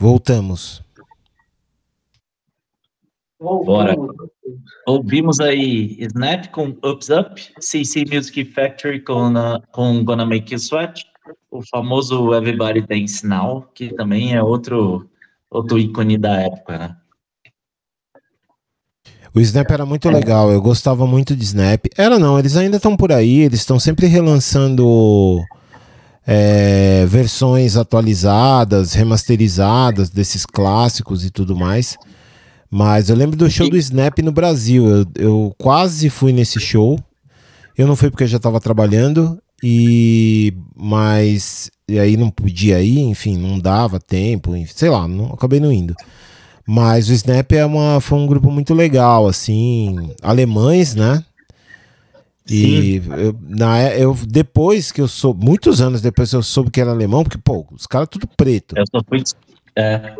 Voltamos. 0.00 0.82
Bora. 3.38 3.94
Ouvimos 4.86 5.38
aí 5.40 5.98
Snap 6.00 6.46
com 6.48 6.74
Ups 6.82 7.10
Up, 7.10 7.52
CC 7.60 8.06
Music 8.10 8.46
Factory 8.46 9.00
com, 9.00 9.34
uh, 9.34 9.60
com 9.72 10.02
Gonna 10.02 10.24
Make 10.24 10.54
You 10.54 10.58
Sweat, 10.58 11.04
o 11.50 11.60
famoso 11.62 12.34
Everybody 12.34 12.80
Dance 12.80 13.26
Now, 13.26 13.68
que 13.74 13.94
também 13.94 14.34
é 14.34 14.42
outro, 14.42 15.06
outro 15.50 15.78
ícone 15.78 16.16
da 16.16 16.40
época, 16.40 16.78
né? 16.78 16.96
O 19.34 19.40
Snap 19.40 19.70
era 19.70 19.84
muito 19.84 20.08
legal, 20.08 20.50
eu 20.50 20.62
gostava 20.62 21.06
muito 21.06 21.36
de 21.36 21.44
Snap. 21.44 21.84
Era 21.96 22.18
não, 22.18 22.38
eles 22.38 22.56
ainda 22.56 22.78
estão 22.78 22.96
por 22.96 23.12
aí, 23.12 23.40
eles 23.40 23.60
estão 23.60 23.78
sempre 23.78 24.06
relançando 24.06 25.44
é, 26.26 27.04
versões 27.06 27.76
atualizadas, 27.76 28.92
remasterizadas 28.92 30.10
desses 30.10 30.46
clássicos 30.46 31.24
e 31.24 31.30
tudo 31.30 31.56
mais. 31.56 31.96
Mas 32.70 33.08
eu 33.08 33.16
lembro 33.16 33.36
do 33.36 33.50
show 33.50 33.68
do 33.68 33.76
Snap 33.76 34.18
no 34.20 34.30
Brasil. 34.30 34.88
Eu, 34.88 35.06
eu 35.16 35.54
quase 35.58 36.08
fui 36.08 36.32
nesse 36.32 36.60
show. 36.60 36.98
Eu 37.76 37.86
não 37.86 37.96
fui 37.96 38.10
porque 38.10 38.24
eu 38.24 38.28
já 38.28 38.36
estava 38.36 38.60
trabalhando. 38.60 39.40
E 39.62 40.54
mas 40.76 41.70
e 41.90 41.98
aí 41.98 42.16
não 42.16 42.30
podia 42.30 42.80
ir, 42.80 43.00
enfim, 43.00 43.36
não 43.36 43.58
dava 43.58 43.98
tempo, 43.98 44.52
sei 44.68 44.88
lá, 44.88 45.08
não, 45.08 45.26
acabei 45.32 45.58
não 45.58 45.72
indo. 45.72 45.94
Mas 46.66 47.08
o 47.08 47.12
Snap 47.12 47.50
é 47.52 47.66
uma, 47.66 48.00
foi 48.00 48.16
um 48.16 48.28
grupo 48.28 48.48
muito 48.48 48.72
legal, 48.72 49.26
assim, 49.26 49.96
alemães, 50.22 50.94
né? 50.94 51.24
E 52.50 53.02
eu, 53.18 53.34
na, 53.48 53.78
é- 53.78 54.02
eu, 54.04 54.16
depois 54.26 54.90
que 54.92 55.00
eu 55.00 55.08
sou, 55.08 55.32
muitos 55.34 55.80
anos 55.80 56.00
depois 56.00 56.30
que 56.30 56.36
eu 56.36 56.42
soube 56.42 56.70
que 56.70 56.80
era 56.80 56.90
alemão, 56.90 57.22
porque, 57.22 57.38
pô, 57.38 57.66
os 57.72 57.86
caras 57.86 58.08
tudo 58.10 58.26
preto. 58.36 58.74
Eu 58.76 58.84
só 58.90 59.02
fui. 59.08 59.22
É, 59.76 60.14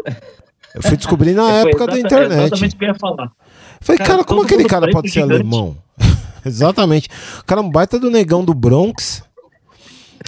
Eu 0.75 0.83
fui 0.83 0.97
descobrir 0.97 1.33
na 1.35 1.49
foi 1.63 1.71
época 1.71 1.87
da 1.89 1.99
internet. 1.99 2.41
Exatamente 2.47 2.75
o 2.75 2.79
que 2.79 2.85
eu 2.85 2.89
ia 2.89 2.95
falar. 2.95 3.33
Falei, 3.81 3.99
Cara, 3.99 4.11
cara, 4.11 4.25
como 4.25 4.43
aquele 4.43 4.65
cara 4.65 4.91
pode 4.91 5.09
ser 5.11 5.21
gigante. 5.23 5.35
alemão? 5.35 5.77
Exatamente. 6.45 7.09
O 7.41 7.45
cara 7.45 7.61
é 7.61 7.65
um 7.65 7.71
baita 7.71 7.99
do 7.99 8.11
negão 8.11 8.45
do 8.45 8.55
Bronx 8.55 9.23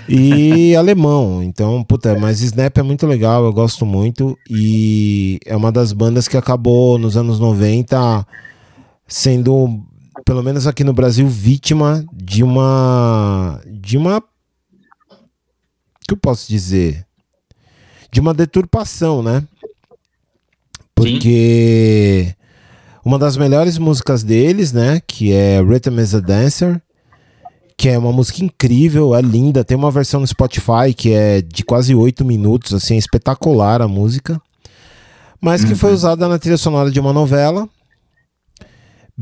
e 0.09 0.75
alemão. 0.77 1.43
Então, 1.43 1.85
puta, 1.85 2.19
mas 2.19 2.41
Snap 2.41 2.77
é 2.79 2.83
muito 2.83 3.07
legal, 3.07 3.45
eu 3.45 3.53
gosto 3.53 3.85
muito. 3.87 4.37
E 4.51 5.39
é 5.47 5.55
uma 5.57 5.71
das 5.71 5.93
bandas 5.93 6.27
que 6.29 6.37
acabou 6.37 6.99
nos 6.99 7.17
anos 7.17 7.39
90 7.39 8.27
sendo, 9.07 9.81
pelo 10.25 10.43
menos 10.43 10.67
aqui 10.67 10.85
no 10.85 10.93
Brasil, 10.93 11.27
vítima 11.29 12.05
de 12.13 12.43
uma. 12.43 13.61
de 13.67 13.97
uma. 13.97 14.19
O 14.19 14.23
que 16.07 16.15
eu 16.15 16.17
posso 16.17 16.49
dizer? 16.49 17.07
De 18.11 18.21
uma 18.21 18.35
deturpação, 18.35 19.23
né? 19.23 19.43
Porque 20.95 22.35
uma 23.05 23.19
das 23.19 23.37
melhores 23.37 23.79
músicas 23.79 24.23
deles, 24.23 24.73
né, 24.73 25.01
que 25.07 25.33
é 25.33 25.61
Rhythm 25.61 25.99
as 25.99 26.15
a 26.15 26.21
Dancer, 26.21 26.81
que 27.77 27.89
é 27.89 27.99
uma 27.99 28.13
música 28.13 28.45
incrível, 28.45 29.15
é 29.15 29.21
linda, 29.21 29.65
tem 29.65 29.77
uma 29.77 29.91
versão 29.91 30.21
no 30.21 30.27
Spotify 30.27 30.95
que 30.97 31.13
é 31.13 31.43
de 31.43 31.65
quase 31.65 31.95
oito 31.95 32.25
minutos, 32.25 32.73
assim, 32.73 32.95
é 32.95 32.99
espetacular 32.99 33.83
a 33.83 33.89
música, 33.89 34.41
mas 35.41 35.65
que 35.65 35.75
foi 35.75 35.93
usada 35.93 36.29
na 36.29 36.39
trilha 36.39 36.57
sonora 36.57 36.89
de 36.89 37.01
uma 37.01 37.13
novela. 37.13 37.69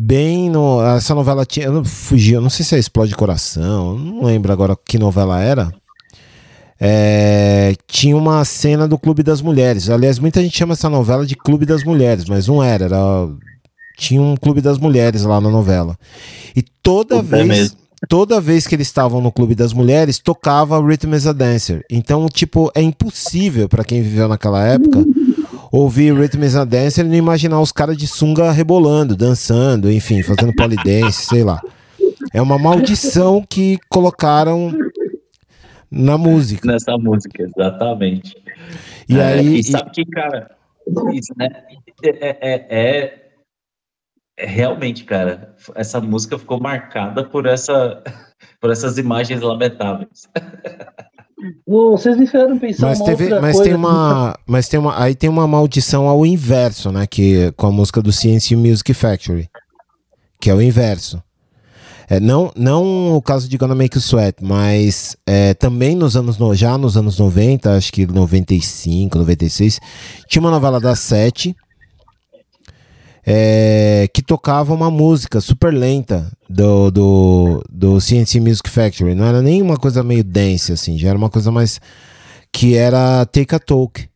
Bem 0.03 0.49
no. 0.49 0.83
Essa 0.83 1.15
novela 1.15 1.45
tinha. 1.45 1.67
Eu 1.67 1.73
não 1.75 1.85
fugi, 1.85 2.33
eu 2.33 2.41
não 2.41 2.49
sei 2.49 2.65
se 2.65 2.75
é 2.75 2.79
Explode 2.79 3.15
Coração, 3.15 3.99
não 3.99 4.25
lembro 4.25 4.51
agora 4.51 4.75
que 4.75 4.99
novela 4.99 5.43
era. 5.43 5.71
É, 6.81 7.75
tinha 7.87 8.17
uma 8.17 8.43
cena 8.47 8.89
do 8.89 8.99
Clube 8.99 9.23
das 9.23 9.43
Mulheres. 9.43 9.91
Aliás, 9.91 10.19
muita 10.19 10.41
gente 10.41 10.57
chama 10.57 10.73
essa 10.73 10.89
novela 10.89 11.27
de 11.27 11.37
Clube 11.37 11.67
das 11.67 11.85
Mulheres, 11.85 12.25
mas 12.25 12.49
não 12.49 12.63
era. 12.63 12.87
era 12.87 13.29
tinha 13.99 14.23
um 14.23 14.39
Clube 14.39 14.63
das 14.63 14.79
Mulheres 14.79 15.23
lá 15.25 15.39
na 15.39 15.51
novela. 15.51 15.99
E 16.57 16.63
toda 16.83 17.17
Puta, 17.17 17.37
vez. 17.37 17.47
mesmo. 17.47 17.77
Toda 18.09 18.41
vez 18.41 18.67
que 18.67 18.75
eles 18.75 18.87
estavam 18.87 19.21
no 19.21 19.31
Clube 19.31 19.55
das 19.55 19.75
Mulheres, 19.75 20.19
tocava 20.19 20.81
Rhythm 20.81 21.13
as 21.13 21.27
a 21.27 21.35
Dancer. 21.35 21.85
Então, 21.91 22.27
tipo, 22.27 22.73
é 22.75 22.81
impossível 22.81 23.69
para 23.69 23.85
quem 23.85 24.01
viveu 24.01 24.27
naquela 24.27 24.67
época 24.67 25.05
ouvir 25.71 26.13
Rhythm 26.13 26.43
as 26.45 26.57
a 26.57 26.65
Dancer 26.65 27.05
e 27.05 27.09
não 27.09 27.15
imaginar 27.17 27.61
os 27.61 27.73
caras 27.73 27.97
de 27.97 28.07
sunga 28.07 28.51
rebolando, 28.51 29.17
dançando, 29.17 29.91
enfim, 29.91 30.23
fazendo 30.23 30.55
polidense, 30.55 31.27
sei 31.27 31.45
lá. 31.45 31.61
É 32.33 32.41
uma 32.43 32.59
maldição 32.59 33.45
que 33.49 33.79
colocaram 33.89 34.73
na 35.91 36.17
música. 36.19 36.71
Nessa 36.71 36.97
música, 36.97 37.43
exatamente. 37.43 38.37
E 39.09 39.19
É, 39.19 39.25
aí. 39.25 39.59
E 39.59 39.65
sabe 39.65 39.91
que, 39.91 40.05
cara, 40.07 40.51
isso, 41.13 41.33
né? 41.37 41.49
É, 42.03 42.09
é- 42.29 42.67
é- 42.71 43.31
é 44.39 44.47
realmente, 44.47 45.05
cara, 45.05 45.55
essa 45.75 46.01
música 46.01 46.39
ficou 46.39 46.59
marcada 46.61 47.25
por, 47.25 47.47
essa, 47.47 48.03
por 48.61 48.71
essas 48.71 48.97
imagens 48.99 49.41
lamentáveis. 49.43 50.29
Vocês 51.67 52.17
me 52.17 52.27
fizeram 52.27 52.59
pensar 52.59 52.87
Mas, 52.89 52.99
uma 53.01 53.07
teve, 53.07 53.29
mas 53.41 53.57
coisa. 53.57 53.63
tem 53.65 53.75
uma, 53.75 54.39
mas 54.47 54.69
tem 54.69 54.81
uma, 54.81 55.03
aí 55.03 55.15
tem 55.15 55.31
uma 55.31 55.47
maldição 55.47 56.07
ao 56.09 56.25
inverso, 56.27 56.91
né? 56.93 57.07
Que 57.07 57.53
com 57.57 57.67
a 57.67 57.73
música 57.73 58.03
do 58.03 58.13
CNC 58.13 58.57
Music 58.57 58.93
Factory, 58.95 59.49
que 60.41 60.51
é 60.51 60.55
o 60.55 60.61
inverso. 60.63 61.23
É, 62.09 62.19
não, 62.19 62.51
não 62.57 63.15
o 63.15 63.23
caso 63.23 63.49
de 63.49 63.57
Gonna 63.57 63.75
Make 63.75 63.97
You 63.97 64.01
Sweat, 64.01 64.43
mas 64.43 65.17
é, 65.25 65.55
também 65.55 65.95
nos 65.95 66.17
anos 66.17 66.39
no- 66.39 66.53
já 66.57 66.77
nos 66.77 66.97
anos 66.97 67.19
90, 67.21 67.77
acho 67.77 67.93
que 67.93 68.05
95, 68.05 69.17
96, 69.17 69.79
tinha 70.29 70.41
uma 70.43 70.51
novela 70.51 70.81
das 70.81 70.99
sete 70.99 71.55
é, 73.27 74.09
que 74.13 74.23
tocava 74.23 74.73
uma 74.73 74.91
música 74.91 75.41
super 75.41 75.73
lenta 75.73 76.31
do, 76.49 76.91
do, 76.91 77.65
do 77.71 78.01
CNC 78.01 78.41
Music 78.41 78.69
Factory. 78.69 79.15
Não 79.15 79.25
era 79.25 79.43
nem 79.43 79.63
uma 79.63 79.77
coisa 79.77 80.03
meio 80.03 80.25
dance, 80.25 80.73
assim, 80.73 80.99
já 80.99 81.11
era 81.11 81.19
uma 81.19 81.31
coisa 81.31 81.51
mais. 81.51 81.81
que 82.53 82.75
era 82.75 83.25
Take 83.27 83.55
a 83.55 83.59
Talk. 83.59 84.09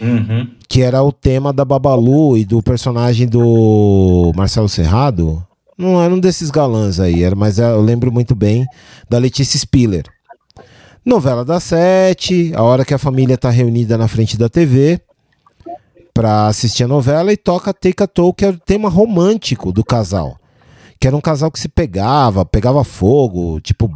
Uhum. 0.00 0.50
Que 0.68 0.82
era 0.82 1.02
o 1.02 1.10
tema 1.10 1.52
da 1.52 1.64
Babalu 1.64 2.36
e 2.36 2.44
do 2.44 2.62
personagem 2.62 3.26
do 3.26 4.32
Marcelo 4.36 4.68
Serrado. 4.68 5.42
Não 5.78 6.02
era 6.02 6.12
um 6.12 6.18
desses 6.18 6.50
galãs 6.50 6.98
aí, 6.98 7.22
era, 7.22 7.36
mas 7.36 7.58
eu 7.58 7.80
lembro 7.80 8.10
muito 8.10 8.34
bem 8.34 8.66
da 9.08 9.18
Letícia 9.18 9.58
Spiller. 9.58 10.04
Novela 11.04 11.44
das 11.44 11.62
sete, 11.64 12.52
a 12.54 12.62
hora 12.62 12.84
que 12.84 12.92
a 12.92 12.98
família 12.98 13.38
tá 13.38 13.48
reunida 13.48 13.96
na 13.96 14.08
frente 14.08 14.36
da 14.36 14.48
TV 14.48 15.00
pra 16.16 16.46
assistir 16.46 16.84
a 16.84 16.88
novela 16.88 17.30
e 17.30 17.36
toca 17.36 17.74
Take 17.74 18.02
a 18.02 18.06
Talk, 18.06 18.38
que 18.38 18.44
é 18.46 18.48
o 18.48 18.58
tema 18.58 18.88
romântico 18.88 19.70
do 19.70 19.84
casal. 19.84 20.38
Que 20.98 21.06
era 21.06 21.14
um 21.14 21.20
casal 21.20 21.50
que 21.50 21.60
se 21.60 21.68
pegava, 21.68 22.42
pegava 22.46 22.82
fogo, 22.82 23.60
tipo, 23.60 23.90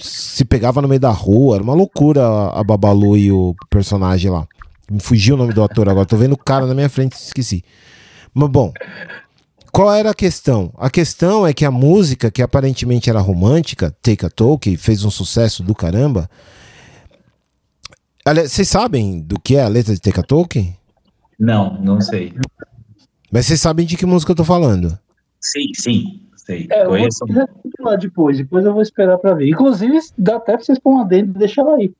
se 0.00 0.42
pegava 0.42 0.80
no 0.80 0.88
meio 0.88 0.98
da 1.00 1.10
rua, 1.10 1.56
era 1.56 1.62
uma 1.62 1.74
loucura 1.74 2.26
a- 2.26 2.64
Babalu 2.64 3.18
e 3.18 3.30
o 3.30 3.54
personagem 3.68 4.30
lá. 4.30 4.46
Me 4.90 4.98
fugiu 5.00 5.34
o 5.34 5.38
nome 5.38 5.52
do 5.52 5.62
ator 5.62 5.86
agora. 5.86 6.06
Tô 6.06 6.16
vendo 6.16 6.32
o 6.32 6.38
cara 6.38 6.64
na 6.64 6.74
minha 6.74 6.88
frente, 6.88 7.12
esqueci. 7.12 7.62
Mas 8.32 8.48
bom, 8.48 8.72
qual 9.70 9.92
era 9.92 10.12
a 10.12 10.14
questão? 10.14 10.72
A 10.78 10.88
questão 10.88 11.46
é 11.46 11.52
que 11.52 11.64
a 11.66 11.70
música, 11.70 12.30
que 12.30 12.40
aparentemente 12.40 13.10
era 13.10 13.20
romântica, 13.20 13.94
Take 14.00 14.24
a 14.24 14.30
Talk, 14.30 14.74
fez 14.78 15.04
um 15.04 15.10
sucesso 15.10 15.62
do 15.62 15.74
caramba. 15.74 16.26
Aliás, 18.24 18.50
vocês 18.50 18.66
sabem 18.68 19.20
do 19.20 19.38
que 19.38 19.56
é 19.56 19.62
a 19.62 19.68
letra 19.68 19.92
de 19.92 20.00
Take 20.00 20.20
a 20.20 20.22
Talk? 20.22 20.74
Não, 21.38 21.80
não 21.82 22.00
sei. 22.00 22.32
Mas 23.30 23.46
vocês 23.46 23.60
sabem 23.60 23.84
de 23.84 23.96
que 23.96 24.06
música 24.06 24.32
eu 24.32 24.36
tô 24.36 24.44
falando? 24.44 24.98
Sim, 25.40 25.72
sim, 25.74 26.22
sei. 26.36 26.66
É, 26.70 26.84
eu 26.84 26.90
vou 26.90 26.98
lá 27.80 27.96
depois, 27.96 28.38
depois 28.38 28.64
eu 28.64 28.72
vou 28.72 28.82
esperar 28.82 29.18
pra 29.18 29.34
ver. 29.34 29.48
Inclusive, 29.48 29.98
dá 30.16 30.36
até 30.36 30.56
pra 30.56 30.64
vocês 30.64 30.78
pôr 30.78 30.90
uma 30.92 31.04
dentro 31.04 31.34
e 31.34 31.38
deixar 31.38 31.62
ela 31.62 31.76
aí. 31.76 31.92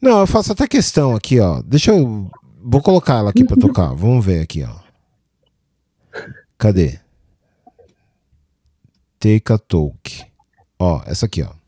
Não, 0.00 0.20
eu 0.20 0.26
faço 0.26 0.52
até 0.52 0.66
questão 0.66 1.14
aqui, 1.14 1.38
ó. 1.40 1.62
Deixa 1.62 1.92
eu. 1.92 2.30
Vou 2.62 2.82
colocar 2.82 3.18
ela 3.18 3.30
aqui 3.30 3.44
pra 3.44 3.56
tocar. 3.56 3.94
Vamos 3.94 4.24
ver 4.24 4.42
aqui, 4.42 4.64
ó. 4.64 4.74
Cadê? 6.58 6.98
Take 9.18 9.52
a 9.52 9.58
Talk. 9.58 10.24
Ó, 10.78 11.02
essa 11.06 11.26
aqui, 11.26 11.42
ó. 11.42 11.59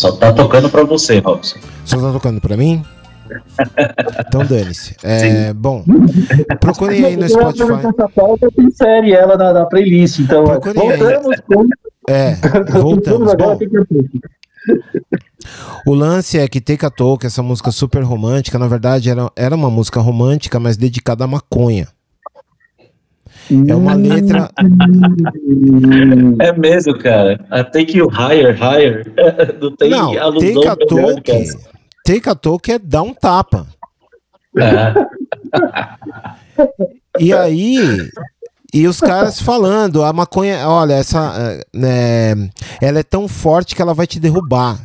Só 0.00 0.12
tá 0.12 0.32
tocando 0.32 0.70
pra 0.70 0.82
você, 0.82 1.18
Robson. 1.18 1.58
Só 1.84 2.00
tá 2.00 2.10
tocando 2.10 2.40
pra 2.40 2.56
mim? 2.56 2.82
Então 4.26 4.44
dane-se. 4.46 4.96
É, 5.04 5.52
bom, 5.52 5.84
procurem 6.58 7.04
aí 7.04 7.16
no 7.16 7.26
Eu 7.26 7.28
vou 7.28 7.52
Spotify. 7.52 7.86
Essa 7.86 8.08
pauta 8.08 8.48
tem 8.56 8.70
série 8.70 9.12
ela 9.12 9.36
na, 9.36 9.52
na 9.52 9.66
playlist, 9.66 10.20
então 10.20 10.44
Procurem 10.44 10.90
aí. 10.90 10.98
voltamos 10.98 11.40
com 11.46 11.68
É, 12.08 12.34
voltamos. 12.80 13.32
agora 13.32 13.54
Bom, 13.54 13.58
que 13.58 13.68
o 15.86 15.94
lance 15.94 16.38
é 16.38 16.48
que 16.48 16.60
Take 16.62 16.84
a 16.86 16.90
Talk, 16.90 17.24
essa 17.26 17.42
música 17.42 17.70
super 17.70 18.02
romântica, 18.02 18.58
na 18.58 18.66
verdade 18.66 19.10
era, 19.10 19.30
era 19.36 19.54
uma 19.54 19.70
música 19.70 20.00
romântica, 20.00 20.58
mas 20.58 20.76
dedicada 20.78 21.24
à 21.24 21.26
maconha. 21.26 21.86
É 23.68 23.74
uma 23.74 23.94
letra. 23.94 24.50
É 26.40 26.52
mesmo, 26.52 26.96
cara. 26.98 27.44
A 27.50 27.64
Take 27.64 27.98
You 27.98 28.08
Higher, 28.08 28.56
Higher. 28.56 29.12
Não 29.60 29.74
tem 29.74 29.90
Não, 29.90 30.12
Take 30.12 30.68
a 30.68 31.34
essa. 31.34 31.58
Take 32.04 32.28
a 32.28 32.34
Talk 32.34 32.70
é 32.70 32.78
dar 32.78 33.02
um 33.02 33.12
tapa. 33.12 33.66
É. 34.56 34.94
E 37.18 37.32
aí. 37.32 38.08
E 38.72 38.86
os 38.86 39.00
caras 39.00 39.42
falando, 39.42 40.04
a 40.04 40.12
maconha, 40.12 40.68
olha, 40.68 40.94
essa. 40.94 41.60
né, 41.74 42.34
ela 42.80 43.00
é 43.00 43.02
tão 43.02 43.26
forte 43.26 43.74
que 43.74 43.82
ela 43.82 43.94
vai 43.94 44.06
te 44.06 44.20
derrubar. 44.20 44.78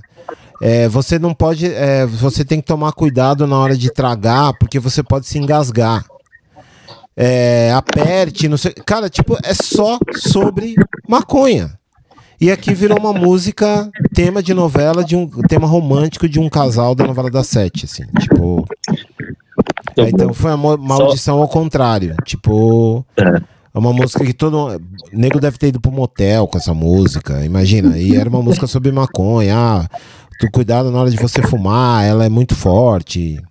É, 0.61 0.87
você 0.87 1.19
não 1.19 1.33
pode. 1.33 1.71
é, 1.71 2.05
você 2.05 2.43
tem 2.43 2.59
que 2.59 2.67
tomar 2.67 2.93
cuidado 2.93 3.45
na 3.45 3.59
hora 3.59 3.77
de 3.77 3.91
tragar, 3.91 4.53
porque 4.57 4.79
você 4.79 5.03
pode 5.03 5.27
se 5.27 5.37
engasgar. 5.37 6.03
É, 7.17 7.71
aperte, 7.73 8.49
não 8.49 8.57
sei. 8.57 8.73
Cara, 8.73 9.09
tipo, 9.09 9.37
é 9.43 9.53
só 9.53 9.97
sobre 10.15 10.75
maconha. 11.07 11.77
E 12.39 12.51
aqui 12.51 12.73
virou 12.73 12.99
uma 12.99 13.13
música, 13.13 13.89
tema 14.13 14.43
de 14.43 14.53
novela, 14.53 15.03
de 15.03 15.15
um 15.15 15.27
tema 15.47 15.65
romântico 15.65 16.27
de 16.27 16.39
um 16.39 16.49
casal 16.49 16.93
da 16.93 17.07
novela 17.07 17.31
das 17.31 17.47
sete, 17.47 17.85
assim. 17.85 18.03
Tipo. 18.19 18.65
É, 19.97 20.09
então 20.09 20.33
foi 20.33 20.53
uma 20.53 20.75
maldição 20.75 21.39
ao 21.39 21.47
contrário. 21.47 22.15
Tipo. 22.25 23.05
É 23.17 23.79
uma 23.79 23.93
música 23.93 24.25
que 24.25 24.33
todo. 24.33 24.81
Nego 25.11 25.39
deve 25.39 25.57
ter 25.57 25.67
ido 25.67 25.79
pro 25.79 25.91
motel 25.91 26.47
com 26.47 26.57
essa 26.57 26.73
música. 26.73 27.45
Imagina. 27.45 27.97
E 27.97 28.15
era 28.15 28.29
uma 28.29 28.41
música 28.41 28.67
sobre 28.67 28.91
maconha. 28.91 29.55
Ah, 29.57 29.89
tu 30.39 30.49
cuidado 30.51 30.91
na 30.91 30.99
hora 30.99 31.09
de 31.09 31.17
você 31.17 31.41
fumar, 31.41 32.03
ela 32.05 32.25
é 32.25 32.29
muito 32.29 32.55
forte. 32.55 33.41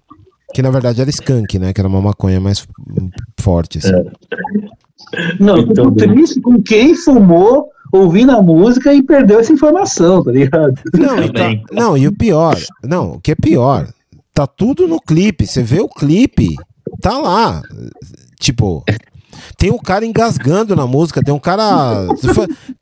Que 0.55 0.63
na 0.63 0.71
verdade 0.71 1.01
era 1.01 1.11
skunk, 1.11 1.59
né? 1.59 1.73
Que 1.73 1.81
era 1.81 1.89
uma 1.89 2.01
maconha 2.01 2.41
mais 2.41 2.67
forte, 3.41 3.79
assim. 3.79 3.93
Não, 5.39 5.57
eu 5.57 5.63
Então, 5.65 5.85
fico 5.93 5.97
triste 5.97 6.41
com 6.41 6.63
quem 6.63 6.95
fumou 6.95 7.69
ouvindo 7.93 8.33
a 8.33 8.41
música 8.43 8.93
e 8.95 9.03
perdeu 9.03 9.41
essa 9.41 9.53
informação, 9.53 10.23
tá 10.23 10.31
ligado? 10.33 10.75
Não, 10.95 11.23
e 11.23 11.33
tá- 11.33 11.51
não, 11.73 11.97
e 11.99 12.07
o 12.09 12.17
pior, 12.17 12.57
não, 12.83 13.13
o 13.15 13.21
que 13.21 13.33
é 13.33 13.35
pior, 13.35 13.89
tá 14.33 14.47
tudo 14.47 14.89
no 14.89 15.01
clipe. 15.01 15.47
Você 15.47 15.63
vê 15.63 15.81
o 15.81 15.89
clipe, 15.89 16.55
tá 17.01 17.19
lá. 17.19 17.63
Tipo, 18.41 18.85
tem 19.57 19.71
um 19.71 19.79
cara 19.79 20.05
engasgando 20.05 20.75
na 20.75 20.87
música, 20.87 21.23
tem 21.23 21.35
um 21.35 21.39
cara. 21.39 22.07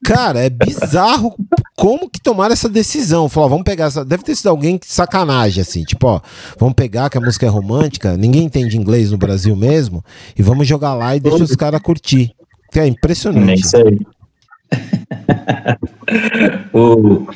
Cara, 0.04 0.40
é 0.40 0.50
bizarro 0.50 1.34
como 1.76 2.08
que 2.08 2.20
tomaram 2.20 2.52
essa 2.52 2.68
decisão. 2.68 3.28
Falou, 3.28 3.46
ó, 3.46 3.50
vamos 3.50 3.64
pegar 3.64 3.86
essa. 3.86 4.04
Deve 4.04 4.22
ter 4.22 4.34
sido 4.34 4.48
alguém 4.48 4.78
que 4.78 4.90
sacanagem, 4.92 5.62
assim, 5.62 5.84
tipo, 5.84 6.06
ó, 6.06 6.20
vamos 6.58 6.74
pegar 6.74 7.10
que 7.10 7.18
a 7.18 7.20
música 7.20 7.46
é 7.46 7.48
romântica, 7.48 8.16
ninguém 8.16 8.44
entende 8.44 8.76
inglês 8.76 9.10
no 9.10 9.18
Brasil 9.18 9.54
mesmo, 9.56 10.04
e 10.36 10.42
vamos 10.42 10.66
jogar 10.66 10.94
lá 10.94 11.16
e 11.16 11.20
deixa 11.20 11.44
os 11.44 11.56
caras 11.56 11.80
curtir. 11.80 12.32
É 12.74 12.80
É 12.80 12.86
impressionante. 12.86 13.60
isso 13.60 13.76
aí. 13.76 13.98
o, 16.72 17.26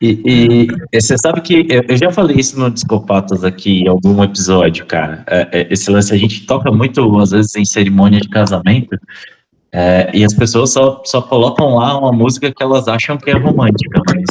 e, 0.00 0.66
e- 0.92 1.00
você 1.00 1.16
sabe 1.18 1.40
que 1.40 1.66
eu, 1.68 1.82
eu 1.88 1.96
já 1.96 2.10
falei 2.10 2.36
isso 2.36 2.58
no 2.58 2.70
Discopatas 2.70 3.44
aqui 3.44 3.82
em 3.82 3.88
algum 3.88 4.22
episódio, 4.22 4.84
cara. 4.86 5.24
É, 5.26 5.48
é, 5.52 5.66
esse 5.70 5.90
lance 5.90 6.12
a 6.12 6.16
gente 6.16 6.46
toca 6.46 6.70
muito, 6.70 7.18
às 7.18 7.30
vezes, 7.30 7.54
em 7.56 7.64
cerimônia 7.64 8.20
de 8.20 8.28
casamento, 8.28 8.96
é, 9.72 10.10
e 10.14 10.24
as 10.24 10.32
pessoas 10.32 10.72
só, 10.72 11.02
só 11.04 11.20
colocam 11.20 11.74
lá 11.74 11.98
uma 11.98 12.12
música 12.12 12.52
que 12.52 12.62
elas 12.62 12.88
acham 12.88 13.16
que 13.18 13.30
é 13.30 13.34
romântica, 13.34 14.00
mas. 14.06 14.24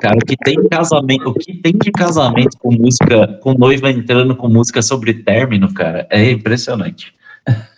Cara, 0.00 0.16
o 0.16 0.26
que 0.26 0.36
tem 0.36 0.56
casamento, 0.68 1.30
o 1.30 1.34
que 1.34 1.54
tem 1.54 1.72
de 1.72 1.90
casamento 1.90 2.58
com 2.58 2.74
música, 2.74 3.38
com 3.42 3.54
noiva 3.54 3.90
entrando 3.90 4.36
com 4.36 4.48
música 4.48 4.82
sobre 4.82 5.14
término, 5.14 5.72
cara, 5.72 6.06
é 6.10 6.30
impressionante. 6.30 7.14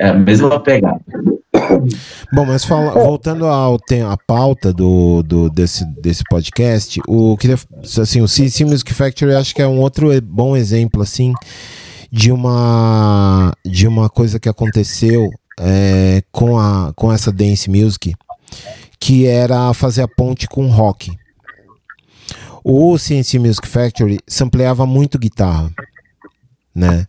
É 0.00 0.08
a 0.08 0.14
mesma 0.14 0.58
pegada. 0.60 1.00
Bom, 2.32 2.46
mas 2.46 2.64
fala- 2.64 2.92
voltando 2.92 3.44
ao 3.46 3.78
tem 3.78 4.02
a 4.02 4.16
pauta 4.16 4.72
do, 4.72 5.22
do- 5.22 5.50
desse, 5.50 5.84
desse 6.00 6.24
podcast, 6.30 7.00
o 7.06 7.36
queria 7.36 7.58
assim, 8.00 8.20
o 8.22 8.28
CC 8.28 8.64
Music 8.64 8.94
Factory 8.94 9.34
acho 9.34 9.54
que 9.54 9.60
é 9.62 9.66
um 9.66 9.78
outro 9.80 10.08
bom 10.22 10.56
exemplo 10.56 11.02
assim 11.02 11.32
de 12.10 12.32
uma 12.32 13.52
de 13.64 13.86
uma 13.86 14.08
coisa 14.08 14.40
que 14.40 14.48
aconteceu 14.48 15.28
é, 15.60 16.22
com 16.32 16.58
a 16.58 16.92
com 16.96 17.12
essa 17.12 17.30
dance 17.30 17.68
music 17.70 18.14
que 18.98 19.26
era 19.26 19.72
fazer 19.74 20.02
a 20.02 20.08
ponte 20.08 20.48
com 20.48 20.66
rock. 20.68 21.10
O 22.64 22.98
CNC 22.98 23.38
Music 23.38 23.66
Factory 23.66 24.18
sampleava 24.26 24.84
muito 24.86 25.18
guitarra, 25.18 25.70
né? 26.74 27.06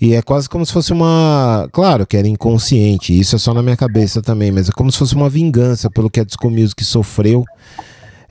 E 0.00 0.14
é 0.14 0.22
quase 0.22 0.48
como 0.48 0.64
se 0.66 0.72
fosse 0.72 0.92
uma. 0.92 1.68
Claro 1.72 2.06
que 2.06 2.16
era 2.16 2.26
inconsciente, 2.26 3.18
isso 3.18 3.36
é 3.36 3.38
só 3.38 3.54
na 3.54 3.62
minha 3.62 3.76
cabeça 3.76 4.20
também, 4.20 4.50
mas 4.50 4.68
é 4.68 4.72
como 4.72 4.90
se 4.90 4.98
fosse 4.98 5.14
uma 5.14 5.28
vingança 5.28 5.90
pelo 5.90 6.10
que 6.10 6.20
a 6.20 6.24
Disco 6.24 6.50
Music 6.50 6.84
sofreu, 6.84 7.44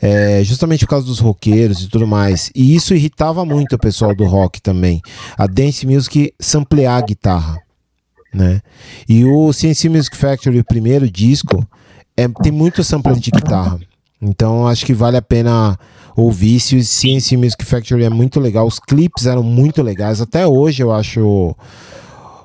é, 0.01 0.43
justamente 0.43 0.85
por 0.85 0.91
causa 0.91 1.05
dos 1.05 1.19
roqueiros 1.19 1.83
e 1.83 1.89
tudo 1.89 2.05
mais. 2.05 2.51
E 2.55 2.75
isso 2.75 2.93
irritava 2.93 3.45
muito 3.45 3.75
o 3.75 3.79
pessoal 3.79 4.15
do 4.15 4.25
rock 4.25 4.61
também. 4.61 5.01
A 5.37 5.47
Dance 5.47 5.85
Music 5.85 6.33
samplear 6.39 6.97
a 6.97 7.05
guitarra, 7.05 7.57
né? 8.33 8.59
E 9.07 9.23
o 9.23 9.53
CNC 9.53 9.89
Music 9.89 10.17
Factory, 10.17 10.59
o 10.59 10.65
primeiro 10.65 11.09
disco, 11.09 11.65
é, 12.17 12.27
tem 12.27 12.51
muito 12.51 12.83
sample 12.83 13.19
de 13.19 13.31
guitarra. 13.31 13.79
Então 14.21 14.67
acho 14.67 14.85
que 14.85 14.93
vale 14.93 15.17
a 15.17 15.21
pena 15.21 15.77
ouvir. 16.15 16.59
Se 16.59 16.75
o 16.75 16.83
CNC 16.83 17.37
Music 17.37 17.65
Factory 17.65 18.03
é 18.03 18.09
muito 18.09 18.39
legal, 18.39 18.65
os 18.65 18.79
clipes 18.79 19.25
eram 19.25 19.43
muito 19.43 19.81
legais. 19.81 20.21
Até 20.21 20.45
hoje 20.45 20.83
eu 20.83 20.91
acho. 20.91 21.55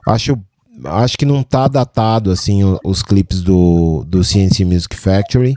Acho, 0.06 0.38
acho 0.84 1.18
que 1.18 1.24
não 1.24 1.42
tá 1.42 1.66
datado 1.66 2.30
assim 2.30 2.60
os 2.84 3.02
clipes 3.02 3.42
do, 3.42 4.04
do 4.06 4.18
Music 4.18 4.94
Factory. 4.94 5.54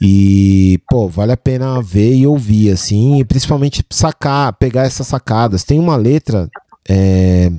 E, 0.00 0.78
pô, 0.90 1.08
vale 1.08 1.32
a 1.32 1.36
pena 1.36 1.80
ver 1.80 2.14
e 2.14 2.26
ouvir, 2.26 2.70
assim, 2.70 3.18
e 3.18 3.24
principalmente 3.24 3.82
sacar, 3.90 4.52
pegar 4.52 4.82
essas 4.82 5.06
sacadas. 5.06 5.64
Tem 5.64 5.78
uma 5.78 5.96
letra, 5.96 6.50
é, 6.88 7.50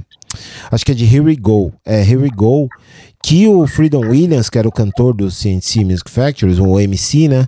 acho 0.71 0.85
que 0.85 0.91
é 0.91 0.95
de 0.95 1.05
Here 1.05 1.21
We 1.21 1.35
Go, 1.35 1.71
é 1.85 2.01
Here 2.01 2.17
We 2.17 2.29
Go, 2.29 2.69
que 3.23 3.47
o 3.47 3.67
Freedom 3.67 4.01
Williams, 4.01 4.49
que 4.49 4.57
era 4.57 4.67
o 4.67 4.71
cantor 4.71 5.13
do 5.13 5.29
CNC 5.29 5.83
Music 5.83 6.09
Factory, 6.09 6.59
o 6.61 6.79
MC, 6.79 7.27
né? 7.27 7.47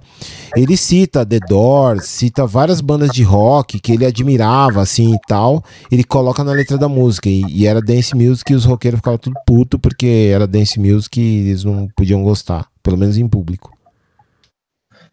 Ele 0.55 0.75
cita 0.75 1.25
The 1.25 1.39
Doors, 1.47 2.05
cita 2.05 2.45
várias 2.45 2.81
bandas 2.81 3.11
de 3.11 3.23
rock 3.23 3.79
que 3.79 3.93
ele 3.93 4.05
admirava, 4.05 4.81
assim 4.81 5.13
e 5.13 5.19
tal. 5.27 5.63
Ele 5.91 6.03
coloca 6.03 6.43
na 6.43 6.51
letra 6.51 6.77
da 6.77 6.89
música. 6.89 7.29
E, 7.29 7.43
e 7.47 7.65
era 7.65 7.81
dance 7.81 8.15
music 8.15 8.51
e 8.51 8.55
os 8.55 8.65
roqueiros 8.65 8.99
ficavam 8.99 9.19
tudo 9.19 9.35
puto 9.45 9.79
porque 9.79 10.31
era 10.33 10.45
dance 10.45 10.79
music 10.79 11.21
e 11.21 11.49
eles 11.49 11.63
não 11.63 11.87
podiam 11.95 12.23
gostar, 12.23 12.67
pelo 12.83 12.97
menos 12.97 13.17
em 13.17 13.27
público. 13.27 13.78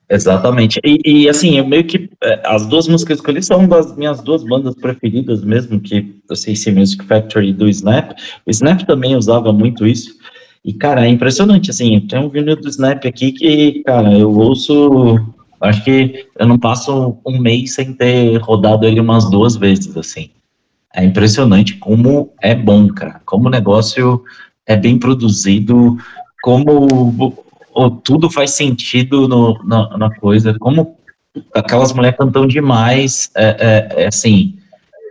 Exatamente. 0.08 0.80
E, 0.84 1.00
e, 1.04 1.28
assim, 1.28 1.58
eu 1.58 1.66
meio 1.66 1.84
que. 1.84 2.08
é, 2.22 2.40
As 2.44 2.66
duas 2.66 2.86
músicas 2.86 3.20
que 3.20 3.28
eu 3.28 3.32
escolhi 3.32 3.42
são 3.42 3.66
das 3.66 3.96
minhas 3.96 4.20
duas 4.22 4.44
bandas 4.44 4.74
preferidas 4.76 5.42
mesmo, 5.42 5.80
que 5.80 6.14
eu 6.28 6.36
sei 6.36 6.54
se 6.54 6.70
Music 6.70 7.04
Factory 7.04 7.52
do 7.52 7.68
Snap. 7.68 8.12
O 8.46 8.50
Snap 8.50 8.82
também 8.82 9.16
usava 9.16 9.52
muito 9.52 9.86
isso. 9.86 10.14
E, 10.64 10.72
cara, 10.72 11.06
é 11.06 11.08
impressionante, 11.08 11.70
assim, 11.70 12.00
tem 12.00 12.18
um 12.18 12.28
vinil 12.28 12.56
do 12.56 12.68
Snap 12.68 13.04
aqui 13.04 13.32
que, 13.32 13.82
cara, 13.84 14.12
eu 14.12 14.32
ouço, 14.36 15.16
acho 15.60 15.84
que 15.84 16.26
eu 16.36 16.46
não 16.46 16.58
passo 16.58 17.16
um 17.24 17.38
mês 17.38 17.74
sem 17.74 17.92
ter 17.92 18.36
rodado 18.38 18.84
ele 18.84 19.00
umas 19.00 19.30
duas 19.30 19.56
vezes, 19.56 19.96
assim. 19.96 20.30
É 20.94 21.04
impressionante 21.04 21.76
como 21.76 22.32
é 22.42 22.54
bom, 22.54 22.88
cara, 22.88 23.20
como 23.24 23.46
o 23.46 23.50
negócio 23.50 24.24
é 24.66 24.76
bem 24.76 24.98
produzido, 24.98 25.96
como 26.42 27.45
o- 27.76 27.84
o- 27.84 27.90
tudo 27.90 28.30
faz 28.30 28.52
sentido 28.52 29.28
no- 29.28 29.62
na, 29.64 29.96
na 29.98 30.14
coisa, 30.16 30.56
como 30.58 30.96
aquelas 31.54 31.92
mulheres 31.92 32.18
cantam 32.18 32.46
demais, 32.46 33.30
é, 33.36 33.88
é- 33.98 34.02
é 34.04 34.06
assim, 34.06 34.56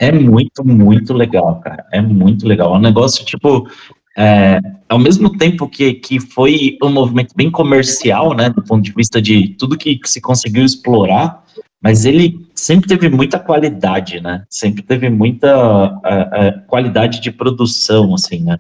é 0.02 0.12
muito, 0.12 0.66
muito 0.66 1.14
legal, 1.14 1.60
cara, 1.62 1.86
é 1.92 2.02
muito 2.02 2.48
legal. 2.48 2.74
É 2.74 2.78
um 2.78 2.82
negócio, 2.82 3.24
tipo, 3.24 3.70
é, 4.18 4.60
ao 4.90 4.98
mesmo 5.00 5.38
tempo 5.38 5.68
que, 5.70 5.94
que 5.94 6.20
foi 6.20 6.78
um 6.82 6.90
movimento 6.90 7.34
bem 7.36 7.52
comercial, 7.52 8.34
né, 8.34 8.50
do 8.50 8.62
ponto 8.64 8.84
de 8.84 8.92
vista 8.94 9.22
de 9.22 9.50
tudo 9.60 9.78
que, 9.78 10.00
se 10.06 10.20
conseguiu 10.22 10.66
explorar, 10.66 11.44
mas 11.82 12.06
ele 12.06 12.48
sempre 12.56 12.88
teve 12.88 13.10
muita 13.10 13.38
qualidade, 13.40 14.20
né, 14.20 14.44
sempre 14.50 14.82
teve 14.82 15.10
muita 15.10 16.00
é, 16.06 16.48
é, 16.48 16.52
qualidade 16.68 17.22
de 17.22 17.32
produção, 17.32 18.14
assim, 18.14 18.40
né. 18.44 18.58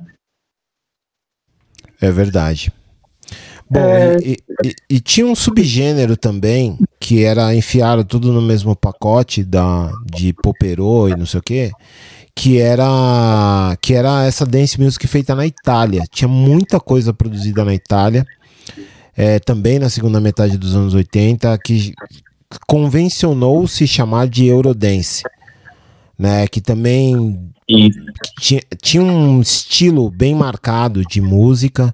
É 2.01 2.11
verdade. 2.11 2.71
Bom, 3.69 3.79
É. 3.79 4.17
e, 4.23 4.37
e- 4.63 4.75
e 4.89 4.99
tinha 4.99 5.25
um 5.25 5.33
subgênero 5.35 6.15
também, 6.15 6.77
que 6.99 7.23
era 7.23 7.53
enfiaram 7.55 8.03
tudo 8.03 8.31
no 8.31 8.41
mesmo 8.41 8.75
pacote 8.75 9.43
da, 9.43 9.91
de 10.05 10.33
Popero 10.33 11.09
e 11.09 11.15
não 11.15 11.25
sei 11.25 11.39
o 11.39 11.43
quê, 11.43 11.71
que 12.35 12.59
era, 12.59 13.75
que 13.81 13.93
era 13.93 14.23
essa 14.25 14.45
dance 14.45 14.79
music 14.79 15.07
feita 15.07 15.33
na 15.33 15.45
Itália. 15.47 16.03
Tinha 16.11 16.27
muita 16.27 16.79
coisa 16.79 17.13
produzida 17.13 17.65
na 17.65 17.73
Itália, 17.73 18.25
é, 19.17 19.39
também 19.39 19.79
na 19.79 19.89
segunda 19.89 20.19
metade 20.19 20.57
dos 20.57 20.75
anos 20.75 20.93
80, 20.93 21.57
que 21.65 21.93
convencionou 22.67 23.67
se 23.67 23.87
chamar 23.87 24.27
de 24.27 24.45
Eurodance. 24.45 25.23
Né, 26.17 26.47
que 26.47 26.61
também 26.61 27.51
tinha, 28.39 28.61
tinha 28.81 29.03
um 29.03 29.41
estilo 29.41 30.09
bem 30.09 30.33
marcado 30.33 31.01
de 31.03 31.19
música, 31.19 31.93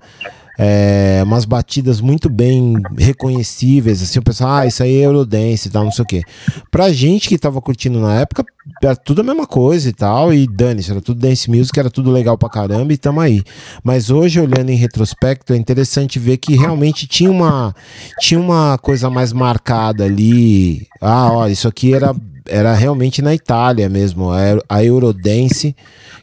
é, 0.63 1.23
umas 1.23 1.43
batidas 1.43 1.99
muito 1.99 2.29
bem 2.29 2.75
reconhecíveis, 2.95 3.99
assim, 4.03 4.19
o 4.19 4.21
pessoal, 4.21 4.57
ah, 4.57 4.67
isso 4.67 4.83
aí 4.83 4.97
é 4.97 5.05
Eurodance 5.07 5.67
e 5.67 5.71
tal, 5.71 5.83
não 5.83 5.91
sei 5.91 6.03
o 6.03 6.05
quê. 6.05 6.21
Pra 6.69 6.91
gente 6.91 7.27
que 7.27 7.35
tava 7.35 7.59
curtindo 7.59 7.99
na 7.99 8.19
época, 8.19 8.45
era 8.83 8.95
tudo 8.95 9.21
a 9.21 9.23
mesma 9.23 9.47
coisa 9.47 9.89
e 9.89 9.91
tal, 9.91 10.31
e 10.31 10.45
dane-se, 10.45 10.91
era 10.91 11.01
tudo 11.01 11.19
dance 11.19 11.49
music, 11.49 11.79
era 11.79 11.89
tudo 11.89 12.11
legal 12.11 12.37
pra 12.37 12.47
caramba 12.47 12.93
e 12.93 12.97
tamo 12.97 13.19
aí. 13.19 13.43
Mas 13.83 14.11
hoje, 14.11 14.39
olhando 14.39 14.69
em 14.69 14.75
retrospecto, 14.75 15.51
é 15.51 15.57
interessante 15.57 16.19
ver 16.19 16.37
que 16.37 16.55
realmente 16.55 17.07
tinha 17.07 17.31
uma, 17.31 17.75
tinha 18.19 18.39
uma 18.39 18.77
coisa 18.77 19.09
mais 19.09 19.33
marcada 19.33 20.03
ali, 20.03 20.87
ah, 21.01 21.31
ó, 21.31 21.47
isso 21.47 21.67
aqui 21.67 21.91
era 21.91 22.13
era 22.51 22.73
realmente 22.73 23.21
na 23.21 23.33
Itália 23.33 23.87
mesmo, 23.89 24.29
a 24.31 24.41
Euro- 24.41 24.63
a 24.69 24.83
Eurodance, 24.83 25.75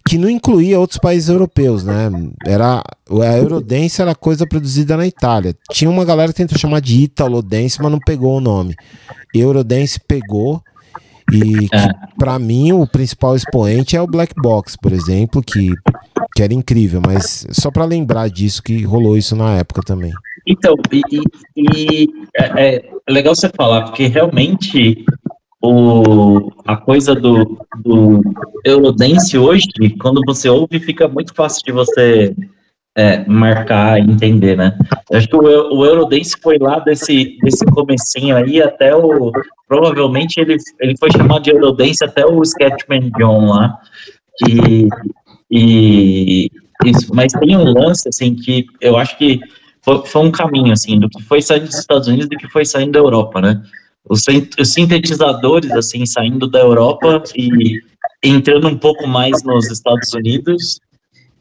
que 0.08 0.16
não 0.18 0.28
incluía 0.30 0.78
outros 0.78 0.98
países 0.98 1.28
europeus, 1.28 1.82
né? 1.84 2.10
Era, 2.46 2.82
a 3.10 3.36
Eurodance 3.38 4.00
era 4.00 4.14
coisa 4.14 4.46
produzida 4.46 4.96
na 4.96 5.06
Itália. 5.06 5.54
Tinha 5.72 5.90
uma 5.90 6.04
galera 6.04 6.32
que 6.32 6.36
tentou 6.38 6.58
chamar 6.58 6.80
de 6.80 7.02
Italo 7.02 7.42
Dance, 7.42 7.78
mas 7.82 7.90
não 7.90 7.98
pegou 7.98 8.36
o 8.36 8.40
nome. 8.40 8.74
Eurodance 9.34 9.98
pegou, 10.06 10.62
e 11.32 11.66
É. 11.74 11.88
para 12.18 12.38
mim 12.38 12.72
o 12.72 12.86
principal 12.86 13.36
expoente 13.36 13.96
é 13.96 14.00
o 14.00 14.06
Black 14.06 14.32
Box, 14.40 14.76
por 14.80 14.92
exemplo, 14.92 15.42
que, 15.42 15.68
que 16.34 16.42
era 16.42 16.54
incrível, 16.54 17.02
mas 17.04 17.46
só 17.50 17.70
para 17.70 17.84
lembrar 17.84 18.28
disso 18.30 18.62
que 18.62 18.82
rolou 18.84 19.16
isso 19.16 19.36
na 19.36 19.56
época 19.56 19.82
também. 19.82 20.12
Então, 20.46 20.74
e, 20.90 21.02
e- 21.12 21.22
e 22.04 22.08
é, 22.34 22.76
é 22.76 23.12
legal 23.12 23.34
você 23.36 23.50
falar, 23.54 23.82
porque 23.82 24.06
realmente 24.06 25.04
o, 25.60 26.52
a 26.66 26.76
coisa 26.76 27.14
do, 27.14 27.58
do 27.84 28.22
Eurodance 28.64 29.36
hoje, 29.36 29.66
quando 30.00 30.22
você 30.26 30.48
ouve, 30.48 30.78
fica 30.78 31.08
muito 31.08 31.34
fácil 31.34 31.62
de 31.64 31.72
você 31.72 32.36
é, 32.96 33.24
marcar 33.26 33.98
entender, 33.98 34.56
né? 34.56 34.76
Eu 35.10 35.18
acho 35.18 35.28
que 35.28 35.36
o, 35.36 35.40
o 35.40 35.84
Eurodance 35.84 36.36
foi 36.40 36.58
lá 36.58 36.78
desse, 36.80 37.38
desse 37.42 37.64
comecinho 37.66 38.36
aí 38.36 38.62
até 38.62 38.94
o... 38.94 39.32
Provavelmente 39.66 40.40
ele, 40.40 40.56
ele 40.80 40.96
foi 40.98 41.10
chamado 41.10 41.42
de 41.42 41.50
Eurodance 41.50 42.04
até 42.04 42.24
o 42.24 42.42
Sketchman 42.42 43.10
John 43.18 43.46
lá. 43.50 43.78
E, 44.48 44.88
e 45.50 46.50
isso, 46.84 47.12
mas 47.14 47.32
tem 47.32 47.56
um 47.56 47.72
lance, 47.72 48.08
assim, 48.08 48.34
que 48.34 48.66
eu 48.80 48.96
acho 48.96 49.16
que 49.18 49.40
foi, 49.82 50.06
foi 50.06 50.22
um 50.22 50.30
caminho, 50.30 50.72
assim, 50.72 50.98
do 50.98 51.08
que 51.08 51.22
foi 51.22 51.42
saindo 51.42 51.66
dos 51.66 51.78
Estados 51.78 52.08
Unidos 52.08 52.26
e 52.26 52.30
do 52.30 52.36
que 52.36 52.48
foi 52.48 52.64
saindo 52.64 52.92
da 52.92 52.98
Europa, 52.98 53.40
né? 53.40 53.62
Os, 54.08 54.22
os 54.58 54.72
sintetizadores, 54.72 55.70
assim, 55.72 56.04
saindo 56.06 56.48
da 56.48 56.60
Europa 56.60 57.22
e 57.36 57.80
entrando 58.22 58.68
um 58.68 58.76
pouco 58.76 59.06
mais 59.06 59.42
nos 59.44 59.70
Estados 59.70 60.12
Unidos, 60.14 60.80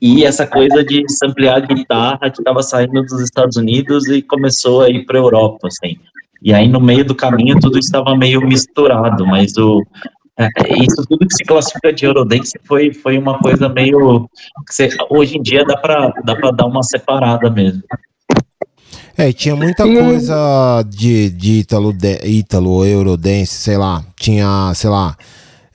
e 0.01 0.23
essa 0.23 0.45
coisa 0.45 0.83
de 0.83 1.03
samplear 1.09 1.65
guitarra 1.65 2.29
que 2.29 2.39
estava 2.39 2.61
saindo 2.61 3.01
dos 3.01 3.21
Estados 3.21 3.57
Unidos 3.57 4.07
e 4.07 4.21
começou 4.21 4.81
a 4.81 4.89
ir 4.89 5.05
para 5.05 5.17
a 5.17 5.21
Europa, 5.21 5.67
assim. 5.67 5.97
E 6.43 6.53
aí, 6.53 6.67
no 6.67 6.79
meio 6.79 7.03
do 7.03 7.15
caminho, 7.15 7.59
tudo 7.59 7.79
estava 7.79 8.15
meio 8.15 8.39
misturado, 8.41 9.25
mas 9.25 9.57
o, 9.57 9.83
é, 10.37 10.47
isso 10.83 11.03
tudo 11.09 11.27
que 11.27 11.33
se 11.35 11.43
classifica 11.43 11.91
de 11.91 12.05
Eurodance 12.05 12.51
foi, 12.63 12.93
foi 12.93 13.17
uma 13.17 13.39
coisa 13.39 13.67
meio. 13.67 14.29
que 14.67 14.73
você- 14.73 14.89
hoje 15.09 15.37
em 15.37 15.41
dia 15.41 15.65
dá 15.65 15.75
para 15.75 16.13
dá 16.23 16.35
pra 16.35 16.51
dar 16.51 16.67
uma 16.67 16.83
separada 16.83 17.49
mesmo. 17.49 17.81
É, 19.17 19.29
e 19.29 19.33
tinha 19.33 19.55
muita 19.55 19.87
E- 19.87 19.97
coisa 19.99 20.83
de, 20.87 21.29
de 21.31 21.53
Ítalo, 21.59 21.91
de, 21.91 22.19
Ítalo, 22.25 22.85
Eurodance, 22.85 23.53
sei 23.53 23.77
lá. 23.77 24.03
Tinha, 24.19 24.71
sei 24.75 24.89
lá, 24.89 25.15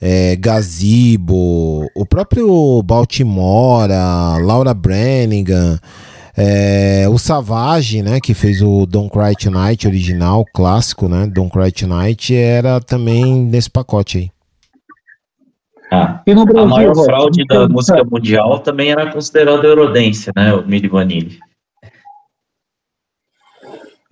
é, 0.01 0.35
Gazebo, 0.37 1.87
o 1.95 2.05
próprio 2.05 2.81
Baltimora, 2.83 4.37
Laura 4.41 4.73
Brannigan, 4.73 5.77
é, 6.37 7.05
o 7.09 7.17
Savage, 7.17 8.01
né, 8.01 8.19
que 8.21 8.33
fez 8.33 8.61
o 8.61 8.85
Don't 8.85 9.09
Cry 9.09 9.35
Tonight 9.35 9.87
original, 9.87 10.45
clássico, 10.53 11.07
né, 11.09 11.27
Don't 11.27 11.51
Cry 11.51 11.71
Tonight, 11.71 12.33
era 12.35 12.79
também 12.79 13.45
nesse 13.45 13.69
pacote 13.69 14.17
aí. 14.17 14.31
Ah, 15.91 16.21
E 16.25 16.33
no 16.33 16.41
a 16.41 16.45
Brasil, 16.45 16.67
maior 16.69 16.95
fraude 16.95 17.45
da 17.45 17.55
então, 17.55 17.69
música 17.69 18.03
mundial 18.03 18.59
também 18.59 18.89
era 18.89 19.11
considerada 19.11 19.67
Eurodance, 19.67 20.31
né? 20.35 20.51
O 20.55 20.65
Milli 20.65 20.87
Vanilli. 20.87 21.37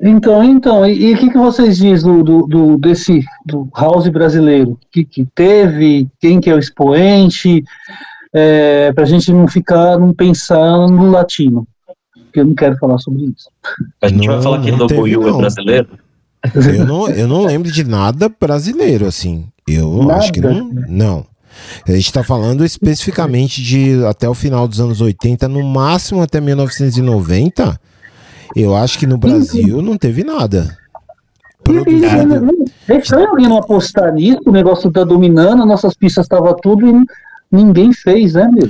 Então, 0.01 0.43
então, 0.43 0.85
e 0.85 1.13
o 1.13 1.17
que, 1.17 1.29
que 1.29 1.37
vocês 1.37 1.77
dizem 1.77 2.11
do, 2.11 2.23
do, 2.23 2.47
do- 2.47 2.77
desse 2.77 3.23
do 3.45 3.69
house 3.75 4.07
brasileiro? 4.09 4.71
O 4.71 4.77
que, 4.91 5.03
que 5.05 5.25
teve? 5.35 6.07
Quem 6.19 6.39
que 6.39 6.49
é 6.49 6.55
o 6.55 6.59
expoente? 6.59 7.63
É, 8.33 8.91
para 8.93 9.03
a 9.03 9.07
gente 9.07 9.31
não 9.31 9.47
ficar, 9.47 9.99
não 9.99 10.13
pensar 10.13 10.87
no 10.87 11.11
latino, 11.11 11.67
porque 12.15 12.39
eu 12.39 12.45
não 12.45 12.55
quero 12.55 12.77
falar 12.77 12.97
sobre 12.97 13.25
isso. 13.25 13.49
A 14.01 14.07
gente 14.07 14.25
Não, 14.25 14.33
vai 14.35 14.41
falar 14.41 14.61
que 14.61 14.71
Buiu 14.95 15.27
é 15.27 15.37
brasileiro? 15.37 15.87
Eu 16.55 16.85
não, 16.85 17.07
eu 17.09 17.27
não 17.27 17.45
lembro 17.45 17.71
de 17.71 17.83
nada 17.83 18.27
brasileiro, 18.39 19.05
assim. 19.05 19.45
Eu 19.67 20.03
Nada? 20.03 20.15
acho 20.21 20.31
que 20.33 20.41
não. 20.41 20.71
Não. 20.87 21.25
A 21.87 21.91
gente 21.91 22.11
tá 22.13 22.23
falando 22.23 22.63
especificamente 22.65 23.61
de 23.61 24.03
até 24.05 24.27
o 24.27 24.33
final 24.33 24.67
dos 24.67 24.79
anos 24.79 25.01
80, 25.01 25.47
no 25.49 25.61
máximo 25.63 26.21
até 26.21 26.39
1990. 26.41 27.79
Eu 28.55 28.75
acho 28.75 28.99
que 28.99 29.07
no 29.07 29.17
Brasil 29.17 29.81
não 29.81 29.97
teve 29.97 30.23
nada. 30.23 30.77
E, 31.69 31.71
e, 31.71 31.83
Produzido. 31.83 32.65
é 32.87 32.97
estranho 32.97 33.29
alguém 33.29 33.47
não 33.47 33.57
apostar 33.57 34.13
nisso, 34.13 34.41
o 34.45 34.51
negócio 34.51 34.91
tá 34.91 35.03
dominando, 35.03 35.65
nossas 35.65 35.93
pistas 35.93 36.25
estavam 36.25 36.55
tudo 36.61 36.87
e 36.87 37.05
ninguém 37.51 37.93
fez, 37.93 38.33
né, 38.33 38.49
meu? 38.51 38.69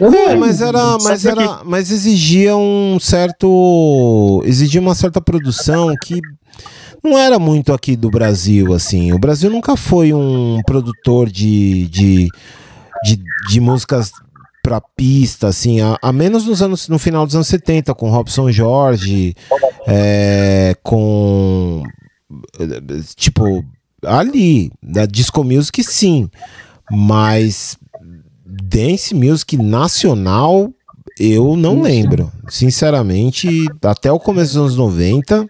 É, 0.00 0.34
mas 0.34 0.60
era, 0.60 0.98
mas 1.02 1.24
era, 1.24 1.60
mas 1.64 1.92
exigia 1.92 2.56
um 2.56 2.98
certo, 3.00 4.42
exigia 4.44 4.80
uma 4.80 4.96
certa 4.96 5.20
produção 5.20 5.94
que 6.02 6.20
não 7.04 7.16
era 7.16 7.38
muito 7.38 7.72
aqui 7.72 7.94
do 7.94 8.10
Brasil, 8.10 8.72
assim. 8.72 9.12
O 9.12 9.18
Brasil 9.18 9.50
nunca 9.50 9.76
foi 9.76 10.12
um 10.12 10.60
produtor 10.66 11.28
de, 11.28 11.86
de, 11.88 12.28
de, 13.04 13.20
de 13.48 13.60
músicas 13.60 14.12
pra 14.62 14.80
pista, 14.80 15.48
assim, 15.48 15.80
a, 15.80 15.98
a 16.00 16.12
menos 16.12 16.46
nos 16.46 16.62
anos, 16.62 16.88
no 16.88 16.98
final 16.98 17.26
dos 17.26 17.34
anos 17.34 17.48
70, 17.48 17.94
com 17.94 18.10
Robson 18.10 18.50
Jorge, 18.52 19.34
é, 19.86 20.76
com 20.82 21.82
tipo 23.16 23.64
ali 24.04 24.70
da 24.82 25.04
disco 25.04 25.44
music 25.44 25.82
sim, 25.84 26.30
mas 26.90 27.76
dance 28.46 29.14
music 29.14 29.56
nacional 29.56 30.72
eu 31.18 31.56
não 31.56 31.82
lembro, 31.82 32.32
sinceramente, 32.48 33.66
até 33.84 34.10
o 34.10 34.18
começo 34.18 34.54
dos 34.54 34.62
anos 34.62 34.76
90. 34.76 35.38
Tem 35.38 35.48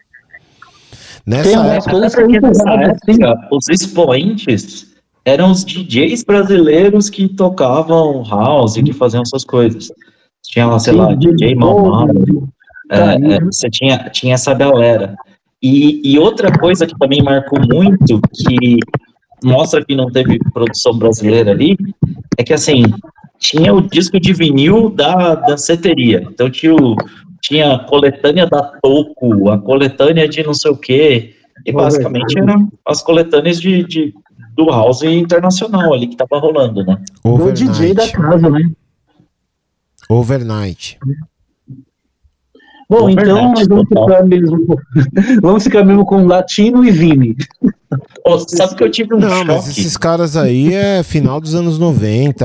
Nessa 1.24 1.60
umas 1.60 1.72
época, 1.86 1.90
coisas 1.92 2.14
que 2.14 2.22
assim, 2.22 3.22
época, 3.22 3.48
os 3.52 3.68
expoentes 3.68 4.91
eram 5.24 5.50
os 5.50 5.64
DJs 5.64 6.24
brasileiros 6.24 7.08
que 7.10 7.28
tocavam 7.28 8.22
house, 8.28 8.74
que 8.74 8.92
faziam 8.92 9.22
essas 9.22 9.44
coisas. 9.44 9.90
Tinha 10.44 10.66
lá, 10.66 10.78
sei 10.78 10.92
lá, 10.94 11.14
DJ 11.14 11.54
Mamão, 11.54 12.06
Bowie, 12.08 12.42
É, 12.90 13.34
é, 13.36 13.40
você 13.40 13.70
tinha, 13.70 14.10
tinha 14.10 14.34
essa 14.34 14.52
galera. 14.52 15.14
E, 15.62 16.02
e 16.04 16.18
outra 16.18 16.50
coisa 16.58 16.86
que 16.86 16.98
também 16.98 17.22
marcou 17.22 17.58
muito, 17.60 18.20
que 18.34 18.78
mostra 19.44 19.84
que 19.84 19.94
não 19.94 20.10
teve 20.10 20.38
produção 20.52 20.98
brasileira 20.98 21.52
ali, 21.52 21.76
é 22.36 22.42
que 22.42 22.52
assim, 22.52 22.82
tinha 23.38 23.72
o 23.72 23.80
disco 23.80 24.18
de 24.20 24.32
vinil 24.32 24.90
da 24.90 25.34
danceteria. 25.36 26.26
Então 26.30 26.50
tinha, 26.50 26.74
o- 26.74 26.96
tinha 27.40 27.74
a 27.74 27.78
coletânea 27.78 28.46
da 28.46 28.62
Toco, 28.82 29.48
a 29.50 29.58
coletânea 29.58 30.28
de 30.28 30.42
não 30.42 30.52
sei 30.54 30.70
o 30.72 30.76
quê. 30.76 31.34
E 31.64 31.70
basicamente 31.72 32.36
eram 32.38 32.68
as 32.84 33.02
coletâneas 33.02 33.60
de, 33.60 33.84
de- 33.84 34.14
do 34.54 34.66
house 34.70 35.02
internacional 35.02 35.92
ali 35.94 36.06
que 36.06 36.16
tava 36.16 36.38
rolando, 36.38 36.84
né? 36.84 36.98
Do 37.24 37.52
DJ 37.52 37.94
da 37.94 38.02
Overnight. 38.04 38.12
casa, 38.12 38.50
né? 38.50 38.70
Overnight. 40.08 40.98
Bom, 42.88 43.04
Overnight, 43.04 43.22
então 43.30 43.52
nós 43.54 43.68
vamos 43.68 43.88
total. 43.88 44.06
ficar 44.08 44.24
mesmo 44.26 44.66
com, 44.66 44.76
vamos 45.40 45.64
ficar 45.64 45.84
mesmo 45.84 46.04
com 46.04 46.26
Latino 46.26 46.84
e 46.84 46.90
Vini. 46.90 47.36
Pô, 48.22 48.38
sabe 48.38 48.74
que 48.74 48.84
eu 48.84 48.90
tive 48.90 49.14
um 49.14 49.18
Não, 49.18 49.44
mas 49.44 49.64
choque? 49.64 49.80
esses 49.80 49.96
caras 49.96 50.36
aí 50.36 50.74
é 50.74 51.02
final 51.02 51.40
dos 51.40 51.54
anos 51.54 51.78
90, 51.78 52.44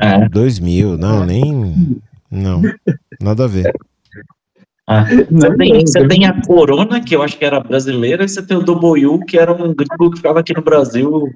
É. 0.00 0.28
2000. 0.30 0.98
Não, 0.98 1.24
nem. 1.24 2.00
Não, 2.30 2.60
nada 3.20 3.44
a 3.44 3.46
ver. 3.46 3.72
Ah, 4.90 5.04
Você 5.30 5.54
tem, 5.56 5.80
você 5.86 6.08
tem 6.08 6.24
a 6.24 6.40
Corona, 6.46 7.00
que 7.02 7.14
eu 7.14 7.22
acho 7.22 7.36
que 7.36 7.44
era 7.44 7.60
brasileira, 7.60 8.24
e 8.24 8.28
você 8.28 8.40
tem 8.42 8.56
o 8.56 8.62
Doboyu, 8.62 9.18
que 9.26 9.38
era 9.38 9.52
um 9.52 9.74
gringo 9.74 10.10
que 10.10 10.16
ficava 10.16 10.40
aqui 10.40 10.54
no 10.56 10.62
Brasil, 10.62 11.28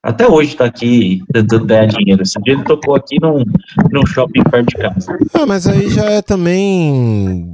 até 0.00 0.28
hoje 0.28 0.54
tá 0.54 0.64
aqui 0.66 1.20
tentando 1.32 1.66
ganhar 1.66 1.86
dinheiro. 1.86 2.22
Esse 2.22 2.40
dia 2.42 2.54
ele 2.54 2.62
tocou 2.62 2.94
aqui 2.94 3.16
num, 3.20 3.44
num 3.90 4.06
shopping 4.06 4.44
perto 4.44 4.68
de 4.68 4.76
casa. 4.76 5.18
Ah, 5.34 5.44
mas 5.44 5.66
aí 5.66 5.90
já 5.90 6.04
é 6.04 6.22
também. 6.22 7.46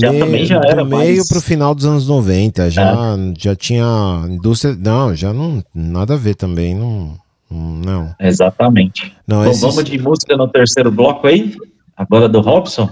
Já 0.00 0.12
também 0.12 0.44
já 0.44 0.56
era 0.64 0.84
do 0.84 0.90
meio 0.90 1.16
mais- 1.16 1.28
pro 1.28 1.40
final 1.40 1.74
dos 1.74 1.86
anos 1.86 2.06
90. 2.06 2.70
Já, 2.70 3.16
já 3.38 3.56
tinha 3.56 4.24
indústria. 4.28 4.76
Não, 4.78 5.14
já 5.14 5.32
não. 5.32 5.62
Nada 5.74 6.14
a 6.14 6.16
ver 6.18 6.34
também. 6.34 6.74
Não. 6.74 7.14
Não. 7.50 8.14
Exatamente. 8.20 9.12
Não, 9.26 9.42
Bom, 9.44 9.50
esses- 9.50 9.62
vamos 9.62 9.84
de 9.84 9.98
música 9.98 10.36
no 10.36 10.48
terceiro 10.48 10.90
bloco 10.92 11.26
aí? 11.26 11.54
Agora 11.96 12.28
do 12.28 12.40
Robson? 12.40 12.88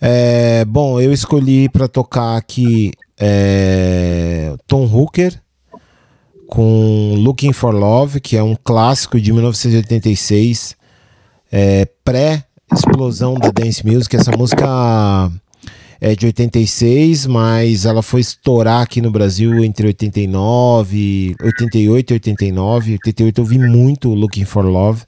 É, 0.00 0.64
bom, 0.64 1.00
eu 1.00 1.12
escolhi 1.12 1.68
para 1.68 1.88
tocar 1.88 2.36
aqui 2.36 2.92
é, 3.18 4.54
Tom 4.66 4.84
Hooker 4.84 5.40
com 6.46 7.14
Looking 7.16 7.52
for 7.52 7.74
Love, 7.74 8.20
que 8.20 8.36
é 8.36 8.42
um 8.42 8.54
clássico 8.54 9.20
de 9.20 9.32
1986, 9.32 10.76
é, 11.50 11.86
pré-explosão 12.04 13.34
da 13.34 13.50
dance 13.50 13.84
music. 13.84 14.14
Essa 14.14 14.36
música 14.36 15.30
é 16.00 16.14
de 16.14 16.26
86, 16.26 17.26
mas 17.26 17.84
ela 17.84 18.02
foi 18.02 18.20
estourar 18.20 18.82
aqui 18.82 19.00
no 19.00 19.10
Brasil 19.10 19.64
entre 19.64 19.86
89, 19.88 21.34
88 21.42 22.10
e 22.10 22.14
89. 22.14 22.92
88 22.92 23.40
eu 23.40 23.44
vi 23.44 23.58
muito 23.58 24.14
Looking 24.14 24.44
for 24.44 24.64
Love. 24.64 25.02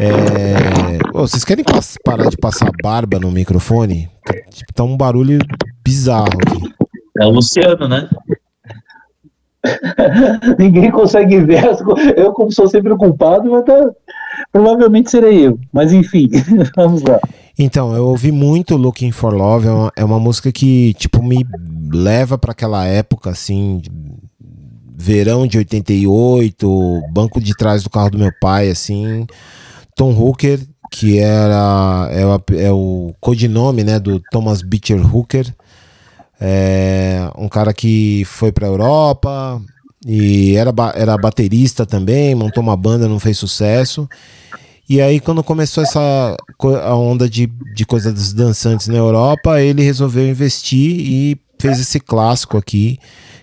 É... 0.00 0.98
Ô, 1.14 1.20
vocês 1.26 1.44
querem 1.44 1.64
parar 2.04 2.28
de 2.28 2.36
passar 2.36 2.70
barba 2.82 3.18
no 3.18 3.30
microfone? 3.30 4.08
Tipo, 4.50 4.72
tá 4.72 4.82
um 4.84 4.96
barulho 4.96 5.38
bizarro 5.84 6.28
aqui. 6.28 6.72
É 7.18 7.26
o 7.26 7.30
Luciano, 7.30 7.86
né? 7.86 8.08
Ninguém 10.58 10.90
consegue 10.90 11.40
ver. 11.40 11.62
Eu, 12.16 12.32
como 12.32 12.50
sou 12.50 12.68
sempre 12.68 12.92
o 12.92 12.96
culpado, 12.96 13.50
mas 13.50 13.64
tá- 13.64 13.90
provavelmente 14.52 15.10
serei 15.10 15.46
eu. 15.46 15.58
Mas 15.72 15.92
enfim, 15.92 16.28
vamos 16.76 17.02
lá. 17.02 17.18
Então, 17.58 17.94
eu 17.94 18.06
ouvi 18.06 18.32
muito 18.32 18.76
Looking 18.76 19.12
for 19.12 19.34
Love, 19.34 19.66
é 19.66 19.70
uma, 19.70 19.92
é 19.96 20.04
uma 20.04 20.18
música 20.18 20.50
que, 20.50 20.94
tipo, 20.94 21.22
me 21.22 21.44
leva 21.92 22.38
pra 22.38 22.52
aquela 22.52 22.86
época, 22.86 23.28
assim, 23.30 23.78
de- 23.82 23.90
verão 24.96 25.46
de 25.46 25.58
88, 25.58 27.02
banco 27.12 27.38
de 27.40 27.54
trás 27.54 27.82
do 27.82 27.90
carro 27.90 28.10
do 28.10 28.18
meu 28.18 28.30
pai, 28.40 28.70
assim. 28.70 29.26
Tom 30.00 30.12
Hooker, 30.18 30.58
que 30.90 31.18
era 31.18 32.08
é, 32.10 32.22
é 32.64 32.72
o 32.72 33.14
codinome, 33.20 33.84
né, 33.84 34.00
do 34.00 34.18
Thomas 34.30 34.62
Beecher 34.62 34.98
Hooker. 35.14 35.54
É 36.40 37.30
um 37.36 37.50
cara 37.50 37.74
que 37.74 38.22
foi 38.24 38.50
pra 38.50 38.66
Europa 38.66 39.60
e 40.06 40.56
era, 40.56 40.72
era 40.94 41.18
baterista 41.18 41.84
também, 41.84 42.34
montou 42.34 42.62
uma 42.62 42.78
banda, 42.78 43.06
não 43.06 43.20
fez 43.20 43.36
sucesso. 43.36 44.08
E 44.88 45.02
aí, 45.02 45.20
quando 45.20 45.44
começou 45.44 45.82
essa 45.82 46.34
a 46.82 46.96
onda 46.96 47.28
de, 47.28 47.46
de 47.74 47.84
coisas 47.84 48.32
dançantes 48.32 48.88
na 48.88 48.96
Europa, 48.96 49.60
ele 49.60 49.82
resolveu 49.82 50.26
investir 50.26 50.98
e 50.98 51.38
fez 51.58 51.78
esse 51.78 52.00
clássico 52.00 52.56
aqui, 52.56 52.98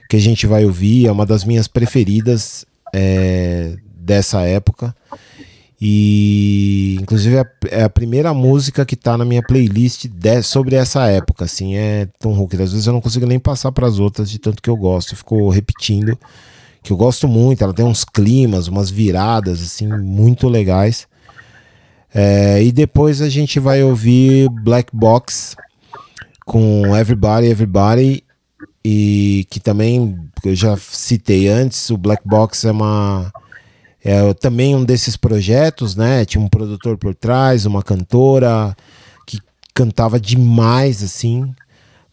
que 0.09 0.15
a 0.15 0.19
gente 0.19 0.47
vai 0.47 0.65
ouvir, 0.65 1.05
é 1.05 1.11
uma 1.11 1.25
das 1.25 1.43
minhas 1.43 1.67
preferidas 1.67 2.65
é, 2.91 3.75
dessa 3.95 4.41
época. 4.41 4.95
E 5.79 6.97
inclusive 6.99 7.35
é 7.35 7.39
a, 7.41 7.47
é 7.69 7.83
a 7.83 7.89
primeira 7.89 8.33
música 8.33 8.83
que 8.85 8.95
tá 8.95 9.15
na 9.15 9.23
minha 9.23 9.43
playlist 9.43 10.07
de- 10.07 10.41
sobre 10.41 10.75
essa 10.75 11.05
época, 11.07 11.45
assim, 11.45 11.75
é 11.75 12.07
Tom 12.19 12.33
Hooker. 12.37 12.61
Às 12.61 12.71
vezes 12.71 12.87
eu 12.87 12.93
não 12.93 13.01
consigo 13.01 13.27
nem 13.27 13.37
passar 13.39 13.71
para 13.71 13.87
as 13.87 13.99
outras 13.99 14.29
de 14.29 14.39
tanto 14.39 14.61
que 14.61 14.69
eu 14.69 14.75
gosto, 14.75 15.13
eu 15.13 15.17
fico 15.17 15.49
repetindo, 15.49 16.17
que 16.81 16.91
eu 16.91 16.97
gosto 16.97 17.27
muito, 17.27 17.63
ela 17.63 17.73
tem 17.73 17.85
uns 17.85 18.03
climas, 18.03 18.67
umas 18.67 18.89
viradas 18.89 19.61
assim 19.61 19.87
muito 19.87 20.47
legais. 20.47 21.07
É, 22.13 22.63
e 22.63 22.71
depois 22.71 23.21
a 23.21 23.29
gente 23.29 23.59
vai 23.59 23.83
ouvir 23.83 24.49
Black 24.49 24.89
Box 24.95 25.55
com 26.45 26.95
Everybody, 26.95 27.47
Everybody, 27.47 28.23
e 28.83 29.45
que 29.49 29.59
também 29.59 30.17
eu 30.43 30.55
já 30.55 30.75
citei 30.77 31.47
antes, 31.49 31.89
o 31.91 31.97
Black 31.97 32.23
Box 32.25 32.65
é 32.65 32.71
uma 32.71 33.31
é 34.09 34.33
também 34.35 34.73
um 34.73 34.85
desses 34.85 35.17
projetos, 35.17 35.93
né? 35.93 36.23
Tinha 36.23 36.41
um 36.41 36.47
produtor 36.47 36.97
por 36.97 37.13
trás, 37.13 37.65
uma 37.65 37.83
cantora 37.83 38.73
que 39.25 39.37
cantava 39.73 40.17
demais, 40.17 41.03
assim. 41.03 41.53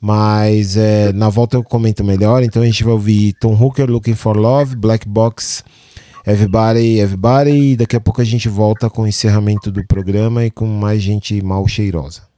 Mas 0.00 0.76
é, 0.76 1.12
na 1.12 1.28
volta 1.28 1.56
eu 1.56 1.62
comento 1.62 2.02
melhor. 2.02 2.42
Então 2.42 2.62
a 2.62 2.66
gente 2.66 2.82
vai 2.82 2.92
ouvir 2.92 3.34
Tom 3.34 3.54
Hooker, 3.54 3.88
Looking 3.88 4.16
for 4.16 4.36
Love, 4.36 4.74
Black 4.74 5.08
Box, 5.08 5.62
Everybody, 6.26 6.98
Everybody. 6.98 7.52
E 7.52 7.76
daqui 7.76 7.94
a 7.94 8.00
pouco 8.00 8.20
a 8.20 8.24
gente 8.24 8.48
volta 8.48 8.90
com 8.90 9.02
o 9.02 9.06
encerramento 9.06 9.70
do 9.70 9.86
programa 9.86 10.44
e 10.44 10.50
com 10.50 10.66
mais 10.66 11.00
gente 11.00 11.40
mal 11.44 11.64
cheirosa. 11.68 12.33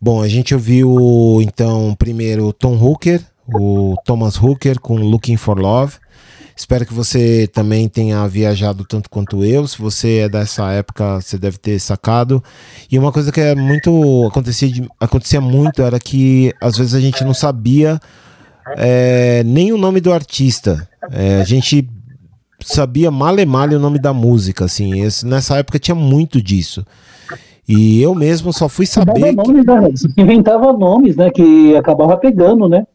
Bom, 0.00 0.22
a 0.22 0.28
gente 0.28 0.54
ouviu 0.54 1.40
então 1.42 1.94
primeiro 1.98 2.52
Tom 2.52 2.74
Hooker, 2.76 3.20
o 3.54 3.94
Thomas 4.04 4.36
Hooker 4.40 4.78
com 4.80 4.96
Looking 4.96 5.36
for 5.36 5.58
Love. 5.58 5.94
Espero 6.54 6.84
que 6.84 6.92
você 6.92 7.48
também 7.52 7.88
tenha 7.88 8.26
viajado 8.28 8.84
tanto 8.84 9.08
quanto 9.08 9.42
eu. 9.42 9.66
Se 9.66 9.78
você 9.80 10.18
é 10.18 10.28
dessa 10.28 10.70
época, 10.70 11.20
você 11.20 11.38
deve 11.38 11.56
ter 11.56 11.78
sacado. 11.80 12.42
E 12.90 12.98
uma 12.98 13.10
coisa 13.10 13.32
que 13.32 13.40
é 13.40 13.54
muito 13.54 14.26
acontecia, 14.28 14.70
acontecia 15.00 15.40
muito 15.40 15.82
era 15.82 15.98
que 15.98 16.52
às 16.60 16.76
vezes 16.76 16.94
a 16.94 17.00
gente 17.00 17.24
não 17.24 17.32
sabia 17.34 17.98
é, 18.76 19.42
nem 19.44 19.72
o 19.72 19.78
nome 19.78 20.00
do 20.00 20.12
artista. 20.12 20.86
É, 21.10 21.40
a 21.40 21.44
gente 21.44 21.88
sabia 22.64 23.10
mal 23.10 23.38
e 23.38 23.46
mal 23.46 23.68
o 23.68 23.78
nome 23.78 23.98
da 23.98 24.12
música, 24.12 24.66
assim. 24.66 25.00
Esse- 25.02 25.26
nessa 25.26 25.56
época 25.56 25.78
tinha 25.78 25.94
muito 25.94 26.40
disso. 26.40 26.84
E 27.68 28.02
eu 28.02 28.14
mesmo 28.14 28.52
só 28.52 28.68
fui 28.68 28.86
saber 28.86 29.20
que, 29.20 29.32
nomes, 29.32 29.64
né? 29.64 30.12
Inventava 30.16 30.72
nomes, 30.72 31.16
né? 31.16 31.30
Que 31.30 31.76
acabava 31.76 32.16
pegando, 32.16 32.68
né? 32.68 32.86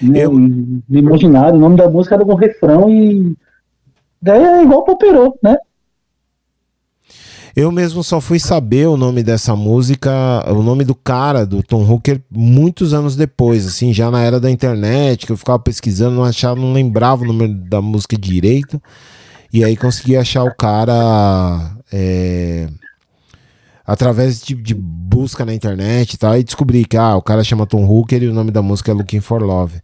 Né, 0.00 0.24
Eu- 0.24 0.32
No 0.32 0.98
imaginário, 0.98 1.56
o 1.56 1.60
nome 1.60 1.76
da 1.76 1.88
música 1.88 2.14
era 2.14 2.22
algum 2.22 2.34
refrão 2.34 2.90
e. 2.90 3.36
Daí 4.20 4.42
é 4.42 4.62
igual 4.62 4.84
Poperô, 4.84 5.38
né? 5.42 5.56
Eu 7.54 7.72
mesmo 7.72 8.02
só 8.04 8.20
fui 8.20 8.38
saber 8.38 8.86
o 8.86 8.96
nome 8.96 9.22
dessa 9.22 9.56
música, 9.56 10.10
o 10.52 10.62
nome 10.62 10.84
do 10.84 10.94
cara, 10.94 11.44
do 11.44 11.62
Tom 11.62 11.82
Hooker, 11.84 12.20
muitos 12.30 12.94
anos 12.94 13.16
depois, 13.16 13.66
assim, 13.66 13.92
já 13.92 14.08
na 14.10 14.22
era 14.22 14.38
da 14.38 14.50
internet, 14.50 15.26
que 15.26 15.32
eu 15.32 15.36
ficava 15.36 15.58
pesquisando, 15.58 16.14
não 16.16 16.24
achava, 16.24 16.58
não 16.60 16.72
lembrava 16.72 17.22
o 17.22 17.26
nome 17.26 17.48
da 17.48 17.82
música 17.82 18.16
direito. 18.16 18.80
E 19.52 19.64
aí 19.64 19.76
consegui 19.76 20.16
achar 20.16 20.44
o 20.44 20.54
cara 20.54 21.72
é, 21.92 22.68
através 23.90 24.40
de, 24.40 24.54
de 24.54 24.72
busca 24.72 25.44
na 25.44 25.52
internet 25.52 26.14
e 26.14 26.16
tal, 26.16 26.38
e 26.38 26.44
descobri 26.44 26.84
que 26.84 26.96
ah, 26.96 27.16
o 27.16 27.22
cara 27.22 27.42
chama 27.42 27.66
Tom 27.66 27.84
Hooker 27.84 28.22
e 28.22 28.28
o 28.28 28.32
nome 28.32 28.52
da 28.52 28.62
música 28.62 28.92
é 28.92 28.94
Looking 28.94 29.20
for 29.20 29.42
Love. 29.42 29.80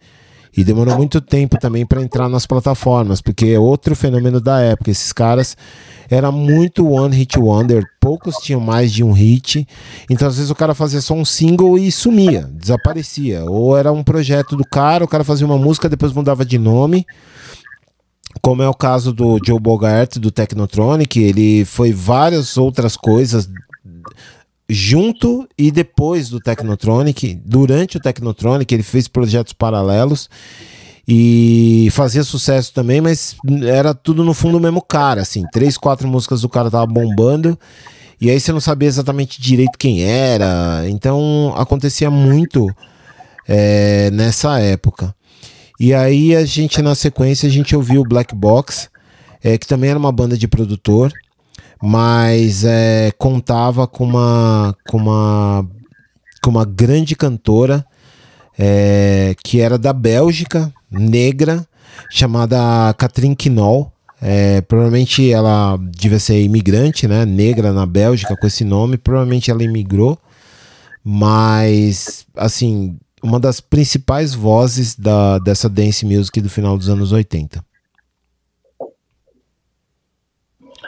E 0.56 0.62
demorou 0.62 0.96
muito 0.96 1.20
tempo 1.20 1.58
também 1.58 1.84
para 1.84 2.00
entrar 2.00 2.28
nas 2.28 2.46
plataformas, 2.46 3.20
porque 3.20 3.46
é 3.46 3.58
outro 3.58 3.96
fenômeno 3.96 4.40
da 4.40 4.60
época. 4.60 4.92
Esses 4.92 5.12
caras 5.12 5.56
era 6.08 6.30
muito 6.30 6.88
one 6.88 7.16
hit 7.16 7.36
wonder, 7.36 7.82
poucos 8.00 8.36
tinham 8.36 8.60
mais 8.60 8.92
de 8.92 9.02
um 9.02 9.10
hit. 9.10 9.66
Então 10.08 10.28
às 10.28 10.36
vezes 10.36 10.52
o 10.52 10.54
cara 10.54 10.72
fazia 10.72 11.00
só 11.00 11.12
um 11.12 11.24
single 11.24 11.76
e 11.76 11.90
sumia, 11.90 12.48
desaparecia. 12.52 13.44
Ou 13.44 13.76
era 13.76 13.90
um 13.90 14.04
projeto 14.04 14.56
do 14.56 14.64
cara, 14.64 15.04
o 15.04 15.08
cara 15.08 15.24
fazia 15.24 15.44
uma 15.44 15.58
música, 15.58 15.88
depois 15.88 16.12
mudava 16.12 16.44
de 16.44 16.58
nome. 16.60 17.04
Como 18.40 18.62
é 18.62 18.68
o 18.68 18.74
caso 18.74 19.12
do 19.12 19.40
Joe 19.44 19.58
Bogart 19.58 20.18
do 20.18 20.30
Technotronic, 20.30 21.18
ele 21.20 21.64
foi 21.64 21.92
várias 21.92 22.56
outras 22.56 22.96
coisas 22.96 23.48
junto 24.68 25.48
e 25.56 25.70
depois 25.70 26.28
do 26.28 26.40
Technotronic, 26.40 27.40
durante 27.44 27.96
o 27.96 28.00
Technotronic, 28.00 28.72
ele 28.74 28.82
fez 28.82 29.06
projetos 29.06 29.52
paralelos 29.52 30.28
e 31.06 31.88
fazia 31.92 32.24
sucesso 32.24 32.72
também, 32.72 33.00
mas 33.00 33.36
era 33.64 33.94
tudo 33.94 34.24
no 34.24 34.34
fundo 34.34 34.58
o 34.58 34.60
mesmo 34.60 34.82
cara, 34.82 35.22
assim, 35.22 35.44
três, 35.52 35.76
quatro 35.76 36.08
músicas 36.08 36.40
do 36.40 36.48
cara 36.48 36.70
tava 36.70 36.86
bombando 36.86 37.56
e 38.20 38.30
aí 38.30 38.40
você 38.40 38.50
não 38.50 38.60
sabia 38.60 38.88
exatamente 38.88 39.40
direito 39.40 39.78
quem 39.78 40.02
era, 40.02 40.84
então 40.88 41.54
acontecia 41.56 42.10
muito 42.10 42.66
é, 43.46 44.10
nessa 44.10 44.58
época. 44.58 45.14
E 45.78 45.92
aí 45.94 46.34
a 46.34 46.44
gente 46.44 46.80
na 46.80 46.94
sequência 46.94 47.46
a 47.46 47.52
gente 47.52 47.76
ouviu 47.76 48.00
o 48.00 48.08
Black 48.08 48.34
Box, 48.34 48.88
é, 49.44 49.56
que 49.58 49.66
também 49.66 49.90
era 49.90 49.98
uma 49.98 50.10
banda 50.10 50.36
de 50.36 50.48
produtor, 50.48 51.12
mas 51.82 52.64
é, 52.64 53.12
contava 53.18 53.86
com 53.86 54.04
uma 54.04 54.74
com 54.88 54.96
uma 54.96 55.66
com 56.42 56.50
uma 56.50 56.64
grande 56.64 57.14
cantora 57.14 57.84
é, 58.58 59.34
que 59.44 59.60
era 59.60 59.76
da 59.76 59.92
Bélgica, 59.92 60.72
negra, 60.90 61.66
chamada 62.10 62.94
Catherine 62.94 63.36
Quinol. 63.36 63.92
É, 64.20 64.62
provavelmente 64.62 65.30
ela 65.30 65.76
devia 65.76 66.18
ser 66.18 66.42
imigrante, 66.42 67.06
né? 67.06 67.26
Negra 67.26 67.72
na 67.72 67.84
Bélgica 67.84 68.36
com 68.36 68.46
esse 68.46 68.64
nome. 68.64 68.96
Provavelmente 68.96 69.50
ela 69.50 69.62
imigrou, 69.62 70.18
mas 71.04 72.24
assim 72.34 72.96
uma 73.22 73.40
das 73.40 73.60
principais 73.60 74.34
vozes 74.34 74.94
da, 74.94 75.38
dessa 75.38 75.68
dance 75.68 76.06
music 76.06 76.40
do 76.40 76.48
final 76.48 76.78
dos 76.78 76.88
anos 76.88 77.12
80. 77.12 77.62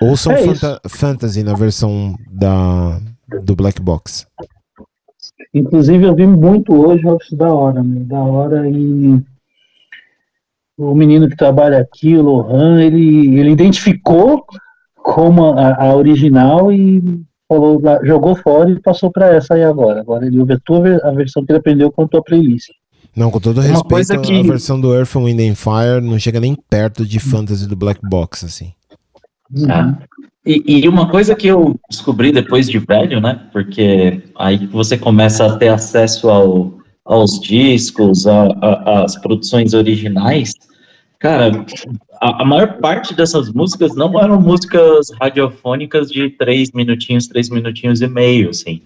Ouçam 0.01 0.33
É 0.33 0.45
Fanta- 0.45 0.81
Fantasy 0.89 1.43
na 1.43 1.55
versão 1.55 2.15
da, 2.31 3.01
do 3.43 3.55
Black 3.57 3.81
Box. 3.81 4.27
Inclusive 5.55 6.05
eu 6.05 6.15
vi 6.15 6.27
muito 6.27 6.75
hoje, 6.75 7.03
acho 7.09 7.35
da 7.37 7.53
hora, 7.53 7.83
meu, 7.83 8.05
da 8.05 8.19
hora 8.21 8.69
e 8.69 9.21
o 10.77 10.95
menino 10.95 11.29
que 11.29 11.37
trabalha 11.37 11.79
aqui, 11.81 12.17
o 12.17 12.23
Lohan, 12.23 12.81
ele, 12.83 13.39
ele 13.39 13.51
identificou 13.51 14.45
como 14.95 15.47
a, 15.59 15.75
a 15.87 15.95
original 15.97 16.71
e 16.73 17.03
falou, 17.49 17.81
jogou 18.05 18.37
fora 18.37 18.71
e 18.71 18.81
passou 18.81 19.11
para 19.11 19.35
essa 19.35 19.55
aí 19.55 19.65
agora. 19.65 20.01
Agora 20.01 20.27
ele 20.27 20.39
ouve 20.39 20.53
a, 20.53 20.61
tua, 20.65 20.99
a 21.03 21.11
versão 21.11 21.45
que 21.45 21.51
ele 21.51 21.59
aprendeu 21.59 21.91
com 21.91 22.03
a 22.03 22.09
tua 22.09 22.23
playlist. 22.23 22.69
Não, 23.17 23.31
com 23.31 23.41
todo 23.41 23.61
respeito, 23.61 24.21
que- 24.21 24.39
a 24.39 24.43
versão 24.43 24.81
do 24.81 24.95
Earth, 24.95 25.15
Wind 25.17 25.41
and 25.41 25.55
Fire 25.57 26.01
não 26.01 26.19
chega 26.19 26.39
nem 26.39 26.55
perto 26.71 27.05
de 27.05 27.19
Fantasy 27.19 27.67
do 27.67 27.75
Black 27.75 28.01
Box, 28.09 28.45
assim. 28.45 28.73
Ah. 29.69 29.99
E, 30.45 30.63
e 30.67 30.89
uma 30.89 31.11
coisa 31.11 31.35
que 31.35 31.47
eu 31.47 31.79
descobri 31.91 32.33
depois 32.33 32.69
de 32.69 32.79
velho, 32.79 33.21
né? 33.21 33.47
Porque 33.53 34.23
aí 34.37 34.67
você 34.67 34.97
começa 34.97 35.47
a 35.47 35.57
ter 35.57 35.69
acesso 35.69 36.29
ao, 36.29 36.79
aos 37.05 37.41
discos, 37.41 38.27
às 38.27 39.17
produções 39.17 39.75
originais. 39.75 40.55
Cara, 41.19 41.67
a, 42.21 42.43
a 42.43 42.45
maior 42.45 42.79
parte 42.79 43.13
dessas 43.15 43.53
músicas 43.53 43.95
não 43.97 44.19
eram 44.21 44.41
músicas 44.41 45.09
radiofônicas 45.21 46.11
de 46.11 46.31
três 46.31 46.71
minutinhos, 46.73 47.27
três 47.27 47.51
minutinhos 47.51 48.01
e 48.01 48.09
meio, 48.09 48.51
assim. 48.51 48.83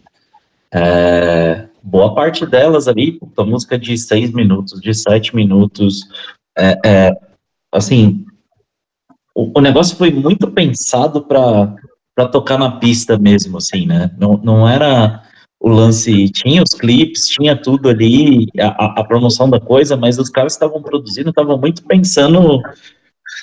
É, 0.73 1.67
boa 1.83 2.15
parte 2.15 2.47
delas 2.47 2.89
ali, 2.89 3.13
puta, 3.13 3.45
música 3.45 3.79
de 3.79 3.97
seis 3.99 4.33
minutos, 4.33 4.81
de 4.81 4.95
sete 4.95 5.37
minutos, 5.37 6.09
é, 6.57 6.79
é, 6.85 7.13
assim, 7.71 8.25
o, 9.35 9.59
o 9.59 9.61
negócio 9.61 9.97
foi 9.97 10.11
muito 10.11 10.51
pensado 10.51 11.23
para 11.25 12.29
tocar 12.31 12.59
na 12.59 12.79
pista 12.79 13.19
mesmo, 13.19 13.59
assim, 13.59 13.87
né? 13.87 14.11
Não, 14.19 14.37
não 14.43 14.69
era 14.69 15.23
o 15.61 15.69
lance, 15.69 16.29
tinha 16.31 16.63
os 16.63 16.75
clipes, 16.75 17.29
tinha 17.29 17.57
tudo 17.57 17.89
ali, 17.89 18.47
a, 18.61 19.01
a- 19.01 19.05
promoção 19.05 19.49
da 19.49 19.61
coisa, 19.61 19.97
mas 19.97 20.19
os 20.19 20.29
caras 20.29 20.57
que 20.57 20.65
estavam 20.65 20.83
produzindo, 20.83 21.31
estavam 21.31 21.57
muito 21.57 21.85
pensando 21.85 22.61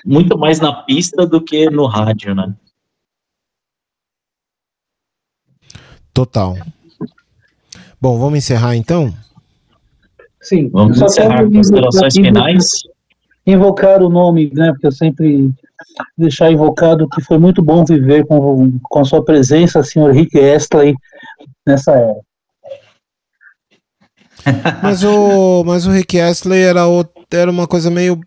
muito 0.06 0.38
mais 0.38 0.60
na 0.60 0.74
pista 0.84 1.26
do 1.26 1.42
que 1.42 1.70
no 1.70 1.86
rádio, 1.88 2.36
né? 2.36 2.54
Total. 6.14 6.56
Bom, 8.02 8.20
vamos 8.20 8.40
encerrar 8.40 8.76
então? 8.76 9.14
Sim, 10.42 10.70
Vamos 10.70 11.02
encerrar 11.02 11.38
quero 11.38 11.52
considerações 11.52 12.14
finais. 12.14 12.70
Invocar 13.52 14.02
o 14.02 14.10
nome, 14.10 14.52
né? 14.54 14.72
Porque 14.72 14.88
eu 14.88 14.92
sempre 14.92 15.50
deixar 16.18 16.52
invocado 16.52 17.08
que 17.10 17.22
foi 17.22 17.38
muito 17.38 17.62
bom 17.64 17.84
viver 17.86 18.26
com, 18.26 18.78
com 18.84 19.00
a 19.00 19.06
sua 19.06 19.24
presença, 19.24 19.82
senhor 19.84 20.14
Rick 20.14 20.38
Astley, 20.40 20.96
nessa 21.66 21.92
era. 21.92 22.16
Mas 24.82 25.04
o, 25.04 25.64
mas 25.66 25.86
o 25.86 25.92
Rick 25.92 26.18
Astley 26.20 26.62
era, 26.62 26.88
o- 26.88 27.06
era 27.32 27.52
uma 27.52 27.68
coisa 27.68 27.92
meio. 27.92 28.20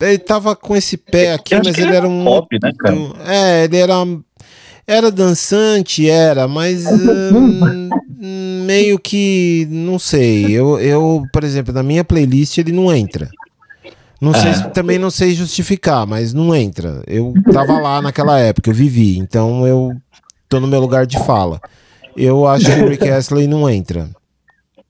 Ele 0.00 0.18
tava 0.18 0.56
com 0.56 0.74
esse 0.74 0.96
pé 0.96 1.34
aqui, 1.34 1.54
mas 1.56 1.74
que 1.74 1.82
ele 1.82 1.94
era 1.94 2.08
um. 2.08 2.24
pop, 2.24 2.58
né, 2.60 2.72
cara? 2.78 2.96
É, 3.26 3.64
ele 3.64 3.76
era. 3.76 3.94
Era 4.86 5.10
dançante, 5.12 6.08
era, 6.08 6.48
mas. 6.48 6.84
hum, 8.18 8.64
meio 8.64 8.98
que. 8.98 9.68
Não 9.70 9.98
sei. 9.98 10.50
Eu, 10.50 10.80
eu, 10.80 11.22
por 11.32 11.44
exemplo, 11.44 11.72
na 11.72 11.82
minha 11.82 12.02
playlist 12.02 12.56
ele 12.58 12.72
não 12.72 12.92
entra. 12.92 13.28
Não 14.22 14.32
sei, 14.32 14.50
É. 14.50 14.54
se- 14.54 14.70
também 14.70 14.98
não 15.00 15.10
sei 15.10 15.34
justificar, 15.34 16.06
mas 16.06 16.32
não 16.32 16.54
entra. 16.54 17.02
Eu 17.08 17.34
tava 17.52 17.78
lá 17.80 18.00
naquela 18.00 18.38
época, 18.38 18.70
eu 18.70 18.74
vivi, 18.74 19.18
então 19.18 19.66
eu 19.66 19.92
tô 20.48 20.60
no 20.60 20.68
meu 20.68 20.80
lugar 20.80 21.04
de 21.06 21.18
fala. 21.24 21.60
Eu 22.16 22.46
acho 22.46 22.66
que 22.66 22.80
o 22.82 22.88
Rick 22.88 23.08
Astley 23.10 23.48
não 23.48 23.68
entra. 23.68 24.08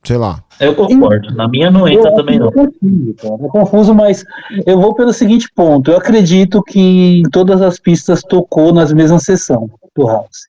Sei 0.04 0.16
lá. 0.18 0.42
Eu 0.60 0.74
concordo. 0.74 1.32
Na 1.34 1.48
minha 1.48 1.70
não 1.70 1.86
entra 1.88 2.10
Eu 2.10 2.14
também, 2.16 2.38
não. 2.38 2.48
É 2.48 3.48
confuso, 3.48 3.94
mas 3.94 4.24
eu 4.66 4.78
vou 4.80 4.94
pelo 4.94 5.12
seguinte 5.12 5.48
ponto. 5.54 5.90
Eu 5.92 5.96
acredito 5.96 6.60
que 6.62 7.20
em 7.20 7.30
todas 7.30 7.62
as 7.62 7.78
pistas 7.78 8.20
tocou 8.20 8.72
nas 8.74 8.92
mesmas 8.92 9.22
sessões 9.22 9.70
do 9.96 10.06
House. 10.06 10.48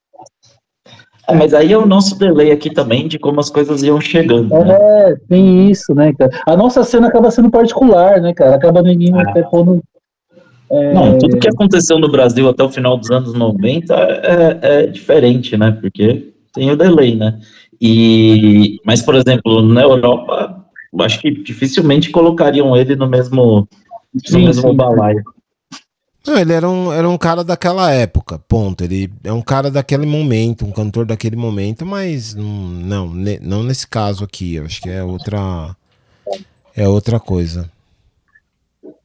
É, 1.27 1.35
mas 1.35 1.53
aí 1.53 1.71
é 1.71 1.77
o 1.77 1.85
nosso 1.85 2.17
delay 2.17 2.51
aqui 2.51 2.69
também 2.69 3.07
de 3.07 3.17
como 3.17 3.39
as 3.39 3.49
coisas 3.49 3.81
iam 3.81 3.99
chegando. 4.01 4.49
Né? 4.49 4.77
É, 4.79 5.15
tem 5.29 5.69
isso, 5.69 5.95
né, 5.95 6.13
cara? 6.13 6.31
A 6.45 6.57
nossa 6.57 6.83
cena 6.83 7.07
acaba 7.07 7.31
sendo 7.31 7.49
particular, 7.49 8.19
né, 8.19 8.33
cara? 8.33 8.55
Acaba 8.55 8.81
ninguém 8.81 9.13
até 9.19 9.41
pondo. 9.43 9.81
Não, 10.69 11.17
tudo 11.19 11.37
que 11.37 11.47
aconteceu 11.47 11.99
no 11.99 12.09
Brasil 12.09 12.49
até 12.49 12.63
o 12.63 12.69
final 12.69 12.97
dos 12.97 13.11
anos 13.11 13.33
90 13.33 13.93
é, 13.93 14.59
é 14.61 14.87
diferente, 14.87 15.55
né? 15.55 15.71
Porque 15.71 16.33
tem 16.53 16.71
o 16.71 16.75
delay, 16.75 17.15
né? 17.15 17.39
E, 17.79 18.79
mas, 18.85 19.01
por 19.01 19.15
exemplo, 19.15 19.61
na 19.61 19.81
Europa, 19.81 20.65
eu 20.91 21.05
acho 21.05 21.19
que 21.19 21.31
dificilmente 21.31 22.09
colocariam 22.09 22.75
ele 22.75 22.95
no 22.95 23.07
mesmo, 23.07 23.67
no 24.13 24.21
Sim, 24.25 24.45
mesmo 24.45 24.69
sim. 24.69 24.75
balaio. 24.75 25.23
Não, 26.25 26.37
ele 26.37 26.53
era 26.53 26.69
um, 26.69 26.91
era 26.93 27.09
um 27.09 27.17
cara 27.17 27.43
daquela 27.43 27.91
época, 27.91 28.39
ponto. 28.39 28.81
Ele 28.83 29.11
é 29.23 29.33
um 29.33 29.41
cara 29.41 29.69
daquele 29.69 30.05
momento, 30.05 30.65
um 30.65 30.71
cantor 30.71 31.05
daquele 31.05 31.35
momento, 31.35 31.85
mas 31.85 32.33
não, 32.33 33.09
ne- 33.13 33.39
não 33.41 33.61
nesse 33.61 33.85
caso 33.85 34.23
aqui. 34.23 34.55
Eu 34.55 34.65
acho 34.65 34.81
que 34.81 34.89
é 34.89 35.03
outra. 35.03 35.75
É 36.75 36.87
outra 36.87 37.19
coisa. 37.19 37.69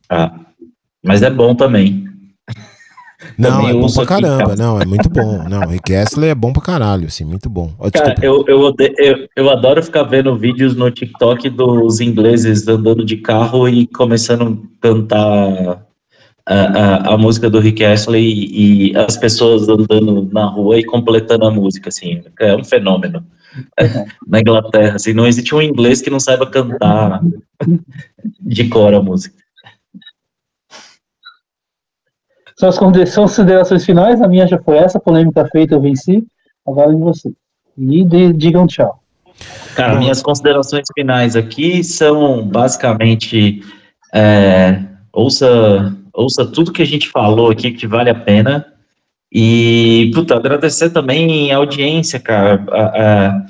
Ah, 0.08 0.32
mas 1.04 1.22
é 1.22 1.28
bom 1.30 1.54
também. 1.54 2.06
Não, 3.36 3.50
Também 3.50 3.70
é 3.70 3.72
bom 3.74 3.92
pra 3.92 4.06
caramba. 4.06 4.56
Não, 4.56 4.80
é 4.80 4.84
muito 4.86 5.08
bom. 5.10 5.42
Não, 5.50 5.66
Rick 5.66 5.92
Astley 5.94 6.30
é 6.30 6.34
bom 6.36 6.52
pra 6.52 6.62
caralho, 6.62 7.08
assim, 7.08 7.24
muito 7.24 7.50
bom. 7.50 7.74
Ó, 7.78 7.90
Cara, 7.90 8.14
eu, 8.22 8.44
eu, 8.46 8.72
eu, 8.78 9.28
eu 9.36 9.50
adoro 9.50 9.82
ficar 9.82 10.04
vendo 10.04 10.36
vídeos 10.36 10.76
no 10.76 10.88
TikTok 10.88 11.50
dos 11.50 12.00
ingleses 12.00 12.66
andando 12.68 13.04
de 13.04 13.16
carro 13.16 13.68
e 13.68 13.88
começando 13.88 14.64
a 14.80 14.80
cantar 14.80 15.87
a, 16.48 17.10
a, 17.10 17.14
a 17.14 17.18
música 17.18 17.50
do 17.50 17.60
Rick 17.60 17.84
Astley 17.84 18.24
e, 18.24 18.92
e 18.92 18.96
as 18.96 19.16
pessoas 19.18 19.68
andando 19.68 20.28
na 20.32 20.46
rua 20.46 20.78
e 20.78 20.84
completando 20.84 21.44
a 21.44 21.50
música, 21.50 21.90
assim. 21.90 22.22
É 22.40 22.56
um 22.56 22.64
fenômeno. 22.64 23.24
Na 24.26 24.40
Inglaterra, 24.40 24.96
assim, 24.96 25.12
não 25.12 25.26
existe 25.26 25.54
um 25.54 25.60
inglês 25.60 26.00
que 26.00 26.10
não 26.10 26.20
saiba 26.20 26.46
cantar 26.46 27.20
de 28.40 28.68
cor 28.68 28.94
a 28.94 29.02
música. 29.02 29.36
São 32.56 32.68
as 32.68 32.78
conde- 32.78 33.06
são 33.06 33.24
as 33.24 33.30
considerações 33.32 33.84
finais, 33.84 34.20
a 34.20 34.28
minha 34.28 34.46
já 34.46 34.58
foi 34.58 34.78
essa, 34.78 34.98
polêmica 34.98 35.46
feita, 35.46 35.74
eu 35.74 35.80
venci. 35.80 36.26
Agora 36.66 36.92
em 36.92 36.98
você. 36.98 37.32
E 37.76 38.04
de- 38.04 38.32
digam 38.32 38.66
tchau. 38.66 39.02
Cara, 39.74 39.98
minhas 39.98 40.20
considerações 40.22 40.86
finais 40.94 41.36
aqui 41.36 41.84
são 41.84 42.46
basicamente 42.48 43.62
é, 44.14 44.82
ouça, 45.12 45.96
ouça 46.22 46.44
tudo 46.44 46.72
que 46.72 46.82
a 46.82 46.86
gente 46.86 47.08
falou 47.08 47.50
aqui 47.50 47.70
que 47.70 47.86
vale 47.86 48.10
a 48.10 48.14
pena. 48.14 48.66
E, 49.32 50.10
puta, 50.14 50.34
agradecer 50.36 50.90
também 50.90 51.52
a 51.52 51.58
audiência, 51.58 52.18
cara. 52.18 52.64
A- 52.70 53.02
a- 53.02 53.46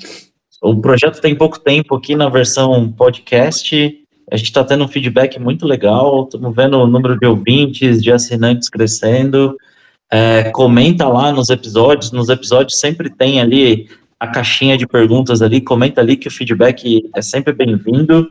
o 0.62 0.80
projeto 0.80 1.20
tem 1.20 1.34
pouco 1.36 1.58
tempo 1.60 1.94
aqui 1.94 2.16
na 2.16 2.28
versão 2.28 2.90
podcast. 2.92 3.96
A 4.30 4.36
gente 4.36 4.46
está 4.46 4.64
tendo 4.64 4.84
um 4.84 4.88
feedback 4.88 5.38
muito 5.38 5.64
legal. 5.66 6.24
Estamos 6.24 6.54
vendo 6.54 6.78
o 6.78 6.86
número 6.86 7.18
de 7.18 7.26
ouvintes, 7.26 8.02
de 8.02 8.10
assinantes 8.12 8.68
crescendo. 8.68 9.56
É, 10.10 10.50
comenta 10.50 11.06
lá 11.08 11.32
nos 11.32 11.48
episódios. 11.48 12.10
Nos 12.12 12.28
episódios 12.28 12.78
sempre 12.78 13.08
tem 13.08 13.40
ali 13.40 13.88
a 14.20 14.26
caixinha 14.26 14.76
de 14.76 14.86
perguntas 14.86 15.42
ali, 15.42 15.60
comenta 15.60 16.00
ali 16.00 16.16
que 16.16 16.28
o 16.28 16.30
feedback 16.30 17.08
é 17.14 17.22
sempre 17.22 17.52
bem-vindo. 17.52 18.30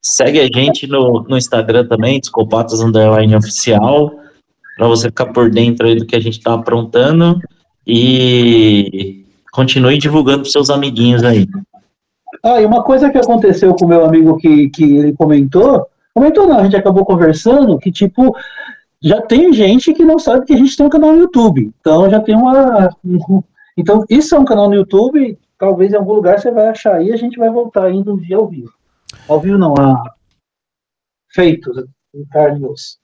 Segue 0.00 0.40
a 0.40 0.46
gente 0.46 0.86
no, 0.86 1.24
no 1.28 1.36
Instagram 1.36 1.86
também, 1.86 2.20
Desculpatas 2.20 2.80
Underline 2.80 3.34
Oficial, 3.34 4.12
para 4.76 4.86
você 4.86 5.08
ficar 5.08 5.26
por 5.26 5.50
dentro 5.50 5.86
aí 5.86 5.96
do 5.96 6.06
que 6.06 6.14
a 6.14 6.20
gente 6.20 6.38
está 6.38 6.54
aprontando 6.54 7.40
e 7.86 9.24
continue 9.52 9.98
divulgando 9.98 10.42
para 10.42 10.50
seus 10.50 10.70
amiguinhos 10.70 11.24
aí. 11.24 11.46
Ah, 12.42 12.60
e 12.60 12.66
uma 12.66 12.82
coisa 12.82 13.10
que 13.10 13.18
aconteceu 13.18 13.74
com 13.74 13.86
o 13.86 13.88
meu 13.88 14.04
amigo 14.04 14.36
que, 14.36 14.68
que 14.68 14.84
ele 14.84 15.12
comentou, 15.14 15.86
comentou 16.12 16.46
não, 16.46 16.58
a 16.58 16.64
gente 16.64 16.76
acabou 16.76 17.04
conversando, 17.04 17.78
que 17.78 17.90
tipo, 17.90 18.36
já 19.02 19.20
tem 19.20 19.52
gente 19.52 19.92
que 19.92 20.04
não 20.04 20.18
sabe 20.18 20.46
que 20.46 20.54
a 20.54 20.56
gente 20.56 20.76
tem 20.76 20.86
um 20.86 20.90
canal 20.90 21.12
no 21.12 21.20
YouTube. 21.20 21.72
Então 21.80 22.08
já 22.08 22.20
tem 22.20 22.34
uma. 22.34 22.88
Então, 23.76 24.04
isso 24.08 24.34
é 24.34 24.38
um 24.38 24.44
canal 24.44 24.68
no 24.68 24.74
YouTube, 24.74 25.38
talvez 25.58 25.92
em 25.92 25.96
algum 25.96 26.12
lugar 26.14 26.38
você 26.38 26.50
vai 26.50 26.68
achar 26.68 26.96
aí, 26.96 27.12
a 27.12 27.16
gente 27.16 27.38
vai 27.38 27.50
voltar 27.50 27.84
ainda 27.86 28.12
um 28.12 28.16
dia 28.16 28.36
ao 28.36 28.48
vivo. 28.48 28.72
Ao 29.28 29.40
vivo 29.40 29.58
não, 29.58 29.74
a 29.78 30.14
feitos, 31.32 31.76
em 32.14 32.24
carne 32.26 32.60
e 32.60 32.64
osso. 32.64 32.98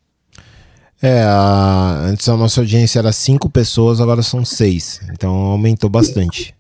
É, 1.03 1.23
a- 1.23 1.97
antes 2.03 2.29
a 2.29 2.37
nossa 2.37 2.61
audiência 2.61 2.99
era 2.99 3.11
cinco 3.13 3.49
pessoas, 3.49 4.01
agora 4.01 4.23
são 4.23 4.45
seis. 4.45 5.01
Então 5.13 5.35
aumentou 5.35 5.89
bastante. 5.89 6.55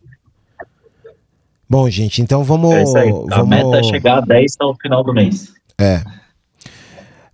Bom, 1.69 1.89
gente, 1.89 2.21
então 2.21 2.43
vamos. 2.43 2.73
É 2.73 2.83
isso 2.83 2.99
aí. 2.99 3.11
A 3.11 3.13
vamos... 3.43 3.49
meta 3.49 3.77
é 3.79 3.83
chegar 3.85 4.19
a 4.19 4.21
10 4.23 4.57
no 4.61 4.75
final 4.75 5.05
do 5.05 5.13
mês. 5.13 5.53
É. 5.79 6.03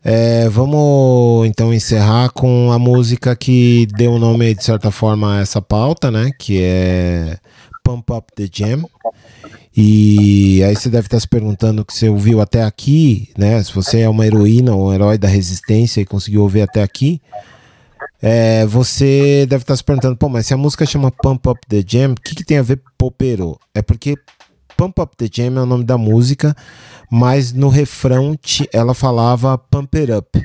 É, 0.08 0.48
vamos 0.48 1.48
então 1.48 1.74
encerrar 1.74 2.30
com 2.30 2.70
a 2.70 2.78
música 2.78 3.34
que 3.34 3.88
deu 3.96 4.12
o 4.12 4.18
nome, 4.20 4.54
de 4.54 4.62
certa 4.62 4.92
forma, 4.92 5.34
a 5.34 5.40
essa 5.40 5.60
pauta, 5.60 6.12
né? 6.12 6.30
Que 6.38 6.62
é 6.62 7.38
Pump 7.82 8.12
Up 8.12 8.32
the 8.36 8.48
Jam. 8.48 8.84
E 9.76 10.62
aí 10.62 10.76
você 10.76 10.88
deve 10.88 11.08
estar 11.08 11.18
se 11.18 11.26
perguntando 11.26 11.84
que 11.84 11.92
você 11.92 12.08
ouviu 12.08 12.40
até 12.40 12.62
aqui, 12.62 13.30
né? 13.36 13.60
Se 13.64 13.74
você 13.74 14.02
é 14.02 14.08
uma 14.08 14.24
heroína 14.24 14.76
ou 14.76 14.90
um 14.90 14.94
herói 14.94 15.18
da 15.18 15.26
resistência 15.26 16.00
e 16.00 16.06
conseguiu 16.06 16.42
ouvir 16.42 16.62
até 16.62 16.84
aqui, 16.84 17.20
é, 18.22 18.64
você 18.64 19.44
deve 19.48 19.64
estar 19.64 19.74
se 19.74 19.82
perguntando, 19.82 20.16
pô, 20.16 20.28
mas 20.28 20.46
se 20.46 20.54
a 20.54 20.56
música 20.56 20.86
chama 20.86 21.10
Pump 21.10 21.48
Up 21.48 21.60
the 21.68 21.82
Jam, 21.84 22.12
o 22.12 22.14
que, 22.14 22.36
que 22.36 22.44
tem 22.44 22.58
a 22.58 22.62
ver 22.62 22.80
popero? 22.96 23.58
É 23.74 23.82
porque 23.82 24.14
Pump 24.76 25.00
Up 25.00 25.16
the 25.16 25.26
Jam 25.32 25.58
é 25.58 25.62
o 25.62 25.66
nome 25.66 25.82
da 25.82 25.98
música, 25.98 26.54
mas 27.10 27.52
no 27.52 27.68
refrão 27.68 28.38
ela 28.72 28.94
falava 28.94 29.56
Pump 29.58 29.98
It 29.98 30.12
Up. 30.12 30.42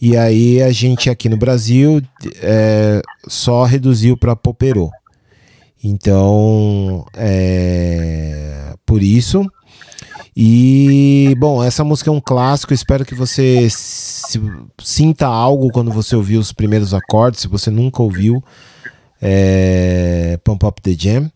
E 0.00 0.16
aí 0.16 0.62
a 0.62 0.72
gente 0.72 1.10
aqui 1.10 1.28
no 1.28 1.36
Brasil 1.36 2.00
é, 2.42 3.02
só 3.28 3.64
reduziu 3.64 4.16
para 4.16 4.34
popero. 4.34 4.90
Então, 5.82 7.04
é, 7.14 8.74
por 8.86 9.02
isso. 9.02 9.44
E, 10.34 11.34
bom, 11.38 11.62
essa 11.62 11.84
música 11.84 12.08
é 12.08 12.12
um 12.12 12.20
clássico. 12.20 12.72
Espero 12.72 13.04
que 13.04 13.14
você 13.14 13.68
sinta 14.82 15.26
algo 15.26 15.70
quando 15.70 15.90
você 15.92 16.16
ouvir 16.16 16.38
os 16.38 16.52
primeiros 16.52 16.94
acordes. 16.94 17.40
Se 17.40 17.48
você 17.48 17.70
nunca 17.70 18.02
ouviu, 18.02 18.42
é, 19.20 20.38
Pump 20.42 20.64
Up 20.64 20.80
the 20.80 20.94
Jam. 20.96 21.30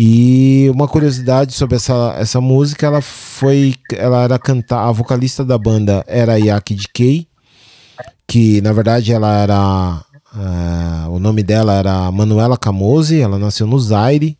E 0.00 0.70
uma 0.72 0.86
curiosidade 0.86 1.52
sobre 1.52 1.74
essa, 1.74 2.14
essa 2.16 2.40
música, 2.40 2.86
ela 2.86 3.02
foi, 3.02 3.74
ela 3.92 4.22
era 4.22 4.38
cantar, 4.38 4.86
a 4.86 4.92
vocalista 4.92 5.44
da 5.44 5.58
banda 5.58 6.04
era 6.06 6.38
Yaki 6.38 6.76
Kay, 6.94 7.26
que 8.24 8.60
na 8.60 8.72
verdade 8.72 9.12
ela 9.12 9.42
era, 9.42 10.04
ah, 10.32 11.08
o 11.10 11.18
nome 11.18 11.42
dela 11.42 11.74
era 11.74 12.12
Manuela 12.12 12.56
Camose, 12.56 13.20
ela 13.20 13.40
nasceu 13.40 13.66
no 13.66 13.76
Zaire, 13.76 14.38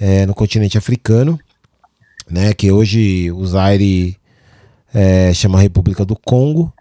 eh, 0.00 0.26
no 0.26 0.34
continente 0.34 0.76
africano, 0.76 1.38
né, 2.28 2.52
que 2.52 2.72
hoje 2.72 3.30
o 3.30 3.46
Zaire 3.46 4.16
eh, 4.92 5.32
chama 5.32 5.60
República 5.60 6.04
do 6.04 6.16
Congo, 6.16 6.72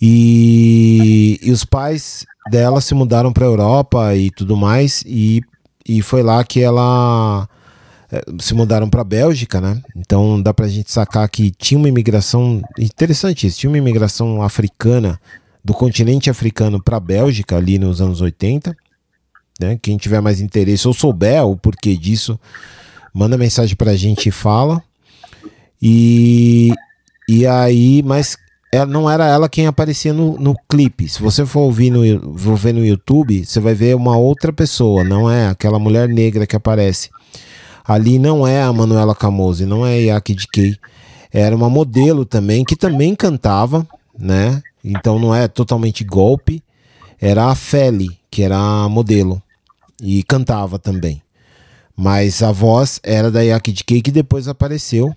e, 0.00 1.40
e 1.42 1.50
os 1.50 1.64
pais 1.64 2.24
dela 2.48 2.80
se 2.80 2.94
mudaram 2.94 3.32
para 3.32 3.44
a 3.44 3.48
Europa 3.48 4.14
e 4.14 4.30
tudo 4.30 4.56
mais, 4.56 5.02
e, 5.04 5.42
e 5.88 6.02
foi 6.02 6.22
lá 6.22 6.44
que 6.44 6.60
ela 6.60 7.48
eh, 8.12 8.22
se 8.38 8.54
mudaram 8.54 8.88
para 8.90 9.00
a 9.00 9.04
Bélgica, 9.04 9.60
né? 9.60 9.80
Então 9.96 10.40
dá 10.40 10.52
pra 10.52 10.68
gente 10.68 10.92
sacar 10.92 11.28
que 11.28 11.50
tinha 11.50 11.78
uma 11.78 11.88
imigração 11.88 12.62
interessante 12.78 13.46
isso, 13.46 13.58
tinha 13.58 13.70
uma 13.70 13.78
imigração 13.78 14.42
africana 14.42 15.20
do 15.64 15.72
continente 15.72 16.30
africano 16.30 16.82
para 16.82 16.96
a 16.96 17.00
Bélgica 17.00 17.56
ali 17.56 17.78
nos 17.78 18.00
anos 18.00 18.20
80, 18.20 18.76
né? 19.60 19.78
Quem 19.80 19.96
tiver 19.96 20.20
mais 20.20 20.40
interesse 20.40 20.86
ou 20.86 20.94
souber 20.94 21.44
o 21.44 21.56
porquê 21.56 21.96
disso, 21.96 22.38
manda 23.12 23.38
mensagem 23.38 23.74
pra 23.76 23.96
gente 23.96 24.28
e 24.28 24.32
fala. 24.32 24.82
E 25.80 26.72
e 27.28 27.46
aí, 27.46 28.02
mas 28.02 28.38
ela, 28.72 28.86
não 28.86 29.08
era 29.10 29.26
ela 29.26 29.48
quem 29.48 29.66
aparecia 29.66 30.12
no, 30.12 30.38
no 30.38 30.54
clipe. 30.68 31.08
Se 31.08 31.20
você 31.22 31.44
for 31.46 31.60
ouvir 31.60 31.90
no, 31.90 32.38
for 32.38 32.56
ver 32.56 32.74
no 32.74 32.84
YouTube, 32.84 33.44
você 33.44 33.60
vai 33.60 33.74
ver 33.74 33.96
uma 33.96 34.16
outra 34.16 34.52
pessoa, 34.52 35.02
não 35.02 35.30
é 35.30 35.48
aquela 35.48 35.78
mulher 35.78 36.08
negra 36.08 36.46
que 36.46 36.56
aparece. 36.56 37.10
Ali 37.84 38.18
não 38.18 38.46
é 38.46 38.62
a 38.62 38.72
Manuela 38.72 39.14
Camose, 39.14 39.64
não 39.64 39.86
é 39.86 39.94
a 39.94 40.14
Yaki 40.14 40.36
Kay. 40.52 40.76
Era 41.32 41.56
uma 41.56 41.70
modelo 41.70 42.24
também, 42.24 42.62
que 42.62 42.76
também 42.76 43.14
cantava, 43.14 43.86
né? 44.18 44.62
Então 44.84 45.18
não 45.18 45.34
é 45.34 45.48
totalmente 45.48 46.04
golpe. 46.04 46.62
Era 47.20 47.46
a 47.46 47.54
Feli, 47.54 48.18
que 48.30 48.42
era 48.42 48.58
a 48.58 48.88
modelo. 48.88 49.42
E 50.00 50.22
cantava 50.22 50.78
também. 50.78 51.22
Mas 51.96 52.42
a 52.42 52.52
voz 52.52 53.00
era 53.02 53.30
da 53.30 53.40
Yaki 53.40 53.72
Kay, 53.84 54.02
que 54.02 54.12
depois 54.12 54.46
apareceu. 54.48 55.14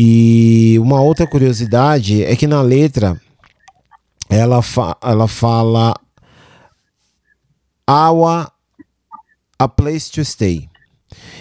E 0.00 0.78
uma 0.78 1.00
outra 1.00 1.26
curiosidade 1.26 2.22
é 2.22 2.36
que 2.36 2.46
na 2.46 2.62
letra 2.62 3.20
ela, 4.30 4.62
fa 4.62 4.96
ela 5.02 5.26
fala 5.26 5.92
Awa, 7.84 8.48
a 9.58 9.66
place 9.66 10.08
to 10.08 10.24
stay. 10.24 10.68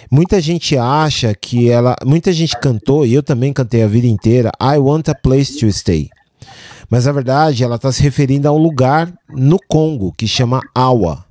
Muita 0.09 0.41
gente 0.41 0.75
acha 0.75 1.35
que 1.35 1.69
ela. 1.69 1.95
Muita 2.03 2.33
gente 2.33 2.59
cantou, 2.59 3.05
e 3.05 3.13
eu 3.13 3.21
também 3.21 3.53
cantei 3.53 3.83
a 3.83 3.87
vida 3.87 4.07
inteira, 4.07 4.49
I 4.59 4.79
want 4.79 5.07
a 5.07 5.13
place 5.13 5.59
to 5.59 5.71
stay. 5.71 6.09
Mas 6.89 7.05
na 7.05 7.11
verdade 7.11 7.63
ela 7.63 7.75
está 7.75 7.91
se 7.91 8.01
referindo 8.01 8.47
a 8.47 8.51
um 8.51 8.57
lugar 8.57 9.13
no 9.29 9.59
Congo 9.67 10.11
que 10.13 10.27
chama 10.27 10.61
Awa. 10.73 11.23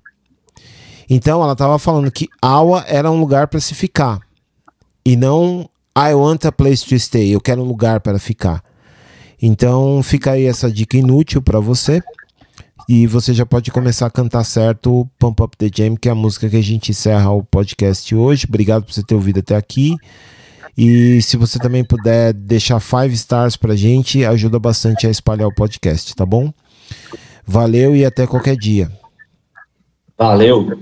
Então 1.11 1.43
ela 1.43 1.57
tava 1.57 1.77
falando 1.77 2.09
que 2.09 2.29
Awa 2.41 2.85
era 2.87 3.11
um 3.11 3.19
lugar 3.19 3.49
para 3.49 3.59
se 3.59 3.75
ficar 3.75 4.21
e 5.05 5.17
não 5.17 5.69
I 5.97 6.15
want 6.15 6.45
a 6.45 6.53
place 6.53 6.85
to 6.87 6.99
stay, 6.99 7.35
eu 7.35 7.41
quero 7.41 7.63
um 7.63 7.65
lugar 7.65 8.01
para 8.01 8.19
ficar. 8.19 8.63
Então 9.41 10.03
fica 10.03 10.33
aí 10.33 10.45
essa 10.45 10.71
dica 10.71 10.99
inútil 10.99 11.41
para 11.41 11.59
você. 11.59 12.03
E 12.89 13.07
você 13.07 13.35
já 13.35 13.45
pode 13.45 13.71
começar 13.73 14.07
a 14.07 14.11
cantar 14.11 14.45
certo 14.45 15.09
Pump 15.19 15.43
Up 15.43 15.57
the 15.57 15.69
Jam, 15.75 15.97
que 15.97 16.09
é 16.09 16.13
a 16.13 16.15
música 16.15 16.49
que 16.49 16.57
a 16.57 16.63
gente 16.63 16.91
encerra 16.91 17.31
o 17.31 17.43
podcast 17.43 18.15
hoje. 18.15 18.47
Obrigado 18.47 18.85
por 18.85 18.93
você 18.93 19.03
ter 19.03 19.15
ouvido 19.15 19.41
até 19.41 19.57
aqui. 19.57 19.97
E 20.79 21.21
se 21.23 21.37
você 21.37 21.59
também 21.59 21.83
puder 21.83 22.35
deixar 22.35 22.79
five 22.79 23.13
stars 23.15 23.57
pra 23.57 23.75
gente, 23.75 24.25
ajuda 24.25 24.59
bastante 24.59 25.07
a 25.07 25.11
espalhar 25.11 25.49
o 25.49 25.55
podcast, 25.55 26.15
tá 26.15 26.27
bom? 26.27 26.53
Valeu 27.45 27.97
e 27.97 28.05
até 28.05 28.27
qualquer 28.27 28.57
dia. 28.57 28.93
Valeu. 30.19 30.79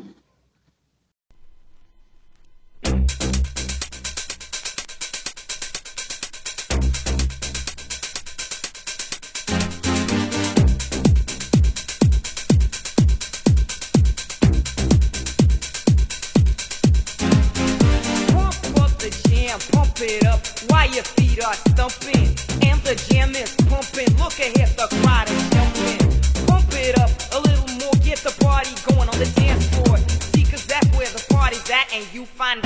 Your 20.93 21.05
feet 21.05 21.43
are 21.45 21.55
stumping. 21.55 22.29
And 22.63 22.81
the 22.83 22.95
jam 23.09 23.35
is 23.35 23.55
pumping. 23.69 24.11
Look 24.19 24.39
ahead, 24.39 24.77
the 24.77 24.89
crowd 25.01 25.31
is 25.31 25.45
jumping. 25.51 26.47
Pump 26.47 26.69
it 26.73 26.99
up 26.99 27.11
a 27.33 27.41
little 27.41 27.69
more, 27.81 27.95
get 28.03 28.19
the 28.19 28.35
party 28.45 28.75
going 28.93 29.09
on 29.09 29.19
the 29.19 29.31
dance 29.37 29.67
floor. 29.69 29.99
See, 29.99 30.45
cause 30.45 30.67
that's 30.67 30.89
where 30.97 31.09
the 31.09 31.25
party's 31.33 31.69
at, 31.71 31.93
and 31.93 32.05
you 32.13 32.27
find 32.27 32.63